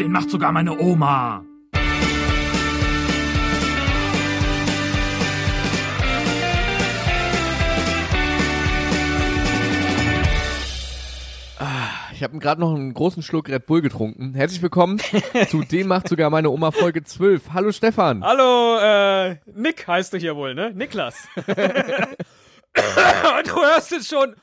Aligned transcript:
Den 0.00 0.12
macht 0.12 0.30
sogar 0.30 0.50
meine 0.50 0.78
Oma. 0.78 1.44
Ich 12.14 12.22
habe 12.22 12.38
gerade 12.38 12.62
noch 12.62 12.74
einen 12.74 12.94
großen 12.94 13.22
Schluck 13.22 13.50
Red 13.50 13.66
Bull 13.66 13.82
getrunken. 13.82 14.32
Herzlich 14.32 14.62
willkommen 14.62 15.02
zu 15.50 15.60
Dem 15.70 15.88
macht 15.88 16.08
sogar 16.08 16.30
meine 16.30 16.48
Oma 16.48 16.70
Folge 16.70 17.04
12. 17.04 17.52
Hallo 17.52 17.70
Stefan. 17.70 18.24
Hallo, 18.24 18.78
äh, 18.78 19.36
Nick 19.54 19.86
heißt 19.86 20.14
du 20.14 20.16
hier 20.16 20.34
wohl, 20.34 20.54
ne? 20.54 20.72
Niklas. 20.74 21.28
du 21.44 21.44
hörst 22.72 23.92
es 23.92 24.08
schon. 24.08 24.34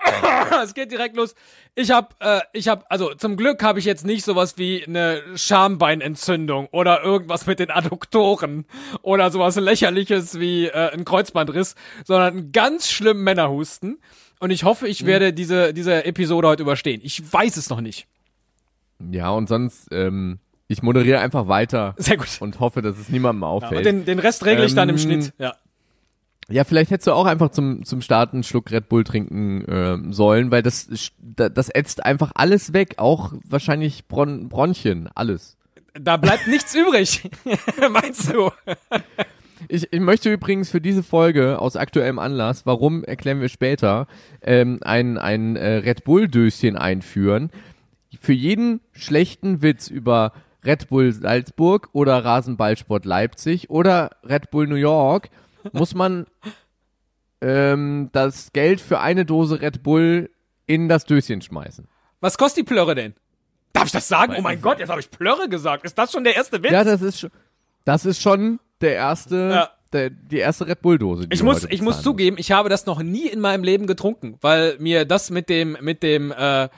es 0.62 0.74
geht 0.74 0.90
direkt 0.92 1.16
los. 1.16 1.34
Ich 1.74 1.90
hab, 1.90 2.14
äh, 2.20 2.40
ich 2.52 2.68
hab, 2.68 2.86
also 2.88 3.14
zum 3.14 3.36
Glück 3.36 3.62
habe 3.62 3.78
ich 3.78 3.84
jetzt 3.84 4.06
nicht 4.06 4.24
sowas 4.24 4.56
wie 4.56 4.84
eine 4.86 5.22
Schambeinentzündung 5.34 6.68
oder 6.72 7.02
irgendwas 7.02 7.46
mit 7.46 7.58
den 7.58 7.70
Adduktoren 7.70 8.64
oder 9.02 9.30
sowas 9.30 9.56
lächerliches 9.56 10.38
wie 10.40 10.66
äh, 10.66 10.92
ein 10.92 11.04
Kreuzbandriss, 11.04 11.74
sondern 12.04 12.36
einen 12.36 12.52
ganz 12.52 12.88
schlimmen 12.90 13.22
Männerhusten. 13.24 13.98
Und 14.40 14.50
ich 14.50 14.64
hoffe, 14.64 14.86
ich 14.86 15.04
werde 15.04 15.32
diese, 15.32 15.74
diese 15.74 16.04
Episode 16.04 16.48
heute 16.48 16.62
überstehen. 16.62 17.00
Ich 17.02 17.32
weiß 17.32 17.56
es 17.56 17.70
noch 17.70 17.80
nicht. 17.80 18.06
Ja, 19.10 19.30
und 19.30 19.48
sonst, 19.48 19.88
ähm, 19.90 20.38
ich 20.68 20.82
moderiere 20.82 21.18
einfach 21.20 21.48
weiter 21.48 21.94
Sehr 21.98 22.16
gut. 22.16 22.28
und 22.40 22.60
hoffe, 22.60 22.82
dass 22.82 22.98
es 22.98 23.08
niemandem 23.08 23.42
Ja, 23.42 23.48
auffällt. 23.48 23.78
und 23.78 23.84
den, 23.84 24.04
den 24.04 24.18
Rest 24.18 24.44
regle 24.44 24.64
ich 24.64 24.74
dann 24.74 24.88
im 24.88 24.96
Ähm, 24.96 25.00
Schnitt. 25.00 25.32
Ja. 25.38 25.54
Ja, 26.50 26.64
vielleicht 26.64 26.90
hättest 26.90 27.08
du 27.08 27.12
auch 27.12 27.26
einfach 27.26 27.50
zum, 27.50 27.84
zum 27.84 28.00
Starten 28.00 28.38
einen 28.38 28.42
Schluck 28.42 28.70
Red 28.70 28.88
Bull 28.88 29.04
trinken 29.04 29.64
ähm, 29.68 30.12
sollen, 30.14 30.50
weil 30.50 30.62
das, 30.62 30.88
das 30.88 31.52
das 31.52 31.68
ätzt 31.68 32.04
einfach 32.04 32.32
alles 32.34 32.72
weg, 32.72 32.94
auch 32.96 33.34
wahrscheinlich 33.44 34.06
Bron 34.06 34.48
Bronchien, 34.48 35.10
alles. 35.14 35.58
Da 35.92 36.16
bleibt 36.16 36.46
nichts 36.46 36.74
übrig. 36.74 37.28
Meinst 37.90 38.32
du? 38.32 38.50
Ich, 39.68 39.92
ich 39.92 40.00
möchte 40.00 40.32
übrigens 40.32 40.70
für 40.70 40.80
diese 40.80 41.02
Folge 41.02 41.58
aus 41.58 41.76
aktuellem 41.76 42.18
Anlass, 42.18 42.64
warum 42.64 43.04
erklären 43.04 43.40
wir 43.40 43.48
später, 43.48 44.06
ähm, 44.40 44.78
ein, 44.82 45.18
ein 45.18 45.56
äh, 45.56 45.76
Red 45.78 46.04
Bull-Döschen 46.04 46.76
einführen. 46.76 47.50
Für 48.20 48.32
jeden 48.32 48.80
schlechten 48.92 49.60
Witz 49.60 49.88
über 49.88 50.32
Red 50.64 50.88
Bull 50.88 51.12
Salzburg 51.12 51.90
oder 51.92 52.24
Rasenballsport 52.24 53.04
Leipzig 53.04 53.68
oder 53.68 54.10
Red 54.24 54.50
Bull 54.50 54.66
New 54.66 54.76
York 54.76 55.28
muss 55.72 55.94
man 55.94 56.26
ähm, 57.40 58.08
das 58.12 58.52
Geld 58.52 58.80
für 58.80 59.00
eine 59.00 59.24
Dose 59.24 59.60
Red 59.60 59.82
Bull 59.82 60.30
in 60.66 60.88
das 60.88 61.04
Döschen 61.04 61.40
schmeißen. 61.40 61.86
Was 62.20 62.36
kostet 62.36 62.58
die 62.68 62.72
Plörre 62.74 62.94
denn? 62.94 63.14
Darf 63.72 63.86
ich 63.86 63.92
das 63.92 64.08
sagen? 64.08 64.34
Oh 64.36 64.40
mein 64.40 64.60
Gott, 64.60 64.78
jetzt 64.80 64.88
habe 64.88 65.00
ich 65.00 65.10
Plörre 65.10 65.48
gesagt. 65.48 65.84
Ist 65.84 65.96
das 65.96 66.10
schon 66.12 66.24
der 66.24 66.34
erste 66.36 66.62
Witz? 66.62 66.72
Ja, 66.72 66.82
das 66.84 67.00
ist 67.00 67.20
schon, 67.20 67.30
das 67.84 68.04
ist 68.06 68.20
schon 68.20 68.58
der 68.80 68.94
erste, 68.94 69.36
Ja. 69.52 69.70
der, 69.92 70.10
die 70.10 70.38
erste 70.38 70.66
Red 70.66 70.82
Bull 70.82 70.98
Dose. 70.98 71.26
Ich 71.30 71.42
muss, 71.42 71.64
ich 71.64 71.80
muss 71.80 72.02
zugeben, 72.02 72.36
ich 72.38 72.50
habe 72.50 72.68
das 72.68 72.86
noch 72.86 73.00
nie 73.02 73.28
in 73.28 73.40
meinem 73.40 73.62
Leben 73.62 73.86
getrunken, 73.86 74.36
weil 74.40 74.76
mir 74.78 75.04
das 75.04 75.30
mit 75.30 75.48
dem, 75.48 75.76
mit 75.80 76.02
dem 76.02 76.32
äh, 76.32 76.68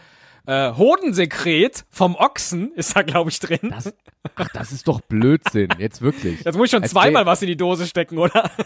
äh, 0.51 0.77
Hodensekret 0.77 1.85
vom 1.91 2.17
Ochsen 2.17 2.73
ist 2.75 2.97
da, 2.97 3.03
glaube 3.03 3.31
ich, 3.31 3.39
drin. 3.39 3.61
Das, 3.63 3.95
ach, 4.35 4.49
das 4.53 4.73
ist 4.73 4.89
doch 4.89 5.01
Blödsinn, 5.01 5.69
jetzt 5.79 6.03
wirklich. 6.03 6.43
Jetzt 6.45 6.57
muss 6.57 6.67
ich 6.67 6.71
schon 6.73 6.83
Als 6.83 6.91
zweimal 6.91 7.25
was 7.25 7.41
in 7.43 7.49
die 7.49 7.57
Dose 7.57 7.87
stecken, 7.87 8.19
oder? 8.19 8.51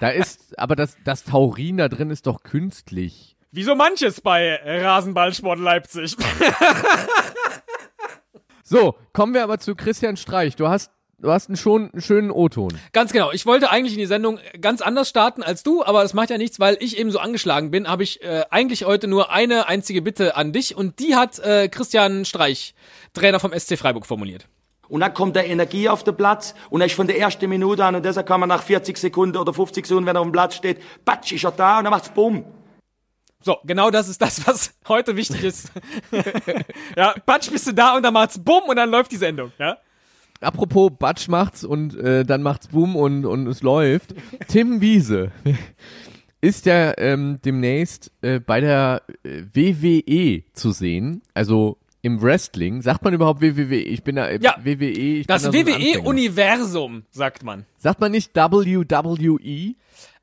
Da 0.00 0.08
ist, 0.10 0.58
aber 0.58 0.76
das, 0.76 0.96
das 1.04 1.24
Taurin 1.24 1.76
da 1.78 1.88
drin 1.88 2.10
ist 2.10 2.26
doch 2.26 2.42
künstlich. 2.42 3.36
Wie 3.52 3.62
so 3.62 3.74
manches 3.74 4.20
bei 4.20 4.56
Rasenballsport 4.64 5.58
Leipzig. 5.60 6.16
So, 8.66 8.96
kommen 9.12 9.34
wir 9.34 9.44
aber 9.44 9.58
zu 9.58 9.74
Christian 9.74 10.16
Streich. 10.16 10.56
Du 10.56 10.68
hast, 10.68 10.90
du 11.18 11.30
hast 11.30 11.48
einen, 11.48 11.56
schon, 11.56 11.90
einen 11.90 12.02
schönen 12.02 12.30
O-Ton. 12.30 12.78
Ganz 12.92 13.12
genau. 13.12 13.32
Ich 13.32 13.46
wollte 13.46 13.70
eigentlich 13.70 13.94
in 13.94 13.98
die 13.98 14.06
Sendung 14.06 14.38
ganz 14.60 14.80
anders 14.80 15.08
starten 15.08 15.42
als 15.42 15.62
du, 15.62 15.84
aber 15.84 16.02
das 16.02 16.14
macht 16.14 16.30
ja 16.30 16.38
nichts, 16.38 16.60
weil 16.60 16.76
ich 16.80 16.98
eben 16.98 17.10
so 17.10 17.18
angeschlagen 17.18 17.70
bin. 17.70 17.88
Habe 17.88 18.02
ich 18.02 18.22
äh, 18.22 18.44
eigentlich 18.50 18.84
heute 18.84 19.06
nur 19.06 19.30
eine 19.30 19.68
einzige 19.68 20.02
Bitte 20.02 20.36
an 20.36 20.52
dich 20.52 20.76
und 20.76 20.98
die 20.98 21.16
hat 21.16 21.38
äh, 21.38 21.68
Christian 21.68 22.24
Streich, 22.24 22.74
Trainer 23.12 23.40
vom 23.40 23.52
SC 23.58 23.78
Freiburg, 23.78 24.06
formuliert. 24.06 24.46
Und 24.88 25.00
dann 25.00 25.14
kommt 25.14 25.34
der 25.34 25.46
Energie 25.46 25.88
auf 25.88 26.04
den 26.04 26.16
Platz 26.16 26.54
und 26.70 26.80
er 26.80 26.86
ist 26.86 26.94
von 26.94 27.06
der 27.06 27.18
ersten 27.18 27.48
Minute 27.48 27.84
an 27.84 27.94
und 27.94 28.04
deshalb 28.04 28.26
kann 28.26 28.40
man 28.40 28.48
nach 28.48 28.62
40 28.62 28.98
Sekunden 28.98 29.36
oder 29.36 29.52
50 29.54 29.86
Sekunden, 29.86 30.06
wenn 30.06 30.16
er 30.16 30.20
auf 30.20 30.26
dem 30.26 30.32
Platz 30.32 30.54
steht, 30.56 30.80
patsch, 31.04 31.32
ist 31.32 31.44
er 31.44 31.52
da 31.52 31.78
und 31.78 31.84
dann 31.84 31.90
macht's 31.90 32.10
bumm. 32.10 32.44
So, 33.44 33.58
genau 33.64 33.90
das 33.90 34.08
ist 34.08 34.22
das, 34.22 34.46
was 34.46 34.72
heute 34.88 35.16
wichtig 35.16 35.44
ist. 35.44 35.70
ja, 36.96 37.14
Patsch, 37.26 37.50
bist 37.50 37.66
du 37.66 37.74
da 37.74 37.94
und 37.94 38.02
dann 38.02 38.14
macht's 38.14 38.42
bumm 38.42 38.62
und 38.68 38.76
dann 38.76 38.90
läuft 38.90 39.12
die 39.12 39.18
Sendung, 39.18 39.52
ja? 39.58 39.76
Apropos 40.44 40.90
Batsch 40.98 41.28
macht's 41.28 41.64
und 41.64 41.96
äh, 41.96 42.24
dann 42.24 42.42
macht's 42.42 42.68
Boom 42.68 42.96
und, 42.96 43.24
und 43.26 43.46
es 43.46 43.62
läuft. 43.62 44.14
Tim 44.48 44.80
Wiese 44.80 45.32
ist 46.40 46.66
ja 46.66 46.92
ähm, 46.98 47.38
demnächst 47.44 48.12
äh, 48.20 48.38
bei 48.38 48.60
der 48.60 49.02
äh, 49.22 49.42
WWE 49.52 50.42
zu 50.52 50.72
sehen. 50.72 51.22
Also 51.32 51.78
im 52.02 52.20
Wrestling. 52.20 52.82
Sagt 52.82 53.02
man 53.02 53.14
überhaupt 53.14 53.40
WWE? 53.40 53.76
Ich 53.76 54.02
bin 54.04 54.16
da 54.16 54.28
äh, 54.28 54.38
Ja. 54.42 54.56
WWE. 54.62 54.84
Ich 54.90 55.26
Das 55.26 55.42
da 55.42 55.52
so. 55.52 55.58
WWE-Universum, 55.58 57.04
sagt 57.10 57.42
man. 57.44 57.64
Sagt 57.78 58.00
man 58.00 58.12
nicht 58.12 58.36
WWE? 58.36 59.74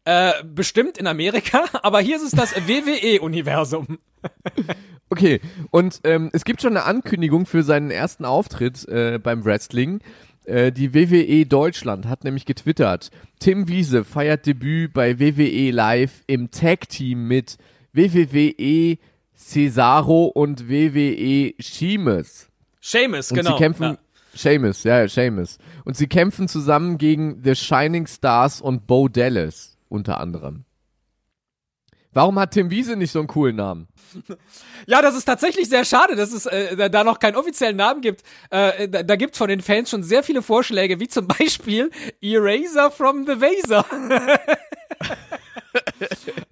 Äh, 0.05 0.31
bestimmt 0.43 0.97
in 0.97 1.07
Amerika, 1.07 1.65
aber 1.83 1.99
hier 2.01 2.15
ist 2.17 2.23
es 2.23 2.31
das 2.31 2.55
WWE-Universum. 2.67 3.99
Okay, 5.13 5.41
und 5.71 5.99
ähm, 6.05 6.29
es 6.31 6.45
gibt 6.45 6.61
schon 6.61 6.77
eine 6.77 6.85
Ankündigung 6.85 7.45
für 7.45 7.63
seinen 7.63 7.91
ersten 7.91 8.23
Auftritt 8.23 8.87
äh, 8.87 9.19
beim 9.21 9.43
Wrestling. 9.43 9.99
Äh, 10.45 10.71
die 10.71 10.93
WWE 10.93 11.45
Deutschland 11.45 12.07
hat 12.07 12.23
nämlich 12.23 12.45
getwittert, 12.45 13.09
Tim 13.39 13.67
Wiese 13.67 14.05
feiert 14.05 14.45
Debüt 14.45 14.93
bei 14.93 15.19
WWE 15.19 15.71
Live 15.71 16.23
im 16.27 16.49
Tag-Team 16.49 17.27
mit 17.27 17.57
WWE 17.91 18.97
Cesaro 19.35 20.27
und 20.27 20.69
WWE 20.69 21.55
Sheamus. 21.59 22.47
Seamus, 22.79 23.31
Und 23.31 23.37
genau. 23.39 23.51
sie 23.51 23.57
kämpfen, 23.57 23.83
Ja. 23.83 23.97
Seamus, 24.33 24.83
ja, 24.85 25.07
Seamus. 25.09 25.57
Und 25.83 25.97
sie 25.97 26.07
kämpfen 26.07 26.47
zusammen 26.47 26.97
gegen 26.97 27.41
The 27.43 27.53
Shining 27.55 28.07
Stars 28.07 28.61
und 28.61 28.87
Bo 28.87 29.09
Dallas, 29.09 29.77
unter 29.91 30.19
anderem. 30.19 30.65
Warum 32.13 32.37
hat 32.39 32.51
Tim 32.51 32.69
Wiese 32.71 32.95
nicht 32.97 33.11
so 33.11 33.19
einen 33.19 33.27
coolen 33.27 33.55
Namen? 33.55 33.87
Ja, 34.87 35.01
das 35.03 35.15
ist 35.15 35.25
tatsächlich 35.25 35.69
sehr 35.69 35.85
schade, 35.85 36.15
dass 36.15 36.33
es 36.33 36.47
äh, 36.47 36.89
da- 36.89 37.03
noch 37.03 37.19
keinen 37.19 37.35
offiziellen 37.35 37.77
Namen 37.77 38.01
gibt. 38.01 38.23
Äh, 38.49 38.89
da, 38.89 39.03
da 39.03 39.15
gibt 39.15 39.37
von 39.37 39.47
den 39.47 39.61
Fans 39.61 39.91
schon 39.91 40.01
sehr 40.01 40.23
viele 40.23 40.41
Vorschläge, 40.41 40.99
wie 40.99 41.07
zum 41.07 41.27
Beispiel 41.39 41.91
Eraser 42.19 42.89
from 42.89 43.27
the 43.27 43.39
Vaser. 43.39 43.85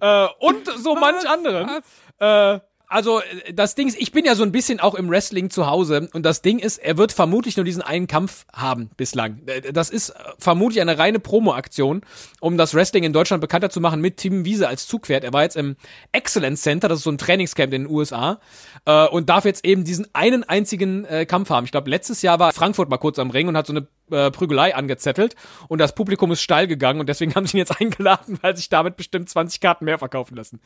äh, 0.00 0.28
und 0.38 0.66
so 0.78 0.94
manch 0.94 1.28
anderen. 1.28 1.82
Äh, 2.20 2.60
also 2.90 3.20
äh, 3.20 3.54
das 3.54 3.74
Ding 3.74 3.88
ist, 3.88 3.98
ich 3.98 4.12
bin 4.12 4.24
ja 4.24 4.34
so 4.34 4.42
ein 4.42 4.52
bisschen 4.52 4.80
auch 4.80 4.94
im 4.94 5.08
Wrestling 5.08 5.48
zu 5.48 5.66
Hause 5.66 6.10
und 6.12 6.26
das 6.26 6.42
Ding 6.42 6.58
ist, 6.58 6.78
er 6.78 6.98
wird 6.98 7.12
vermutlich 7.12 7.56
nur 7.56 7.64
diesen 7.64 7.82
einen 7.82 8.06
Kampf 8.06 8.44
haben 8.52 8.90
bislang. 8.96 9.40
Äh, 9.46 9.72
Das 9.72 9.88
ist 9.90 10.10
äh, 10.10 10.14
vermutlich 10.38 10.80
eine 10.80 10.98
reine 10.98 11.20
Promo-Aktion, 11.20 12.02
um 12.40 12.58
das 12.58 12.74
Wrestling 12.74 13.04
in 13.04 13.12
Deutschland 13.12 13.40
bekannter 13.40 13.70
zu 13.70 13.80
machen 13.80 14.00
mit 14.00 14.18
Tim 14.18 14.44
Wiese 14.44 14.68
als 14.68 14.86
Zugpferd. 14.86 15.24
Er 15.24 15.32
war 15.32 15.44
jetzt 15.44 15.56
im 15.56 15.76
Excellence 16.12 16.62
Center, 16.62 16.88
das 16.88 16.98
ist 16.98 17.04
so 17.04 17.10
ein 17.10 17.18
Trainingscamp 17.18 17.72
in 17.72 17.84
den 17.84 17.90
USA 17.90 18.40
äh, 18.84 19.06
und 19.06 19.28
darf 19.30 19.44
jetzt 19.44 19.64
eben 19.64 19.84
diesen 19.84 20.06
einen 20.12 20.42
einzigen 20.42 21.04
äh, 21.04 21.26
Kampf 21.26 21.50
haben. 21.50 21.64
Ich 21.64 21.70
glaube, 21.70 21.88
letztes 21.88 22.22
Jahr 22.22 22.38
war 22.38 22.52
Frankfurt 22.52 22.90
mal 22.90 22.98
kurz 22.98 23.18
am 23.18 23.30
Ring 23.30 23.48
und 23.48 23.56
hat 23.56 23.66
so 23.66 23.72
eine 23.72 23.86
äh, 24.10 24.30
Prügelei 24.30 24.74
angezettelt 24.74 25.34
und 25.68 25.78
das 25.80 25.94
Publikum 25.94 26.30
ist 26.32 26.42
steil 26.42 26.66
gegangen 26.66 27.00
und 27.00 27.08
deswegen 27.08 27.34
haben 27.36 27.46
sie 27.46 27.56
ihn 27.56 27.58
jetzt 27.58 27.80
eingeladen, 27.80 28.38
weil 28.42 28.56
sich 28.56 28.68
damit 28.68 28.96
bestimmt 28.96 29.28
20 29.28 29.60
Karten 29.60 29.84
mehr 29.84 29.98
verkaufen 29.98 30.36
lassen. 30.36 30.60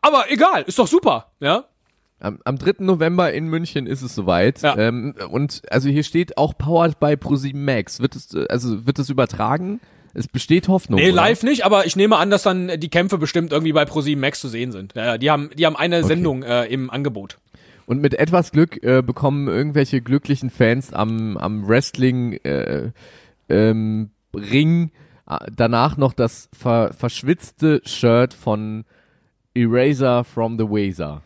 Aber 0.00 0.30
egal, 0.30 0.62
ist 0.62 0.78
doch 0.78 0.86
super, 0.86 1.32
ja? 1.40 1.64
Am, 2.20 2.40
am 2.44 2.58
3. 2.58 2.76
November 2.84 3.32
in 3.32 3.46
München 3.46 3.86
ist 3.86 4.02
es 4.02 4.14
soweit. 4.14 4.62
Ja. 4.62 4.76
Ähm, 4.76 5.14
und 5.30 5.62
also 5.70 5.88
hier 5.88 6.02
steht 6.02 6.36
auch 6.36 6.56
powered 6.58 6.98
by 6.98 7.16
ProSieben 7.16 7.64
Max. 7.64 8.00
Wird 8.00 8.16
es, 8.16 8.34
äh, 8.34 8.46
also 8.48 8.86
wird 8.86 8.98
es 8.98 9.08
übertragen? 9.08 9.80
Es 10.14 10.26
besteht 10.26 10.66
Hoffnung. 10.66 10.98
Nee, 10.98 11.12
oder? 11.12 11.16
live 11.16 11.44
nicht, 11.44 11.64
aber 11.64 11.86
ich 11.86 11.94
nehme 11.94 12.16
an, 12.16 12.30
dass 12.30 12.42
dann 12.42 12.80
die 12.80 12.88
Kämpfe 12.88 13.18
bestimmt 13.18 13.52
irgendwie 13.52 13.72
bei 13.72 13.84
ProSieben 13.84 14.20
Max 14.20 14.40
zu 14.40 14.48
sehen 14.48 14.72
sind. 14.72 14.94
Ja, 14.94 15.16
die 15.16 15.30
haben, 15.30 15.50
die 15.56 15.64
haben 15.64 15.76
eine 15.76 16.02
Sendung 16.02 16.42
äh, 16.42 16.64
im 16.64 16.90
Angebot. 16.90 17.38
Und 17.88 18.02
mit 18.02 18.12
etwas 18.12 18.52
Glück 18.52 18.82
äh, 18.82 19.00
bekommen 19.00 19.48
irgendwelche 19.48 20.02
glücklichen 20.02 20.50
Fans 20.50 20.92
am, 20.92 21.38
am 21.38 21.66
Wrestling 21.66 22.34
äh, 22.44 22.92
ähm, 23.48 24.10
Ring 24.36 24.90
äh, 25.26 25.38
danach 25.50 25.96
noch 25.96 26.12
das 26.12 26.50
ver 26.52 26.92
verschwitzte 26.92 27.80
Shirt 27.86 28.34
von 28.34 28.84
Eraser 29.54 30.24
from 30.24 30.58
the 30.58 30.64
Wazer. 30.64 31.22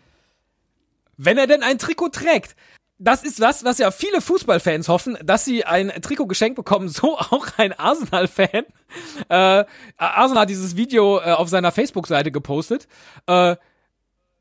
Wenn 1.16 1.36
er 1.36 1.48
denn 1.48 1.64
ein 1.64 1.78
Trikot 1.78 2.10
trägt. 2.10 2.54
Das 3.00 3.24
ist 3.24 3.40
was, 3.40 3.64
was 3.64 3.78
ja 3.78 3.90
viele 3.90 4.20
Fußballfans 4.20 4.88
hoffen, 4.88 5.18
dass 5.24 5.44
sie 5.44 5.64
ein 5.64 5.88
Trikot 5.88 6.26
geschenkt 6.26 6.54
bekommen, 6.54 6.88
so 6.88 7.18
auch 7.18 7.48
ein 7.56 7.72
Arsenal-Fan. 7.72 8.66
Äh, 9.28 9.64
Arsenal 9.96 10.42
hat 10.42 10.50
dieses 10.50 10.76
Video 10.76 11.18
äh, 11.18 11.32
auf 11.32 11.48
seiner 11.48 11.72
Facebook-Seite 11.72 12.30
gepostet. 12.30 12.86
Äh, 13.26 13.56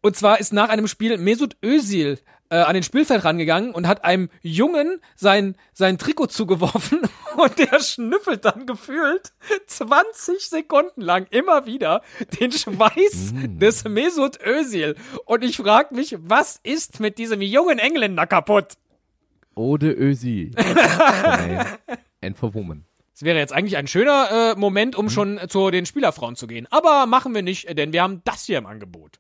und 0.02 0.16
zwar 0.16 0.40
ist 0.40 0.54
nach 0.54 0.70
einem 0.70 0.88
Spiel 0.88 1.18
Mesut 1.18 1.58
Özil 1.64 2.20
äh, 2.52 2.58
an 2.58 2.74
den 2.74 2.84
Spielfeld 2.84 3.24
rangegangen 3.24 3.72
und 3.72 3.88
hat 3.88 4.04
einem 4.04 4.30
Jungen 4.42 5.00
sein, 5.16 5.56
sein 5.74 5.98
Trikot 5.98 6.28
zugeworfen 6.28 7.00
und 7.38 7.58
der 7.58 7.80
schnüffelt 7.80 8.46
dann 8.46 8.66
gefühlt 8.66 9.32
20 9.68 10.50
Sekunden 10.50 11.02
lang 11.02 11.28
immer 11.32 11.66
wieder 11.66 12.02
den 12.40 12.52
Schweiß 12.52 13.34
des 13.36 13.86
Mesut 13.86 14.40
Özil. 14.46 14.96
Und 15.26 15.44
ich 15.44 15.58
frag 15.58 15.92
mich, 15.92 16.18
was 16.20 16.60
ist 16.64 17.00
mit 17.00 17.18
diesem 17.18 17.42
jungen 17.42 17.80
Engländer 17.80 18.28
kaputt? 18.28 18.74
Ode 19.56 19.92
Ösi. 19.92 20.52
Nein. 21.24 21.66
And 22.22 22.38
for 22.38 22.54
Woman. 22.54 22.86
Es 23.14 23.24
wäre 23.24 23.38
jetzt 23.38 23.54
eigentlich 23.54 23.78
ein 23.78 23.88
schöner 23.88 24.56
äh, 24.56 24.60
Moment, 24.60 24.96
um 24.96 25.10
schon 25.10 25.40
zu 25.48 25.70
den 25.70 25.86
Spielerfrauen 25.86 26.36
zu 26.36 26.48
gehen. 26.48 26.68
Aber 26.72 27.06
machen 27.06 27.36
wir 27.36 27.44
nicht, 27.44 27.78
denn 27.78 27.94
wir 27.94 28.02
haben 28.02 28.22
das 28.24 28.46
hier 28.46 28.58
im 28.58 28.66
Angebot. 28.66 29.20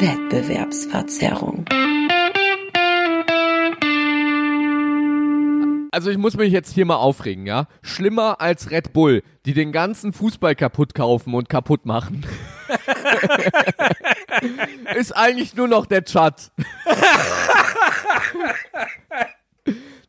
Wettbewerbsverzerrung. 0.00 1.66
Also 5.92 6.10
ich 6.10 6.18
muss 6.18 6.36
mich 6.36 6.52
jetzt 6.52 6.74
hier 6.74 6.86
mal 6.86 6.96
aufregen, 6.96 7.46
ja? 7.46 7.68
Schlimmer 7.80 8.40
als 8.40 8.72
Red 8.72 8.92
Bull, 8.92 9.22
die 9.46 9.54
den 9.54 9.70
ganzen 9.70 10.12
Fußball 10.12 10.56
kaputt 10.56 10.94
kaufen 10.94 11.32
und 11.34 11.48
kaputt 11.48 11.86
machen. 11.86 12.26
ist 14.96 15.16
eigentlich 15.16 15.54
nur 15.54 15.68
noch 15.68 15.86
der 15.86 16.04
Chat. 16.04 16.50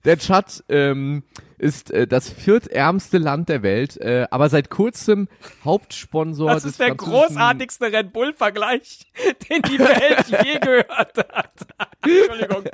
der 0.06 0.18
Chat 0.18 0.64
ähm, 0.70 1.22
ist 1.66 1.90
äh, 1.90 2.06
das 2.06 2.30
viertärmste 2.30 3.18
Land 3.18 3.50
der 3.50 3.64
Welt, 3.64 3.98
äh, 3.98 4.28
aber 4.30 4.50
seit 4.50 4.70
kurzem 4.70 5.28
Hauptsponsor 5.64 6.54
Das 6.54 6.64
ist 6.64 6.80
der 6.80 6.94
großartigste 6.94 7.92
Red 7.92 8.14
Bull-Vergleich, 8.14 9.12
den 9.50 9.64
die 9.64 9.80
Welt 9.80 10.28
je 10.30 10.60
gehört 10.62 11.18
hat. 11.18 11.68
Entschuldigung. 12.04 12.66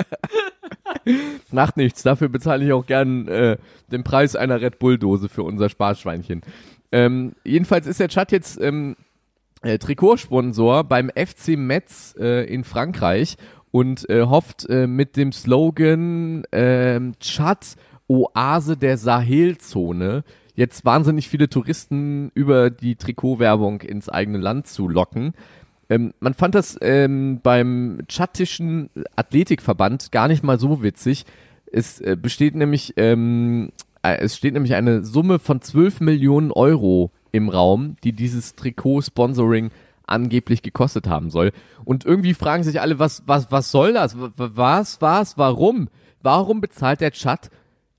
Macht 1.51 1.77
nichts, 1.77 2.03
dafür 2.03 2.27
bezahle 2.27 2.65
ich 2.65 2.73
auch 2.73 2.85
gern 2.85 3.29
äh, 3.29 3.57
den 3.91 4.03
Preis 4.03 4.35
einer 4.35 4.59
Red 4.59 4.77
Bull-Dose 4.77 5.29
für 5.29 5.43
unser 5.43 5.69
Sparschweinchen. 5.69 6.41
Ähm, 6.91 7.33
jedenfalls 7.45 7.87
ist 7.87 8.01
der 8.01 8.09
Chat 8.09 8.33
jetzt 8.33 8.59
ähm, 8.61 8.97
äh, 9.61 9.77
Trikotsponsor 9.77 10.83
beim 10.83 11.09
FC 11.09 11.55
Metz 11.57 12.13
äh, 12.19 12.45
in 12.53 12.65
Frankreich 12.65 13.37
und 13.71 14.09
äh, 14.09 14.23
hofft 14.23 14.69
äh, 14.69 14.85
mit 14.85 15.15
dem 15.15 15.31
Slogan 15.31 16.43
ähm, 16.51 17.13
Chat 17.19 17.77
Oase 18.11 18.75
der 18.75 18.97
Sahelzone 18.97 20.23
jetzt 20.53 20.83
wahnsinnig 20.83 21.29
viele 21.29 21.49
Touristen 21.49 22.29
über 22.33 22.69
die 22.69 22.95
Trikotwerbung 22.95 23.81
ins 23.81 24.09
eigene 24.09 24.37
Land 24.37 24.67
zu 24.67 24.89
locken. 24.89 25.33
Ähm, 25.89 26.13
man 26.19 26.33
fand 26.33 26.55
das 26.55 26.77
ähm, 26.81 27.39
beim 27.41 27.99
tschattischen 28.07 28.89
Athletikverband 29.15 30.11
gar 30.11 30.27
nicht 30.27 30.43
mal 30.43 30.59
so 30.59 30.83
witzig. 30.83 31.25
Es 31.71 32.01
äh, 32.01 32.17
besteht 32.21 32.55
nämlich, 32.55 32.93
ähm, 32.97 33.71
äh, 34.03 34.17
es 34.17 34.35
steht 34.35 34.53
nämlich 34.53 34.75
eine 34.75 35.05
Summe 35.05 35.39
von 35.39 35.61
12 35.61 36.01
Millionen 36.01 36.51
Euro 36.51 37.11
im 37.31 37.47
Raum, 37.47 37.95
die 38.03 38.11
dieses 38.11 38.55
Trikot-Sponsoring 38.55 39.71
angeblich 40.05 40.61
gekostet 40.61 41.07
haben 41.07 41.29
soll. 41.29 41.53
Und 41.85 42.05
irgendwie 42.05 42.33
fragen 42.33 42.63
sich 42.63 42.81
alle, 42.81 42.99
was, 42.99 43.23
was, 43.25 43.51
was 43.51 43.71
soll 43.71 43.93
das? 43.93 44.17
Was, 44.17 45.01
was, 45.01 45.37
warum? 45.37 45.87
Warum 46.21 46.59
bezahlt 46.59 46.99
der 46.99 47.11
Chat 47.11 47.49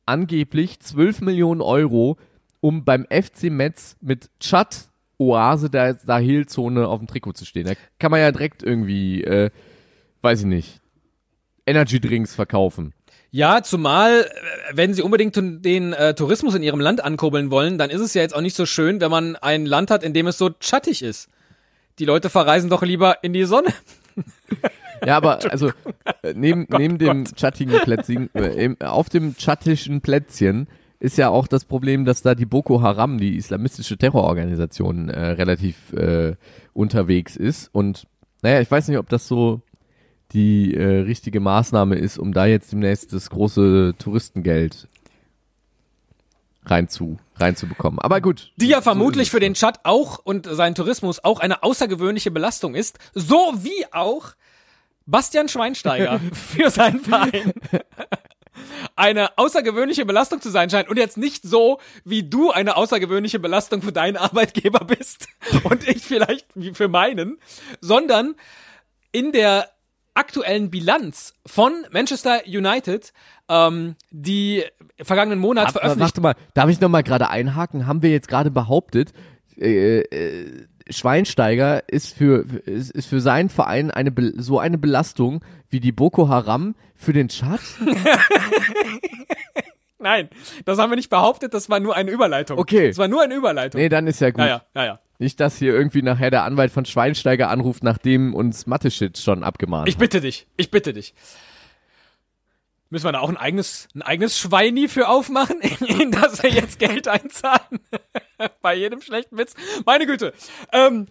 angeblich 0.07 0.81
12 0.81 1.21
Millionen 1.21 1.61
Euro, 1.61 2.17
um 2.61 2.85
beim 2.85 3.07
FC 3.11 3.45
Metz 3.45 3.97
mit 4.01 4.31
Chat 4.41 4.89
Oase 5.19 5.71
der 5.71 5.95
Sahelzone 5.95 6.87
auf 6.89 6.99
dem 6.99 7.07
Trikot 7.07 7.33
zu 7.33 7.45
stehen? 7.45 7.67
Da 7.67 7.75
kann 7.99 8.11
man 8.11 8.21
ja 8.21 8.33
direkt 8.33 8.63
irgendwie, 8.63 9.23
äh, 9.25 9.51
weiß 10.23 10.41
ich 10.41 10.47
nicht, 10.47 10.81
Energy 11.67 12.01
Drinks 12.01 12.35
verkaufen. 12.35 12.93
Ja, 13.31 13.63
zumal, 13.63 14.23
äh, 14.23 14.77
wenn 14.77 14.93
sie 14.93 15.03
unbedingt 15.03 15.37
den 15.37 15.93
äh, 15.95 16.15
Tourismus 16.15 16.55
in 16.55 16.63
ihrem 16.63 16.81
Land 16.81 17.03
ankurbeln 17.03 17.51
wollen, 17.51 17.79
dann 17.79 17.91
ist 17.91 18.03
es 18.03 18.15
ja 18.15 18.23
jetzt 18.23 18.35
auch 18.35 18.43
nicht 18.43 18.57
so 18.57 18.67
schön, 18.67 19.01
wenn 19.01 19.11
man 19.11 19.37
ein 19.37 19.65
Land 19.65 19.91
hat, 19.91 20.03
in 20.03 20.13
dem 20.13 20.27
es 20.27 20.37
so 20.37 20.51
schattig 20.61 21.03
ist. 21.03 21.29
Die 21.99 22.05
Leute 22.05 22.31
verreisen 22.31 22.69
doch 22.69 22.83
lieber 22.83 23.23
in 23.23 23.33
die 23.33 23.45
Sonne. 23.45 23.73
Ja, 25.05 25.17
aber 25.17 25.41
also 25.53 25.69
äh, 26.23 26.35
neben, 26.35 26.67
neben 26.71 26.99
dem 26.99 27.25
chattigen 27.25 27.79
Plätzchen, 27.81 28.31
äh, 28.35 28.65
im- 28.65 28.81
auf 28.81 29.09
dem 29.09 29.37
chattischen 29.37 30.01
Plätzchen 30.01 30.69
ist 31.01 31.19
ja 31.19 31.29
auch 31.31 31.49
das 31.49 31.65
Problem, 31.65 32.05
dass 32.05 32.23
da 32.23 32.35
die 32.37 32.47
Boko 32.47 32.81
Haram, 32.81 33.19
die 33.19 33.37
islamistische 33.37 33.97
Terrororganisation, 33.99 35.09
äh, 35.09 35.31
relativ 35.31 35.93
äh, 35.95 36.37
unterwegs 36.75 37.35
ist. 37.37 37.71
Und 37.73 38.07
naja, 38.43 38.61
ich 38.61 38.71
weiß 38.71 38.87
nicht, 38.89 38.99
ob 38.99 39.09
das 39.09 39.27
so 39.27 39.63
die 40.33 40.75
äh, 40.75 41.01
richtige 41.01 41.41
Maßnahme 41.41 41.97
ist, 41.97 42.19
um 42.19 42.33
da 42.33 42.47
jetzt 42.47 42.73
demnächst 42.73 43.13
das 43.13 43.31
große 43.31 43.95
Touristengeld 43.99 44.89
reinzu, 46.65 47.19
reinzubekommen. 47.37 47.99
Aber 47.99 48.21
gut. 48.21 48.53
Die 48.57 48.69
ja 48.69 48.77
so 48.79 48.83
vermutlich 48.83 49.31
für 49.31 49.41
den 49.41 49.55
Chat 49.55 49.81
auch 49.85 50.19
und 50.23 50.47
seinen 50.47 50.75
Tourismus 50.75 51.23
auch 51.25 51.41
eine 51.41 51.63
außergewöhnliche 51.63 52.31
Belastung 52.31 52.75
ist, 52.75 52.99
so 53.15 53.37
wie 53.59 53.85
auch 53.93 54.33
Bastian 55.07 55.49
Schweinsteiger 55.49 56.21
für 56.33 56.71
seinen 56.71 57.01
Verein. 57.01 57.53
Eine 58.97 59.39
außergewöhnliche 59.39 60.05
Belastung 60.05 60.41
zu 60.41 60.51
sein 60.51 60.69
scheint 60.71 60.89
und 60.89 60.99
jetzt 60.99 61.17
nicht 61.17 61.43
so, 61.43 61.81
wie 62.05 62.23
du 62.23 62.51
eine 62.51 62.77
außergewöhnliche 62.77 63.39
Belastung 63.39 63.83
für 63.83 63.93
deinen 63.93 64.17
Arbeitgeber 64.17 64.85
bist 64.85 65.29
und 65.65 65.89
ich 65.89 66.03
vielleicht 66.03 66.47
wie 66.55 66.75
für 66.75 66.89
meinen, 66.89 67.39
sondern 67.81 68.35
in 69.11 69.33
der 69.33 69.69
aktuellen 70.15 70.71
Bilanz 70.71 71.35
von 71.47 71.73
Manchester 71.91 72.43
United, 72.47 73.13
ähm, 73.49 73.97
die 74.11 74.65
vergangenen 75.01 75.39
Monat 75.39 75.69
Aber, 75.69 75.73
veröffentlicht 75.81 76.17
warte 76.17 76.21
mal, 76.21 76.35
darf 76.55 76.69
ich 76.69 76.81
noch 76.81 76.91
mal 76.91 77.03
gerade 77.03 77.31
einhaken? 77.31 77.87
Haben 77.87 78.03
wir 78.03 78.11
jetzt 78.11 78.29
gerade 78.29 78.51
behauptet, 78.51 79.13
äh, 79.59 80.01
äh, 80.01 80.67
Schweinsteiger 80.91 81.89
ist 81.89 82.15
für 82.15 82.45
ist, 82.65 82.91
ist 82.91 83.07
für 83.07 83.21
seinen 83.21 83.49
Verein 83.49 83.91
eine 83.91 84.13
so 84.37 84.59
eine 84.59 84.79
Belastung 84.79 85.45
wie 85.69 85.81
die 85.81 85.93
Boko 85.93 86.29
Haram 86.29 86.75
für 86.95 87.13
den 87.13 87.29
Chat? 87.29 87.61
Nein, 89.99 90.29
das 90.65 90.79
haben 90.79 90.91
wir 90.91 90.97
nicht 90.97 91.11
behauptet, 91.11 91.55
das 91.55 91.71
war 91.71 91.79
nur 91.79 91.95
eine 91.95 92.11
Überleitung. 92.11 92.59
Okay. 92.59 92.89
Das 92.89 92.99
war 92.99 93.07
nur 93.09 93.23
eine 93.23 93.35
Überleitung. 93.35 93.81
Nee, 93.81 93.89
dann 93.89 94.07
ist 94.09 94.21
ja 94.21 94.31
gut. 94.31 94.41
ja, 94.41 94.47
ja, 94.47 94.63
ja, 94.75 94.85
ja. 94.85 94.99
Nicht, 95.19 95.39
dass 95.39 95.57
hier 95.57 95.73
irgendwie 95.73 96.03
nachher 96.03 96.33
der 96.33 96.43
Anwalt 96.43 96.73
von 96.73 96.85
Schweinsteiger 96.85 97.49
anruft, 97.49 97.85
nachdem 97.85 98.35
uns 98.35 98.67
Mateschitz 98.67 99.23
schon 99.23 99.45
abgemahnt 99.45 99.89
Ich 99.89 99.95
hat. 99.95 100.01
bitte 100.01 100.21
dich, 100.21 100.49
ich 100.57 100.73
bitte 100.73 100.93
dich. 100.93 101.15
Müssen 102.93 103.07
wir 103.07 103.13
da 103.13 103.21
auch 103.21 103.31
ein 103.31 103.39
eigenes, 103.39 103.89
ein 103.95 104.03
eigenes 104.03 104.39
Schweini 104.39 104.87
für 104.87 105.09
aufmachen, 105.09 105.61
in 105.81 106.11
das 106.11 106.41
er 106.41 106.51
jetzt 106.51 106.79
Geld 106.79 107.09
einzahlen? 107.09 107.81
Bei 108.61 108.75
jedem 108.75 109.01
schlechten 109.01 109.39
Witz. 109.39 109.55
Meine 109.87 110.05
Güte. 110.05 110.35
Ähm, 110.75 111.07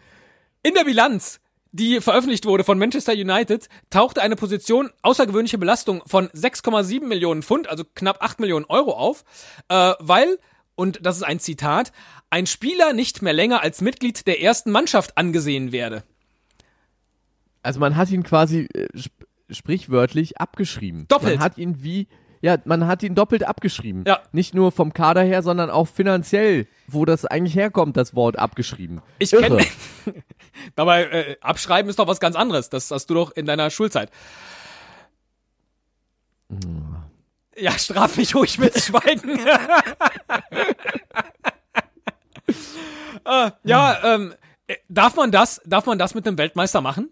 in 0.62 0.76
der 0.76 0.84
Bilanz, 0.84 1.40
die 1.72 2.00
veröffentlicht 2.00 2.46
wurde 2.46 2.64
von 2.64 2.78
Manchester 2.78 3.14
United, 3.14 3.68
tauchte 3.90 4.22
eine 4.22 4.36
Position 4.36 4.92
außergewöhnliche 5.02 5.58
Belastung 5.58 6.04
von 6.06 6.28
6,7 6.30 7.04
Millionen 7.04 7.42
Pfund, 7.42 7.68
also 7.68 7.84
knapp 7.96 8.22
8 8.22 8.40
Millionen 8.40 8.66
Euro 8.66 8.92
auf, 8.92 9.24
äh, 9.70 9.94
weil, 9.98 10.38
und 10.76 11.04
das 11.04 11.18
ist 11.18 11.24
ein 11.24 11.40
Zitat, 11.40 11.94
ein 12.30 12.46
Spieler 12.46 12.94
nicht 12.94 13.24
mehr 13.24 13.34
länger 13.34 13.64
als 13.64 13.82
Mitglied 13.82 14.28
der 14.28 14.40
ersten 14.40 14.70
Mannschaft 14.70 15.18
angesehen 15.18 15.72
werde. 15.72 16.04
Also 17.64 17.80
man 17.80 17.96
hat 17.96 18.12
ihn 18.12 18.22
quasi 18.22 18.68
äh, 18.76 18.88
sprichwörtlich 19.52 20.40
abgeschrieben. 20.40 21.08
Doppelt. 21.08 21.36
Man 21.36 21.44
hat 21.44 21.58
ihn 21.58 21.84
wie 21.84 22.08
ja, 22.44 22.58
man 22.66 22.88
hat 22.88 23.04
ihn 23.04 23.14
doppelt 23.14 23.44
abgeschrieben. 23.44 24.04
Ja. 24.08 24.20
Nicht 24.32 24.56
nur 24.56 24.72
vom 24.72 24.94
Kader 24.94 25.22
her, 25.22 25.44
sondern 25.44 25.70
auch 25.70 25.88
finanziell, 25.88 26.66
wo 26.88 27.06
das 27.06 27.26
eigentlich 27.26 27.56
herkommt, 27.56 27.96
das 27.98 28.16
Wort 28.16 28.40
abgeschrieben. 28.40 29.02
Ich 29.20 29.30
kenne. 29.30 29.64
Dabei, 30.76 31.04
äh, 31.04 31.38
abschreiben 31.40 31.88
ist 31.90 32.00
doch 32.00 32.08
was 32.08 32.20
ganz 32.20 32.36
anderes. 32.36 32.72
Das 32.72 32.90
hast 32.90 33.06
du 33.12 33.14
doch 33.14 33.32
in 33.32 33.46
deiner 33.46 33.70
Schulzeit. 33.70 34.10
Ja, 37.56 37.72
straf 37.78 38.18
mich 38.18 38.34
ruhig 38.34 38.58
mit 38.58 38.76
Schweigen. 38.82 39.40
äh, 43.26 43.52
ja, 43.64 44.16
ähm, 44.16 44.34
äh, 44.66 44.78
darf 44.90 45.16
man 45.16 45.32
das, 45.32 45.62
darf 45.66 45.86
man 45.86 46.00
das 46.00 46.16
mit 46.16 46.28
einem 46.28 46.40
Weltmeister 46.40 46.82
machen? 46.82 47.12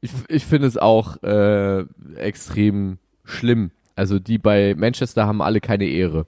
Ich, 0.00 0.10
ich 0.28 0.44
finde 0.44 0.68
es 0.68 0.76
auch 0.76 1.22
äh, 1.22 1.84
extrem 2.16 2.98
schlimm. 3.24 3.70
Also 3.96 4.18
die 4.18 4.38
bei 4.38 4.74
Manchester 4.76 5.26
haben 5.26 5.42
alle 5.42 5.60
keine 5.60 5.86
Ehre. 5.86 6.26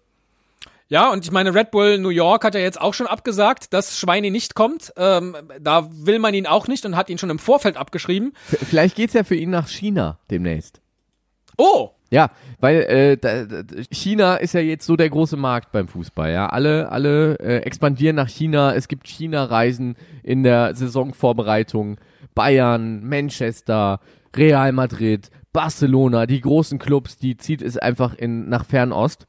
Ja, 0.88 1.12
und 1.12 1.24
ich 1.24 1.30
meine, 1.30 1.54
Red 1.54 1.70
Bull 1.70 1.98
New 1.98 2.08
York 2.08 2.42
hat 2.44 2.56
ja 2.56 2.60
jetzt 2.60 2.80
auch 2.80 2.94
schon 2.94 3.06
abgesagt, 3.06 3.72
dass 3.72 3.96
Schweini 3.96 4.30
nicht 4.30 4.56
kommt. 4.56 4.92
Ähm, 4.96 5.36
da 5.60 5.88
will 5.92 6.18
man 6.18 6.34
ihn 6.34 6.48
auch 6.48 6.66
nicht 6.66 6.84
und 6.84 6.96
hat 6.96 7.08
ihn 7.08 7.18
schon 7.18 7.30
im 7.30 7.38
Vorfeld 7.38 7.76
abgeschrieben. 7.76 8.32
Vielleicht 8.44 8.96
geht's 8.96 9.14
ja 9.14 9.22
für 9.22 9.36
ihn 9.36 9.50
nach 9.50 9.68
China 9.68 10.18
demnächst. 10.32 10.80
Oh, 11.56 11.90
Ja, 12.10 12.30
weil 12.58 12.80
äh, 12.82 13.16
da, 13.16 13.62
China 13.92 14.34
ist 14.34 14.52
ja 14.54 14.60
jetzt 14.60 14.84
so 14.84 14.96
der 14.96 15.10
große 15.10 15.36
Markt 15.36 15.70
beim 15.70 15.86
Fußball. 15.86 16.32
Ja, 16.32 16.48
alle, 16.48 16.90
alle 16.90 17.38
äh, 17.38 17.58
expandieren 17.58 18.16
nach 18.16 18.28
China. 18.28 18.74
Es 18.74 18.88
gibt 18.88 19.06
China-Reisen 19.06 19.94
in 20.24 20.42
der 20.42 20.74
Saisonvorbereitung. 20.74 21.98
Bayern, 22.34 23.04
Manchester, 23.06 24.00
Real 24.36 24.72
Madrid, 24.72 25.30
Barcelona, 25.52 26.26
die 26.26 26.40
großen 26.40 26.78
Clubs, 26.78 27.18
die 27.18 27.36
zieht 27.36 27.62
es 27.62 27.76
einfach 27.76 28.14
in, 28.14 28.48
nach 28.48 28.64
Fernost. 28.64 29.26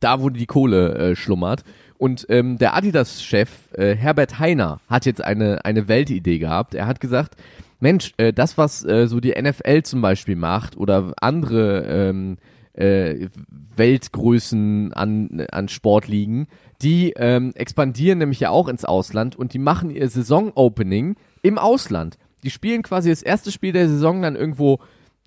Da, 0.00 0.20
wo 0.20 0.30
die 0.30 0.46
Kohle 0.46 0.94
äh, 0.94 1.16
schlummert. 1.16 1.64
Und 1.96 2.26
ähm, 2.28 2.56
der 2.56 2.76
Adidas-Chef 2.76 3.72
äh, 3.72 3.96
Herbert 3.96 4.38
Heiner 4.38 4.80
hat 4.88 5.06
jetzt 5.06 5.22
eine, 5.22 5.64
eine 5.64 5.88
Weltidee 5.88 6.38
gehabt. 6.38 6.76
Er 6.76 6.86
hat 6.86 7.00
gesagt, 7.00 7.34
Mensch, 7.80 8.12
äh, 8.16 8.32
das, 8.32 8.56
was 8.56 8.84
äh, 8.84 9.08
so 9.08 9.18
die 9.18 9.34
NFL 9.40 9.82
zum 9.82 10.00
Beispiel 10.00 10.36
macht 10.36 10.76
oder 10.76 11.12
andere 11.20 11.84
ähm, 11.84 12.38
äh, 12.74 13.28
Weltgrößen 13.76 14.92
an, 14.92 15.46
an 15.50 15.68
Sportligen, 15.68 16.46
die 16.80 17.12
ähm, 17.16 17.52
expandieren 17.54 18.18
nämlich 18.18 18.40
ja 18.40 18.50
auch 18.50 18.68
ins 18.68 18.84
Ausland 18.84 19.36
und 19.36 19.52
die 19.52 19.58
machen 19.58 19.90
ihr 19.90 20.08
Saison-Opening 20.08 21.16
im 21.42 21.58
Ausland. 21.58 22.18
Die 22.44 22.50
spielen 22.50 22.82
quasi 22.82 23.10
das 23.10 23.22
erste 23.22 23.50
Spiel 23.50 23.72
der 23.72 23.88
Saison 23.88 24.22
dann 24.22 24.36
irgendwo 24.36 24.78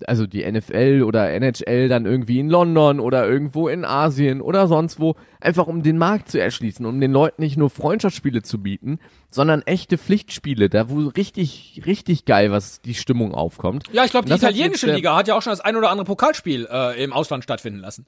also 0.08 0.26
die 0.26 0.50
NFL 0.50 1.02
oder 1.04 1.30
NHL 1.30 1.88
dann 1.88 2.06
irgendwie 2.06 2.38
in 2.38 2.48
London 2.48 3.00
oder 3.00 3.28
irgendwo 3.28 3.68
in 3.68 3.84
Asien 3.84 4.40
oder 4.40 4.66
sonst 4.66 5.00
wo, 5.00 5.16
einfach 5.40 5.66
um 5.66 5.82
den 5.82 5.98
Markt 5.98 6.30
zu 6.30 6.40
erschließen, 6.40 6.84
um 6.86 7.00
den 7.00 7.12
Leuten 7.12 7.42
nicht 7.42 7.56
nur 7.56 7.70
Freundschaftsspiele 7.70 8.42
zu 8.42 8.62
bieten, 8.62 8.98
sondern 9.30 9.62
echte 9.62 9.98
Pflichtspiele, 9.98 10.68
da 10.68 10.88
wo 10.90 11.08
richtig, 11.08 11.82
richtig 11.86 12.24
geil 12.24 12.50
was 12.50 12.80
die 12.80 12.94
Stimmung 12.94 13.34
aufkommt. 13.34 13.84
Ja, 13.92 14.04
ich 14.04 14.10
glaube, 14.10 14.28
die 14.28 14.34
italienische 14.34 14.86
jetzt 14.86 14.96
Liga 14.96 15.16
hat 15.16 15.28
ja 15.28 15.34
auch 15.34 15.42
schon 15.42 15.52
das 15.52 15.60
ein 15.60 15.76
oder 15.76 15.90
andere 15.90 16.06
Pokalspiel 16.06 16.68
äh, 16.70 17.02
im 17.02 17.12
Ausland 17.12 17.44
stattfinden 17.44 17.80
lassen. 17.80 18.06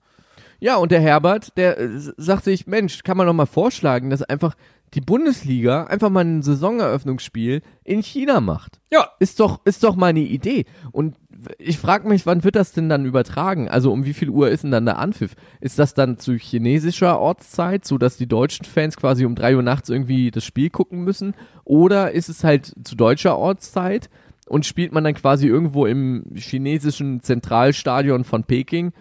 Ja, 0.60 0.76
und 0.76 0.92
der 0.92 1.00
Herbert, 1.00 1.56
der 1.56 1.78
äh, 1.78 1.88
sagt 2.16 2.44
sich, 2.44 2.66
Mensch, 2.66 3.02
kann 3.02 3.16
man 3.16 3.26
doch 3.26 3.32
mal 3.32 3.46
vorschlagen, 3.46 4.10
dass 4.10 4.22
einfach 4.22 4.54
die 4.94 5.00
Bundesliga 5.00 5.84
einfach 5.84 6.10
mal 6.10 6.24
ein 6.24 6.42
Saisoneröffnungsspiel 6.42 7.62
in 7.82 8.02
China 8.02 8.40
macht. 8.40 8.80
Ja, 8.92 9.08
Ist 9.18 9.40
doch, 9.40 9.60
ist 9.64 9.82
doch 9.82 9.96
mal 9.96 10.08
eine 10.08 10.20
Idee. 10.20 10.66
Und 10.92 11.16
ich 11.58 11.78
frage 11.78 12.08
mich, 12.08 12.26
wann 12.26 12.44
wird 12.44 12.54
das 12.54 12.72
denn 12.72 12.88
dann 12.88 13.04
übertragen? 13.04 13.68
Also 13.68 13.92
um 13.92 14.04
wie 14.04 14.14
viel 14.14 14.30
Uhr 14.30 14.48
ist 14.50 14.62
denn 14.62 14.70
dann 14.70 14.86
der 14.86 14.98
Anpfiff? 14.98 15.34
Ist 15.60 15.78
das 15.78 15.94
dann 15.94 16.18
zu 16.18 16.34
chinesischer 16.34 17.18
Ortszeit, 17.18 17.84
so 17.84 17.98
dass 17.98 18.16
die 18.16 18.28
deutschen 18.28 18.64
Fans 18.64 18.96
quasi 18.96 19.24
um 19.24 19.34
drei 19.34 19.56
Uhr 19.56 19.62
nachts 19.62 19.88
irgendwie 19.88 20.30
das 20.30 20.44
Spiel 20.44 20.70
gucken 20.70 21.02
müssen? 21.02 21.34
Oder 21.64 22.12
ist 22.12 22.28
es 22.28 22.44
halt 22.44 22.72
zu 22.84 22.94
deutscher 22.94 23.36
Ortszeit 23.36 24.08
und 24.46 24.64
spielt 24.64 24.92
man 24.92 25.02
dann 25.04 25.14
quasi 25.14 25.48
irgendwo 25.48 25.86
im 25.86 26.24
chinesischen 26.36 27.20
Zentralstadion 27.20 28.24
von 28.24 28.44
Peking 28.44 28.92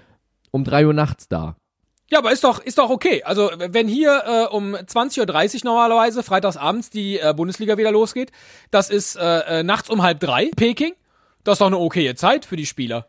um 0.52 0.64
drei 0.64 0.88
Uhr 0.88 0.94
nachts 0.94 1.28
da? 1.28 1.56
Ja, 2.14 2.20
aber 2.20 2.32
ist 2.32 2.44
doch, 2.44 2.60
ist 2.60 2.78
doch 2.78 2.92
okay. 2.92 3.24
Also, 3.24 3.50
wenn 3.58 3.88
hier 3.88 4.22
äh, 4.52 4.56
um 4.56 4.76
20.30 4.76 5.56
Uhr 5.56 5.62
normalerweise, 5.64 6.22
freitagsabends, 6.22 6.92
die 6.92 7.18
äh, 7.18 7.34
Bundesliga 7.36 7.76
wieder 7.80 7.92
losgeht, 7.92 8.32
das 8.70 8.92
ist 8.92 9.16
äh, 9.16 9.62
äh, 9.62 9.64
nachts 9.64 9.90
um 9.90 10.04
halb 10.04 10.20
drei, 10.20 10.52
Peking. 10.56 10.94
Das 11.44 11.54
ist 11.54 11.62
doch 11.62 11.66
eine 11.66 11.80
okaye 11.80 12.14
Zeit 12.14 12.46
für 12.46 12.56
die 12.56 12.68
Spieler. 12.68 13.08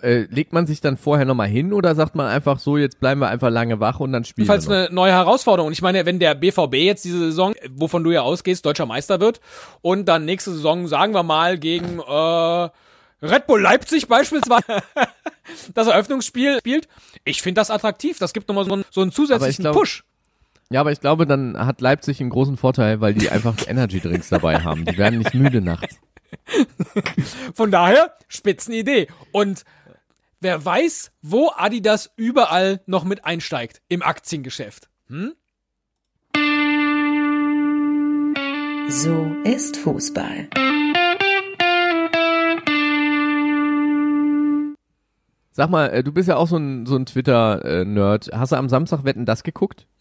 Äh, 0.00 0.22
legt 0.30 0.54
man 0.54 0.66
sich 0.66 0.80
dann 0.80 0.96
vorher 0.96 1.26
nochmal 1.26 1.48
hin 1.48 1.74
oder 1.74 1.94
sagt 1.94 2.14
man 2.14 2.28
einfach 2.28 2.58
so, 2.60 2.78
jetzt 2.78 2.98
bleiben 2.98 3.20
wir 3.20 3.28
einfach 3.28 3.50
lange 3.50 3.78
wach 3.78 4.00
und 4.00 4.10
dann 4.10 4.24
spielen 4.24 4.46
wir 4.48 4.54
Falls 4.54 4.68
noch? 4.68 4.74
eine 4.74 4.88
neue 4.90 5.12
Herausforderung. 5.12 5.66
Und 5.66 5.74
ich 5.74 5.82
meine, 5.82 6.06
wenn 6.06 6.18
der 6.18 6.34
BVB 6.34 6.76
jetzt 6.76 7.04
diese 7.04 7.18
Saison, 7.18 7.52
wovon 7.72 8.02
du 8.04 8.10
ja 8.10 8.22
ausgehst, 8.22 8.64
deutscher 8.64 8.86
Meister 8.86 9.20
wird 9.20 9.42
und 9.82 10.06
dann 10.06 10.24
nächste 10.24 10.52
Saison, 10.52 10.88
sagen 10.88 11.12
wir 11.12 11.24
mal, 11.24 11.58
gegen 11.58 11.98
äh, 11.98 12.70
Red 13.22 13.46
Bull 13.46 13.60
Leipzig 13.60 14.08
beispielsweise 14.08 14.64
das 15.74 15.86
Eröffnungsspiel 15.86 16.58
spielt, 16.58 16.88
ich 17.24 17.42
finde 17.42 17.60
das 17.60 17.70
attraktiv. 17.70 18.18
Das 18.18 18.32
gibt 18.32 18.48
nochmal 18.48 18.64
so 18.64 18.72
einen, 18.72 18.84
so 18.90 19.00
einen 19.02 19.12
zusätzlichen 19.12 19.62
glaub- 19.64 19.76
Push. 19.76 20.04
Ja, 20.70 20.80
aber 20.80 20.90
ich 20.92 21.00
glaube, 21.00 21.26
dann 21.26 21.58
hat 21.58 21.82
Leipzig 21.82 22.20
einen 22.20 22.30
großen 22.30 22.56
Vorteil, 22.56 23.00
weil 23.02 23.12
die 23.12 23.28
einfach 23.28 23.54
Energy 23.66 24.00
Drinks 24.00 24.30
dabei 24.30 24.60
haben. 24.60 24.86
Die 24.86 24.96
werden 24.96 25.18
nicht 25.18 25.34
müde 25.34 25.60
nachts. 25.60 25.96
Von 27.54 27.70
daher, 27.70 28.14
Spitzenidee. 28.26 29.08
Und 29.32 29.64
wer 30.40 30.64
weiß, 30.64 31.12
wo 31.20 31.50
Adidas 31.54 32.10
überall 32.16 32.80
noch 32.86 33.04
mit 33.04 33.26
einsteigt 33.26 33.82
im 33.88 34.02
Aktiengeschäft. 34.02 34.88
So 38.88 39.36
ist 39.44 39.76
Fußball. 39.76 40.48
Sag 45.52 45.68
mal, 45.68 45.88
äh, 45.88 46.02
du 46.02 46.12
bist 46.12 46.28
ja 46.28 46.36
auch 46.36 46.48
so 46.48 46.56
ein, 46.56 46.86
so 46.86 46.96
ein 46.96 47.04
Twitter-Nerd. 47.04 48.30
Hast 48.32 48.52
du 48.52 48.56
am 48.56 48.68
Samstag 48.68 49.04
Wetten 49.04 49.26
das 49.26 49.42
geguckt? 49.42 49.86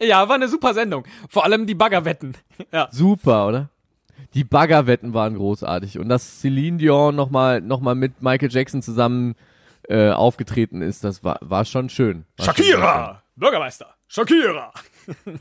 Ja, 0.00 0.28
war 0.28 0.36
eine 0.36 0.48
super 0.48 0.74
Sendung. 0.74 1.04
Vor 1.28 1.44
allem 1.44 1.66
die 1.66 1.74
Baggerwetten. 1.74 2.36
Ja. 2.72 2.88
Super, 2.90 3.46
oder? 3.46 3.68
Die 4.34 4.44
Baggerwetten 4.44 5.14
waren 5.14 5.34
großartig. 5.36 5.98
Und 5.98 6.08
dass 6.08 6.40
Celine 6.40 6.78
Dion 6.78 7.14
nochmal 7.14 7.60
noch 7.60 7.80
mal 7.80 7.94
mit 7.94 8.20
Michael 8.22 8.50
Jackson 8.50 8.82
zusammen 8.82 9.36
äh, 9.88 10.10
aufgetreten 10.10 10.82
ist, 10.82 11.04
das 11.04 11.22
war, 11.22 11.38
war 11.40 11.64
schon 11.64 11.88
schön. 11.88 12.24
War 12.36 12.46
schon 12.46 12.54
sehr 12.56 12.64
schön. 12.64 12.74
Shakira! 12.74 13.22
Bürgermeister! 13.36 13.94
Shakira! 14.08 14.72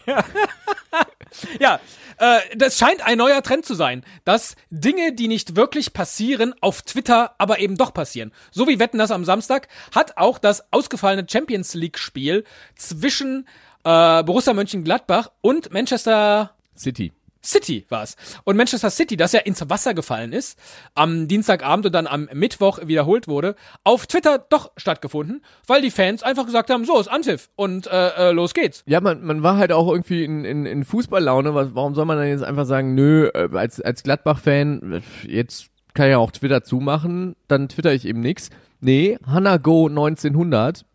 ja, 1.59 1.79
äh, 2.17 2.39
das 2.55 2.77
scheint 2.77 3.05
ein 3.05 3.17
neuer 3.17 3.41
Trend 3.41 3.65
zu 3.65 3.73
sein, 3.73 4.03
dass 4.25 4.55
Dinge, 4.69 5.13
die 5.13 5.27
nicht 5.27 5.55
wirklich 5.55 5.93
passieren, 5.93 6.53
auf 6.61 6.81
Twitter 6.81 7.35
aber 7.37 7.59
eben 7.59 7.77
doch 7.77 7.93
passieren. 7.93 8.31
So 8.51 8.67
wie 8.67 8.79
Wetten 8.79 8.97
das 8.97 9.11
am 9.11 9.25
Samstag 9.25 9.67
hat 9.93 10.17
auch 10.17 10.37
das 10.37 10.71
ausgefallene 10.71 11.25
Champions 11.29 11.73
League 11.73 11.97
Spiel 11.97 12.43
zwischen 12.75 13.47
äh, 13.83 14.23
Borussia 14.23 14.53
Mönchengladbach 14.53 15.31
und 15.41 15.71
Manchester 15.71 16.51
City. 16.75 17.11
City 17.45 17.85
war 17.89 18.03
es. 18.03 18.15
Und 18.43 18.57
Manchester 18.57 18.89
City, 18.89 19.17
das 19.17 19.33
ja 19.33 19.41
ins 19.41 19.67
Wasser 19.69 19.93
gefallen 19.93 20.33
ist, 20.33 20.57
am 20.95 21.27
Dienstagabend 21.27 21.85
und 21.85 21.91
dann 21.93 22.07
am 22.07 22.29
Mittwoch 22.33 22.79
wiederholt 22.85 23.27
wurde, 23.27 23.55
auf 23.83 24.07
Twitter 24.07 24.39
doch 24.49 24.71
stattgefunden, 24.77 25.43
weil 25.67 25.81
die 25.81 25.91
Fans 25.91 26.23
einfach 26.23 26.45
gesagt 26.45 26.69
haben, 26.69 26.85
so 26.85 26.99
ist 26.99 27.07
Anpfiff 27.07 27.49
und 27.55 27.87
äh, 27.87 28.29
äh, 28.29 28.31
los 28.31 28.53
geht's. 28.53 28.83
Ja, 28.85 29.01
man, 29.01 29.23
man 29.23 29.43
war 29.43 29.57
halt 29.57 29.71
auch 29.71 29.89
irgendwie 29.89 30.23
in, 30.23 30.45
in, 30.45 30.65
in 30.65 30.83
Fußballlaune. 30.83 31.53
Was, 31.53 31.69
warum 31.73 31.95
soll 31.95 32.05
man 32.05 32.17
dann 32.17 32.27
jetzt 32.27 32.43
einfach 32.43 32.65
sagen, 32.65 32.95
nö, 32.95 33.29
äh, 33.33 33.49
als, 33.53 33.81
als 33.81 34.03
Gladbach-Fan, 34.03 34.93
äh, 34.93 35.27
jetzt 35.27 35.67
kann 35.93 36.07
ich 36.07 36.11
ja 36.11 36.17
auch 36.17 36.31
Twitter 36.31 36.63
zumachen, 36.63 37.35
dann 37.47 37.69
twitter 37.69 37.93
ich 37.93 38.05
eben 38.05 38.19
nix. 38.19 38.49
Nee, 38.79 39.17
Hannah 39.25 39.57
Go 39.57 39.87
1900 39.87 40.85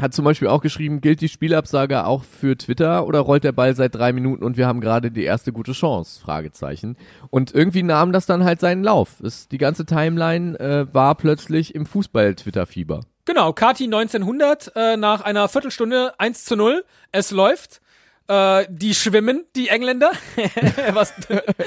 hat 0.00 0.14
zum 0.14 0.24
Beispiel 0.24 0.48
auch 0.48 0.60
geschrieben, 0.60 1.00
gilt 1.00 1.20
die 1.20 1.28
Spielabsage 1.28 2.04
auch 2.04 2.24
für 2.24 2.56
Twitter 2.56 3.06
oder 3.06 3.20
rollt 3.20 3.44
der 3.44 3.52
Ball 3.52 3.74
seit 3.74 3.94
drei 3.94 4.12
Minuten 4.12 4.44
und 4.44 4.56
wir 4.56 4.66
haben 4.66 4.80
gerade 4.80 5.10
die 5.10 5.24
erste 5.24 5.52
gute 5.52 5.72
Chance? 5.72 6.20
Fragezeichen. 6.20 6.96
Und 7.30 7.54
irgendwie 7.54 7.82
nahm 7.82 8.12
das 8.12 8.26
dann 8.26 8.44
halt 8.44 8.60
seinen 8.60 8.82
Lauf. 8.82 9.20
Es, 9.20 9.48
die 9.48 9.58
ganze 9.58 9.86
Timeline 9.86 10.58
äh, 10.58 10.86
war 10.92 11.14
plötzlich 11.14 11.74
im 11.74 11.86
Fußball-Twitter-Fieber. 11.86 13.00
Genau, 13.24 13.52
Kati 13.52 13.84
1900 13.84 14.72
äh, 14.74 14.96
nach 14.96 15.20
einer 15.20 15.48
Viertelstunde 15.48 16.14
1 16.18 16.44
zu 16.44 16.56
0. 16.56 16.84
Es 17.12 17.30
läuft. 17.30 17.80
Äh, 18.28 18.66
die 18.68 18.94
schwimmen, 18.94 19.44
die 19.56 19.68
Engländer, 19.68 20.10
was 20.92 21.14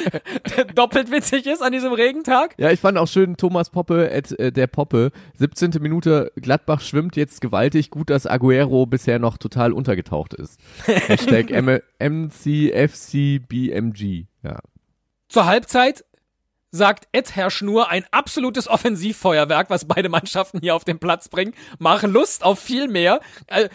doppelt 0.75 1.09
witzig 1.09 1.47
ist 1.47 1.63
an 1.63 1.71
diesem 1.71 1.91
Regentag. 1.91 2.53
Ja, 2.59 2.69
ich 2.69 2.79
fand 2.79 2.99
auch 2.99 3.07
schön 3.07 3.35
Thomas 3.35 3.71
Poppe, 3.71 4.11
at, 4.13 4.31
äh, 4.39 4.51
der 4.51 4.67
Poppe. 4.67 5.11
17. 5.39 5.71
Minute, 5.81 6.31
Gladbach 6.35 6.81
schwimmt 6.81 7.15
jetzt 7.15 7.41
gewaltig. 7.41 7.89
Gut, 7.89 8.11
dass 8.11 8.27
Aguero 8.27 8.85
bisher 8.85 9.17
noch 9.17 9.39
total 9.39 9.73
untergetaucht 9.73 10.35
ist. 10.35 10.59
Hashtag 10.85 11.49
MCFCBMG. 11.99 13.45
Ja. 14.43 14.59
Zur 15.29 15.45
Halbzeit 15.45 16.05
sagt 16.71 17.07
Ed 17.11 17.35
Herr 17.35 17.51
Schnur 17.51 17.89
ein 17.89 18.05
absolutes 18.11 18.67
Offensivfeuerwerk, 18.67 19.69
was 19.69 19.85
beide 19.85 20.09
Mannschaften 20.09 20.59
hier 20.61 20.75
auf 20.75 20.85
den 20.85 20.99
Platz 20.99 21.29
bringen. 21.29 21.53
Machen 21.79 22.11
Lust 22.11 22.43
auf 22.43 22.59
viel 22.59 22.87
mehr. 22.87 23.19
Äh, 23.47 23.69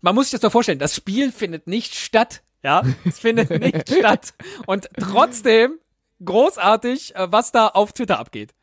man 0.00 0.14
muss 0.14 0.26
sich 0.26 0.32
das 0.32 0.40
doch 0.40 0.52
vorstellen, 0.52 0.78
das 0.78 0.94
Spiel 0.94 1.32
findet 1.32 1.66
nicht 1.66 1.94
statt. 1.94 2.42
Ja, 2.62 2.82
es 3.04 3.18
findet 3.18 3.50
nicht 3.50 3.90
statt. 3.98 4.34
Und 4.66 4.88
trotzdem 4.98 5.78
großartig, 6.24 7.14
äh, 7.14 7.30
was 7.30 7.52
da 7.52 7.68
auf 7.68 7.92
Twitter 7.92 8.18
abgeht. 8.18 8.54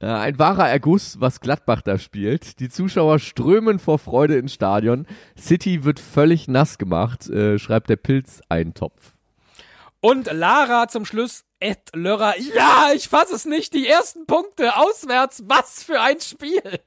Ja, 0.00 0.20
ein 0.20 0.36
wahrer 0.38 0.68
Erguss, 0.68 1.20
was 1.20 1.40
Gladbach 1.40 1.80
da 1.82 1.96
spielt. 1.96 2.58
Die 2.58 2.68
Zuschauer 2.68 3.20
strömen 3.20 3.78
vor 3.78 4.00
Freude 4.00 4.36
ins 4.36 4.52
Stadion. 4.52 5.06
City 5.38 5.84
wird 5.84 6.00
völlig 6.00 6.48
nass 6.48 6.76
gemacht, 6.76 7.28
äh, 7.30 7.56
schreibt 7.58 7.88
der 7.88 7.96
Pilz-Eintopf. 7.96 9.12
Und 10.00 10.32
Lara 10.32 10.88
zum 10.88 11.04
Schluss, 11.04 11.44
Ed 11.62 11.78
Lörrer, 11.94 12.34
ja, 12.38 12.88
ich 12.94 13.08
fasse 13.08 13.36
es 13.36 13.44
nicht, 13.44 13.72
die 13.72 13.86
ersten 13.86 14.26
Punkte 14.26 14.76
auswärts, 14.76 15.44
was 15.46 15.84
für 15.84 16.00
ein 16.00 16.20
Spiel. 16.20 16.62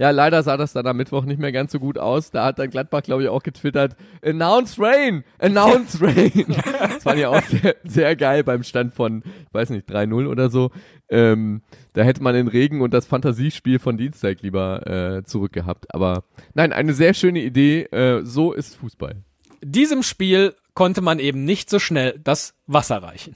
Ja, 0.00 0.10
leider 0.10 0.44
sah 0.44 0.56
das 0.56 0.72
dann 0.72 0.86
am 0.86 0.96
Mittwoch 0.96 1.24
nicht 1.24 1.40
mehr 1.40 1.50
ganz 1.50 1.72
so 1.72 1.80
gut 1.80 1.98
aus. 1.98 2.30
Da 2.30 2.44
hat 2.44 2.60
dann 2.60 2.70
Gladbach, 2.70 3.02
glaube 3.02 3.24
ich, 3.24 3.28
auch 3.28 3.42
getwittert, 3.42 3.96
Announce 4.24 4.80
Rain! 4.80 5.24
Announce 5.40 5.98
Rain! 6.00 6.44
das 6.46 7.02
fand 7.02 7.18
ich 7.18 7.26
auch 7.26 7.42
sehr, 7.42 7.74
sehr 7.82 8.14
geil 8.14 8.44
beim 8.44 8.62
Stand 8.62 8.94
von, 8.94 9.24
ich 9.24 9.52
weiß 9.52 9.70
nicht, 9.70 9.90
3-0 9.90 10.28
oder 10.28 10.50
so. 10.50 10.70
Ähm, 11.08 11.62
da 11.94 12.04
hätte 12.04 12.22
man 12.22 12.36
den 12.36 12.46
Regen 12.46 12.80
und 12.80 12.94
das 12.94 13.06
Fantasiespiel 13.06 13.80
von 13.80 13.96
Dienstag 13.96 14.40
lieber 14.42 14.86
äh, 14.86 15.24
zurückgehabt. 15.24 15.92
Aber 15.92 16.22
nein, 16.54 16.72
eine 16.72 16.94
sehr 16.94 17.12
schöne 17.12 17.40
Idee. 17.40 17.82
Äh, 17.86 18.24
so 18.24 18.52
ist 18.52 18.76
Fußball. 18.76 19.16
Diesem 19.64 20.04
Spiel 20.04 20.54
konnte 20.78 21.00
man 21.00 21.18
eben 21.18 21.42
nicht 21.42 21.68
so 21.70 21.80
schnell 21.80 22.20
das 22.22 22.54
Wasser 22.68 23.02
reichen. 23.02 23.34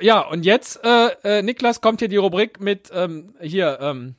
Ja, 0.00 0.22
und 0.22 0.44
jetzt, 0.44 0.80
äh, 0.84 1.10
äh, 1.22 1.42
Niklas, 1.42 1.80
kommt 1.80 2.00
hier 2.00 2.08
die 2.08 2.16
Rubrik 2.16 2.58
mit, 2.60 2.90
ähm, 2.92 3.32
hier, 3.40 3.78
ähm, 3.80 4.16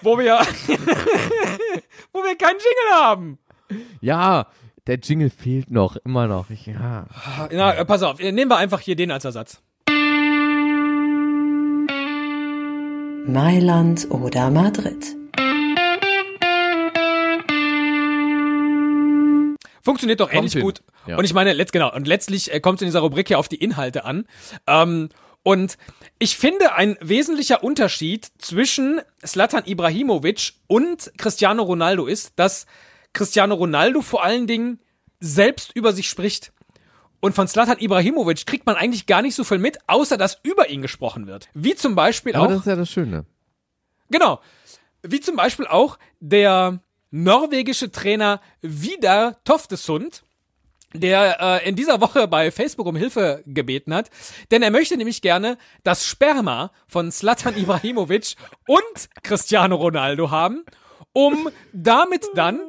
wo 0.00 0.18
wir, 0.18 0.38
wo 2.14 2.20
wir 2.20 2.34
keinen 2.38 2.56
Jingle 2.56 2.94
haben. 2.94 3.38
Ja, 4.00 4.46
der 4.86 5.00
Jingle 5.00 5.28
fehlt 5.28 5.70
noch, 5.70 5.96
immer 5.96 6.28
noch. 6.28 6.48
Ich, 6.48 6.64
ja. 6.64 7.04
Na, 7.50 7.74
äh, 7.74 7.84
pass 7.84 8.02
auf, 8.02 8.18
nehmen 8.20 8.48
wir 8.48 8.56
einfach 8.56 8.80
hier 8.80 8.96
den 8.96 9.10
als 9.10 9.26
Ersatz. 9.26 9.60
Mailand 13.26 14.10
oder 14.10 14.50
Madrid. 14.50 15.23
Funktioniert 19.84 20.20
doch 20.20 20.32
ähnlich 20.32 20.58
gut. 20.58 20.82
Ja. 21.06 21.18
Und 21.18 21.26
ich 21.26 21.34
meine, 21.34 21.52
letzt, 21.52 21.72
genau, 21.72 21.94
und 21.94 22.08
letztlich 22.08 22.52
äh, 22.52 22.58
kommt 22.60 22.78
es 22.78 22.82
in 22.82 22.88
dieser 22.88 23.00
Rubrik 23.00 23.28
ja 23.28 23.36
auf 23.36 23.48
die 23.48 23.56
Inhalte 23.62 24.06
an. 24.06 24.26
Ähm, 24.66 25.10
und 25.42 25.76
ich 26.18 26.38
finde, 26.38 26.74
ein 26.74 26.96
wesentlicher 27.02 27.62
Unterschied 27.62 28.32
zwischen 28.38 29.02
Slatan 29.24 29.64
Ibrahimovic 29.66 30.54
und 30.68 31.12
Cristiano 31.18 31.62
Ronaldo 31.62 32.06
ist, 32.06 32.32
dass 32.36 32.64
Cristiano 33.12 33.54
Ronaldo 33.54 34.00
vor 34.00 34.24
allen 34.24 34.46
Dingen 34.46 34.80
selbst 35.20 35.72
über 35.74 35.92
sich 35.92 36.08
spricht. 36.08 36.52
Und 37.20 37.34
von 37.34 37.46
Slatan 37.46 37.78
Ibrahimovic 37.78 38.46
kriegt 38.46 38.64
man 38.64 38.76
eigentlich 38.76 39.04
gar 39.04 39.20
nicht 39.20 39.34
so 39.34 39.44
viel 39.44 39.58
mit, 39.58 39.78
außer 39.86 40.16
dass 40.16 40.40
über 40.42 40.70
ihn 40.70 40.80
gesprochen 40.80 41.26
wird. 41.26 41.48
Wie 41.52 41.74
zum 41.74 41.94
Beispiel 41.94 42.34
Aber 42.34 42.46
auch 42.46 42.48
das 42.48 42.60
ist 42.60 42.66
ja 42.66 42.76
das 42.76 42.90
Schöne. 42.90 43.26
Genau. 44.08 44.40
Wie 45.02 45.20
zum 45.20 45.36
Beispiel 45.36 45.66
auch 45.66 45.98
der 46.20 46.80
norwegische 47.14 47.92
Trainer 47.92 48.40
Vidar 48.60 49.36
Toftesund, 49.44 50.24
der 50.92 51.62
äh, 51.62 51.68
in 51.68 51.76
dieser 51.76 52.00
Woche 52.00 52.26
bei 52.26 52.50
Facebook 52.50 52.86
um 52.86 52.96
Hilfe 52.96 53.44
gebeten 53.46 53.94
hat, 53.94 54.10
denn 54.50 54.62
er 54.62 54.72
möchte 54.72 54.96
nämlich 54.96 55.22
gerne 55.22 55.56
das 55.84 56.04
Sperma 56.04 56.72
von 56.88 57.12
Slatan 57.12 57.56
Ibrahimovic 57.56 58.34
und 58.66 59.08
Cristiano 59.22 59.76
Ronaldo 59.76 60.32
haben, 60.32 60.64
um 61.12 61.50
damit 61.72 62.26
dann 62.34 62.60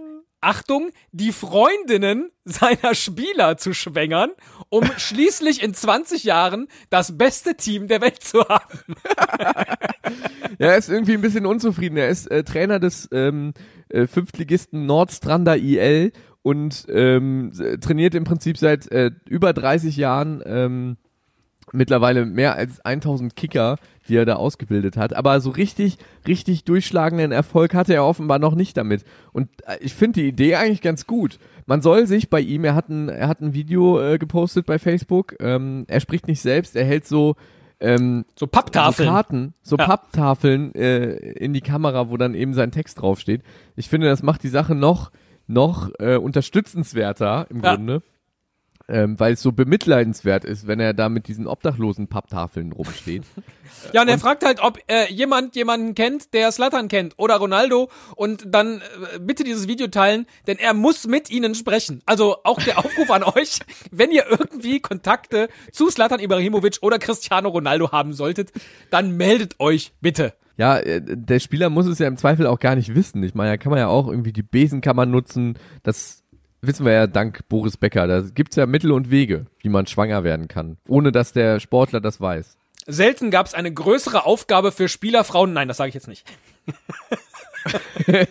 Achtung, 0.42 0.92
die 1.12 1.32
Freundinnen 1.32 2.32
seiner 2.46 2.94
Spieler 2.96 3.58
zu 3.58 3.74
schwängern, 3.74 4.32
um 4.70 4.84
schließlich 4.98 5.64
in 5.64 5.74
20 5.74 6.24
Jahren 6.24 6.68
das 6.90 7.18
beste 7.18 7.56
Team 7.56 7.88
der 7.88 8.02
Welt 8.02 8.22
zu 8.24 8.48
haben. 8.48 8.80
Ja, 10.60 10.68
er 10.70 10.78
ist 10.78 10.90
irgendwie 10.90 11.14
ein 11.14 11.22
bisschen 11.22 11.46
unzufrieden. 11.46 11.98
Er 11.98 12.10
ist 12.10 12.30
äh, 12.30 12.44
Trainer 12.44 12.80
des 12.80 13.10
ähm, 13.12 13.54
äh, 13.90 14.08
Fünftligisten 14.08 14.86
Nordstrander 14.86 15.58
IL 15.58 16.12
und 16.42 16.86
ähm, 16.90 17.52
trainiert 17.82 18.14
im 18.14 18.24
Prinzip 18.24 18.58
seit 18.58 18.92
äh, 18.92 19.12
über 19.28 19.52
30 19.52 19.98
Jahren 19.98 20.44
ähm, 20.46 20.98
mittlerweile 21.76 22.26
mehr 22.26 22.56
als 22.56 22.84
1000 22.84 23.36
Kicker, 23.36 23.78
die 24.08 24.16
er 24.16 24.26
da 24.26 24.36
ausgebildet 24.36 24.98
hat. 24.98 25.16
Aber 25.16 25.40
so 25.42 25.50
richtig, 25.50 25.98
richtig 26.28 26.64
durchschlagenden 26.64 27.32
Erfolg 27.32 27.74
hatte 27.74 27.94
er 27.94 28.06
offenbar 28.06 28.40
noch 28.40 28.56
nicht 28.56 28.78
damit. 28.78 29.04
Und 29.34 29.50
äh, 29.68 29.78
ich 29.82 29.94
finde 29.94 30.22
die 30.22 30.28
Idee 30.28 30.56
eigentlich 30.56 30.82
ganz 30.82 31.06
gut. 31.08 31.40
Man 31.68 31.82
soll 31.82 32.06
sich 32.08 32.30
bei 32.30 32.42
ihm, 32.42 32.64
er 32.64 32.76
hat 32.76 32.90
ein, 32.90 33.10
er 33.10 33.28
hat 33.28 33.42
ein 33.42 33.54
Video 33.54 34.00
äh, 34.00 34.18
gepostet 34.18 34.66
bei 34.66 34.78
Facebook, 34.80 35.36
ähm, 35.40 35.86
er 35.88 36.00
spricht 36.00 36.28
nicht 36.28 36.42
selbst, 36.42 36.76
er 36.76 36.86
hält 36.86 37.08
so 37.08 37.36
ähm, 37.80 38.24
So 38.38 38.46
Papptafeln. 38.48 39.08
so 39.08 39.12
Karten, 39.14 39.54
so 39.62 39.76
Ja. 39.78 39.86
Papptafeln 39.86 40.74
äh, 40.76 41.14
in 41.16 41.54
die 41.54 41.62
Kamera, 41.62 42.10
wo 42.10 42.18
dann 42.18 42.36
eben 42.36 42.54
sein 42.54 42.72
Text 42.72 43.02
draufsteht. 43.02 43.42
Ich 43.76 43.90
finde, 43.90 44.08
das 44.08 44.24
macht 44.24 44.44
die 44.44 44.50
Sache 44.50 44.76
noch 44.76 45.12
noch 45.48 45.90
äh, 46.00 46.16
unterstützenswerter 46.18 47.48
im 47.50 47.62
Ja. 47.64 47.76
Grunde, 47.76 48.02
ähm, 48.88 49.20
weil 49.20 49.34
es 49.34 49.42
so 49.42 49.52
bemitleidenswert 49.52 50.46
ist, 50.46 50.68
wenn 50.68 50.80
er 50.80 50.94
da 50.94 51.10
mit 51.10 51.28
diesen 51.28 51.48
obdachlosen 51.48 52.08
Papptafeln 52.08 52.72
rumsteht. 52.72 53.24
Ja, 53.94 54.04
und 54.04 54.08
er 54.08 54.20
fragt 54.20 54.46
halt, 54.46 54.62
ob 54.62 54.80
äh, 54.88 55.12
jemand 55.12 55.56
jemanden 55.56 55.96
kennt, 55.96 56.34
der 56.34 56.52
Slatan 56.52 56.88
kennt 56.88 57.16
oder 57.18 57.36
Ronaldo 57.36 57.90
und 58.16 58.44
dann 58.48 58.82
äh, 59.14 59.20
bitte 59.20 59.44
dieses 59.44 59.68
Video 59.68 59.88
teilen, 59.88 60.28
denn 60.48 60.58
er 60.58 60.74
muss 60.74 61.08
mit 61.08 61.30
ihnen 61.30 61.56
sprechen. 61.56 62.02
Also 62.06 62.38
auch 62.44 62.62
der 62.62 62.80
Aufruf 62.80 63.10
an 63.12 63.24
euch, 63.36 63.60
wenn 63.92 64.12
ihr 64.12 64.26
irgendwie 64.30 64.80
Kontakte 64.80 65.50
zu 65.72 65.90
Slatan 65.90 66.20
Ibrahimovic 66.20 66.78
oder 66.82 67.00
Cristiano 67.00 67.50
Ronaldo 67.50 67.92
haben 67.92 68.14
solltet, 68.14 68.52
dann 68.92 69.18
meldet 69.18 69.60
euch 69.60 69.94
bitte. 70.00 70.34
Ja, 70.58 70.78
äh, 70.78 71.02
der 71.04 71.40
Spieler 71.40 71.70
muss 71.70 71.86
es 71.86 72.00
ja 72.00 72.08
im 72.08 72.18
Zweifel 72.18 72.48
auch 72.48 72.60
gar 72.60 72.76
nicht 72.76 72.96
wissen. 72.96 73.24
Ich 73.24 73.36
meine, 73.36 73.52
da 73.52 73.58
kann 73.58 73.72
man 73.72 73.80
ja 73.80 73.88
auch 73.88 74.08
irgendwie 74.08 74.34
die 74.34 74.44
Besenkammer 74.44 75.06
nutzen. 75.06 75.58
Das 75.84 76.24
wissen 76.68 76.86
wir 76.86 76.94
ja 76.94 77.08
dank 77.08 77.48
Boris 77.50 77.78
Becker. 77.78 78.08
Da 78.08 78.22
gibt's 78.22 78.56
ja 78.56 78.66
Mittel 78.66 78.92
und 78.92 79.10
Wege, 79.10 79.46
wie 79.60 79.70
man 79.70 79.88
schwanger 79.88 80.24
werden 80.24 80.48
kann, 80.48 80.78
ohne 80.88 81.12
dass 81.12 81.34
der 81.34 81.60
Sportler 81.60 82.02
das 82.02 82.22
weiß. 82.22 82.58
Selten 82.88 83.32
gab 83.32 83.48
es 83.48 83.54
eine 83.54 83.74
größere 83.74 84.26
Aufgabe 84.26 84.72
für 84.72 84.88
Spielerfrauen. 84.88 85.54
Nein, 85.54 85.68
das 85.68 85.78
sage 85.78 85.90
ich 85.90 85.96
jetzt 85.96 86.08
nicht. 86.08 86.26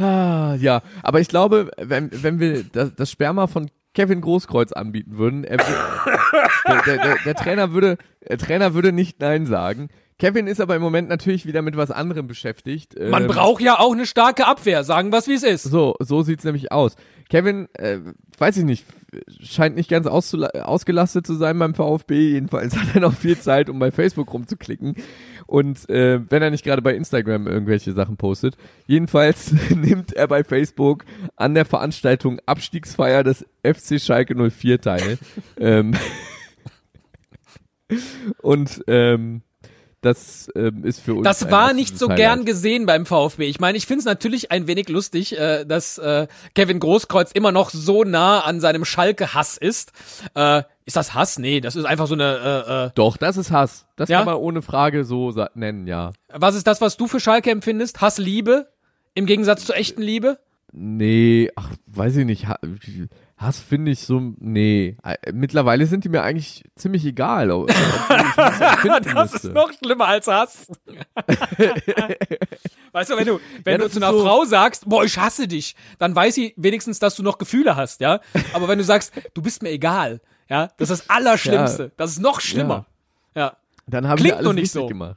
Ah, 0.00 0.54
ja, 0.60 0.82
aber 1.02 1.20
ich 1.20 1.26
glaube, 1.26 1.72
wenn, 1.76 2.10
wenn 2.22 2.38
wir 2.38 2.62
das, 2.62 2.94
das 2.94 3.10
Sperma 3.10 3.48
von 3.48 3.68
Kevin 3.94 4.20
Großkreuz 4.20 4.70
anbieten 4.70 5.18
würden, 5.18 5.42
er, 5.42 5.56
der, 6.68 6.82
der, 6.82 6.98
der, 6.98 7.16
der 7.24 7.34
Trainer 7.34 7.72
würde, 7.72 7.98
der 8.28 8.38
Trainer 8.38 8.74
würde 8.74 8.92
nicht 8.92 9.18
Nein 9.18 9.46
sagen. 9.46 9.88
Kevin 10.18 10.48
ist 10.48 10.60
aber 10.60 10.74
im 10.74 10.82
Moment 10.82 11.08
natürlich 11.08 11.46
wieder 11.46 11.62
mit 11.62 11.76
was 11.76 11.90
anderem 11.92 12.26
beschäftigt. 12.26 12.98
Man 12.98 13.22
Ähm, 13.22 13.28
braucht 13.28 13.62
ja 13.62 13.78
auch 13.78 13.92
eine 13.92 14.04
starke 14.06 14.46
Abwehr, 14.46 14.82
sagen 14.82 15.12
wir's 15.12 15.28
wie 15.28 15.34
es 15.34 15.44
ist. 15.44 15.62
So, 15.62 15.94
so 16.00 16.22
sieht's 16.22 16.44
nämlich 16.44 16.72
aus. 16.72 16.96
Kevin, 17.30 17.68
äh, 17.74 17.98
weiß 18.36 18.56
ich 18.56 18.64
nicht, 18.64 18.84
scheint 19.40 19.76
nicht 19.76 19.90
ganz 19.90 20.06
ausgelastet 20.06 21.26
zu 21.26 21.34
sein 21.34 21.58
beim 21.58 21.74
VfB. 21.74 22.30
Jedenfalls 22.30 22.76
hat 22.78 22.94
er 22.94 23.00
noch 23.00 23.14
viel 23.14 23.38
Zeit, 23.38 23.68
um 23.68 23.78
bei 23.78 23.92
Facebook 23.92 24.32
rumzuklicken. 24.32 24.96
Und 25.46 25.88
äh, 25.88 26.20
wenn 26.28 26.42
er 26.42 26.50
nicht 26.50 26.64
gerade 26.64 26.82
bei 26.82 26.94
Instagram 26.94 27.46
irgendwelche 27.46 27.92
Sachen 27.92 28.16
postet. 28.16 28.56
Jedenfalls 28.86 29.52
nimmt 29.70 30.12
er 30.14 30.26
bei 30.26 30.42
Facebook 30.42 31.04
an 31.36 31.54
der 31.54 31.64
Veranstaltung 31.64 32.40
Abstiegsfeier 32.44 33.22
des 33.22 33.46
FC 33.62 34.00
Schalke 34.00 34.34
04 34.34 34.80
teil. 34.80 35.18
ähm, 35.58 35.94
und 38.42 38.82
ähm, 38.88 39.42
das 40.00 40.48
ähm, 40.54 40.84
ist 40.84 41.00
für 41.00 41.14
uns. 41.14 41.24
Das 41.24 41.50
war 41.50 41.72
nicht 41.72 41.98
so 41.98 42.06
Highlight. 42.06 42.18
gern 42.18 42.44
gesehen 42.44 42.86
beim 42.86 43.04
VfB. 43.04 43.46
Ich 43.48 43.58
meine, 43.58 43.76
ich 43.76 43.86
finde 43.86 44.00
es 44.00 44.04
natürlich 44.04 44.50
ein 44.52 44.66
wenig 44.68 44.88
lustig, 44.88 45.36
äh, 45.36 45.64
dass 45.64 45.98
äh, 45.98 46.28
Kevin 46.54 46.78
Großkreuz 46.78 47.32
immer 47.32 47.50
noch 47.50 47.70
so 47.70 48.04
nah 48.04 48.40
an 48.40 48.60
seinem 48.60 48.84
Schalke-Hass 48.84 49.56
ist. 49.56 49.92
Äh, 50.34 50.62
ist 50.84 50.96
das 50.96 51.14
Hass? 51.14 51.38
Nee, 51.38 51.60
das 51.60 51.74
ist 51.76 51.84
einfach 51.84 52.06
so 52.06 52.14
eine. 52.14 52.64
Äh, 52.68 52.86
äh, 52.86 52.90
Doch, 52.94 53.16
das 53.16 53.36
ist 53.36 53.50
Hass. 53.50 53.86
Das 53.96 54.08
Ja? 54.08 54.18
kann 54.18 54.26
man 54.26 54.36
ohne 54.36 54.62
Frage 54.62 55.04
so 55.04 55.32
nennen, 55.54 55.86
ja. 55.86 56.12
was 56.32 56.54
ist 56.54 56.66
das, 56.66 56.80
was 56.80 56.96
du 56.96 57.08
für 57.08 57.20
Schalke 57.20 57.50
empfindest? 57.50 58.00
Hass, 58.00 58.18
Liebe? 58.18 58.68
Im 59.14 59.26
Gegensatz 59.26 59.64
zur 59.64 59.76
echten 59.76 60.00
Liebe? 60.00 60.38
Nee, 60.72 61.50
ach, 61.56 61.70
weiß 61.86 62.16
ich 62.18 62.24
nicht. 62.26 62.46
Ha- 63.40 63.46
Hass 63.46 63.60
finde 63.60 63.92
ich 63.92 64.00
so, 64.00 64.20
nee. 64.38 64.96
Äh, 65.04 65.32
Mittlerweile 65.32 65.86
sind 65.86 66.04
die 66.04 66.08
mir 66.08 66.22
eigentlich 66.22 66.64
ziemlich 66.76 67.04
egal. 67.04 67.50
ob- 67.50 67.70
ich 67.70 67.76
das 69.14 69.32
ist 69.34 69.44
noch 69.52 69.72
schlimmer 69.72 70.06
als 70.08 70.26
Hass. 70.26 70.66
weißt 72.92 73.10
du, 73.10 73.16
wenn 73.16 73.26
du, 73.26 73.40
wenn 73.64 73.72
Ja, 73.72 73.78
du 73.78 73.90
zu 73.90 73.98
einer 73.98 74.12
so- 74.12 74.24
Frau 74.24 74.44
sagst, 74.44 74.88
boah, 74.88 75.04
ich 75.04 75.18
hasse 75.18 75.46
dich, 75.48 75.76
dann 75.98 76.14
weiß 76.14 76.34
sie 76.34 76.54
wenigstens, 76.56 76.98
dass 76.98 77.16
du 77.16 77.22
noch 77.22 77.38
Gefühle 77.38 77.76
hast, 77.76 78.00
ja. 78.00 78.20
Aber 78.52 78.68
wenn 78.68 78.78
du 78.78 78.84
sagst, 78.84 79.12
du 79.34 79.42
bist 79.42 79.62
mir 79.62 79.70
egal, 79.70 80.20
ja, 80.48 80.68
das 80.78 80.90
ist 80.90 81.02
das 81.02 81.10
Allerschlimmste. 81.10 81.82
Ja. 81.84 81.90
Das 81.96 82.10
ist 82.12 82.20
noch 82.20 82.40
schlimmer. 82.40 82.86
Ja. 83.34 83.56
Dann 83.86 84.08
haben 84.08 84.16
Klingt 84.18 84.34
wir 84.34 84.38
alles 84.38 84.54
nicht 84.54 84.72
so. 84.72 84.86
gemacht. 84.86 85.16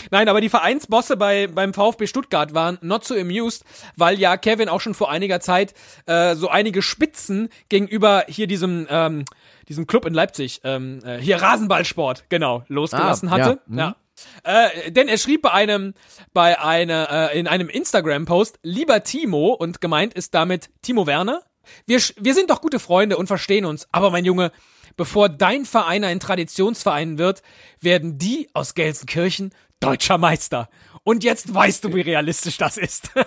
Ja. 0.00 0.06
Nein, 0.10 0.28
aber 0.28 0.40
die 0.40 0.48
Vereinsbosse 0.48 1.16
bei, 1.16 1.46
beim 1.46 1.74
VfB 1.74 2.06
Stuttgart 2.06 2.54
waren 2.54 2.78
not 2.80 3.04
so 3.04 3.14
amused, 3.14 3.64
weil 3.96 4.18
ja 4.18 4.36
Kevin 4.36 4.68
auch 4.68 4.80
schon 4.80 4.94
vor 4.94 5.10
einiger 5.10 5.40
Zeit 5.40 5.74
äh, 6.06 6.34
so 6.34 6.48
einige 6.48 6.82
Spitzen 6.82 7.48
gegenüber 7.68 8.24
hier 8.28 8.46
diesem, 8.46 8.86
ähm, 8.90 9.24
diesem 9.68 9.86
Club 9.86 10.04
in 10.06 10.14
Leipzig, 10.14 10.60
ähm, 10.64 11.00
äh, 11.04 11.18
hier 11.18 11.40
Rasenballsport, 11.40 12.24
genau, 12.28 12.64
losgelassen 12.68 13.28
Ah, 13.28 13.38
ja. 13.38 13.44
hatte. 13.44 13.60
Mhm. 13.66 13.78
Ja. 13.78 13.96
Äh, 14.44 14.92
denn 14.92 15.08
er 15.08 15.18
schrieb 15.18 15.42
bei 15.42 15.52
einem, 15.52 15.94
bei 16.32 16.60
einer, 16.60 17.30
äh, 17.32 17.38
in 17.38 17.48
einem 17.48 17.68
Instagram-Post, 17.68 18.58
lieber 18.62 19.02
Timo, 19.02 19.48
und 19.52 19.80
gemeint 19.80 20.14
ist 20.14 20.34
damit 20.34 20.70
Timo 20.82 21.06
Werner. 21.06 21.42
Wir, 21.86 22.00
wir 22.18 22.34
sind 22.34 22.50
doch 22.50 22.60
gute 22.60 22.78
Freunde 22.78 23.16
und 23.16 23.26
verstehen 23.26 23.64
uns, 23.64 23.88
aber 23.90 24.10
mein 24.10 24.24
Junge, 24.24 24.52
bevor 24.96 25.28
dein 25.28 25.64
Verein 25.64 26.04
ein 26.04 26.20
Traditionsverein 26.20 27.18
wird, 27.18 27.42
werden 27.80 28.18
die 28.18 28.48
aus 28.52 28.74
Gelsenkirchen 28.74 29.52
deutscher 29.80 30.18
Meister. 30.18 30.68
Und 31.02 31.24
jetzt 31.24 31.54
weißt 31.54 31.84
du, 31.84 31.94
wie 31.94 32.00
realistisch 32.00 32.56
das 32.56 32.78
ist. 32.78 33.10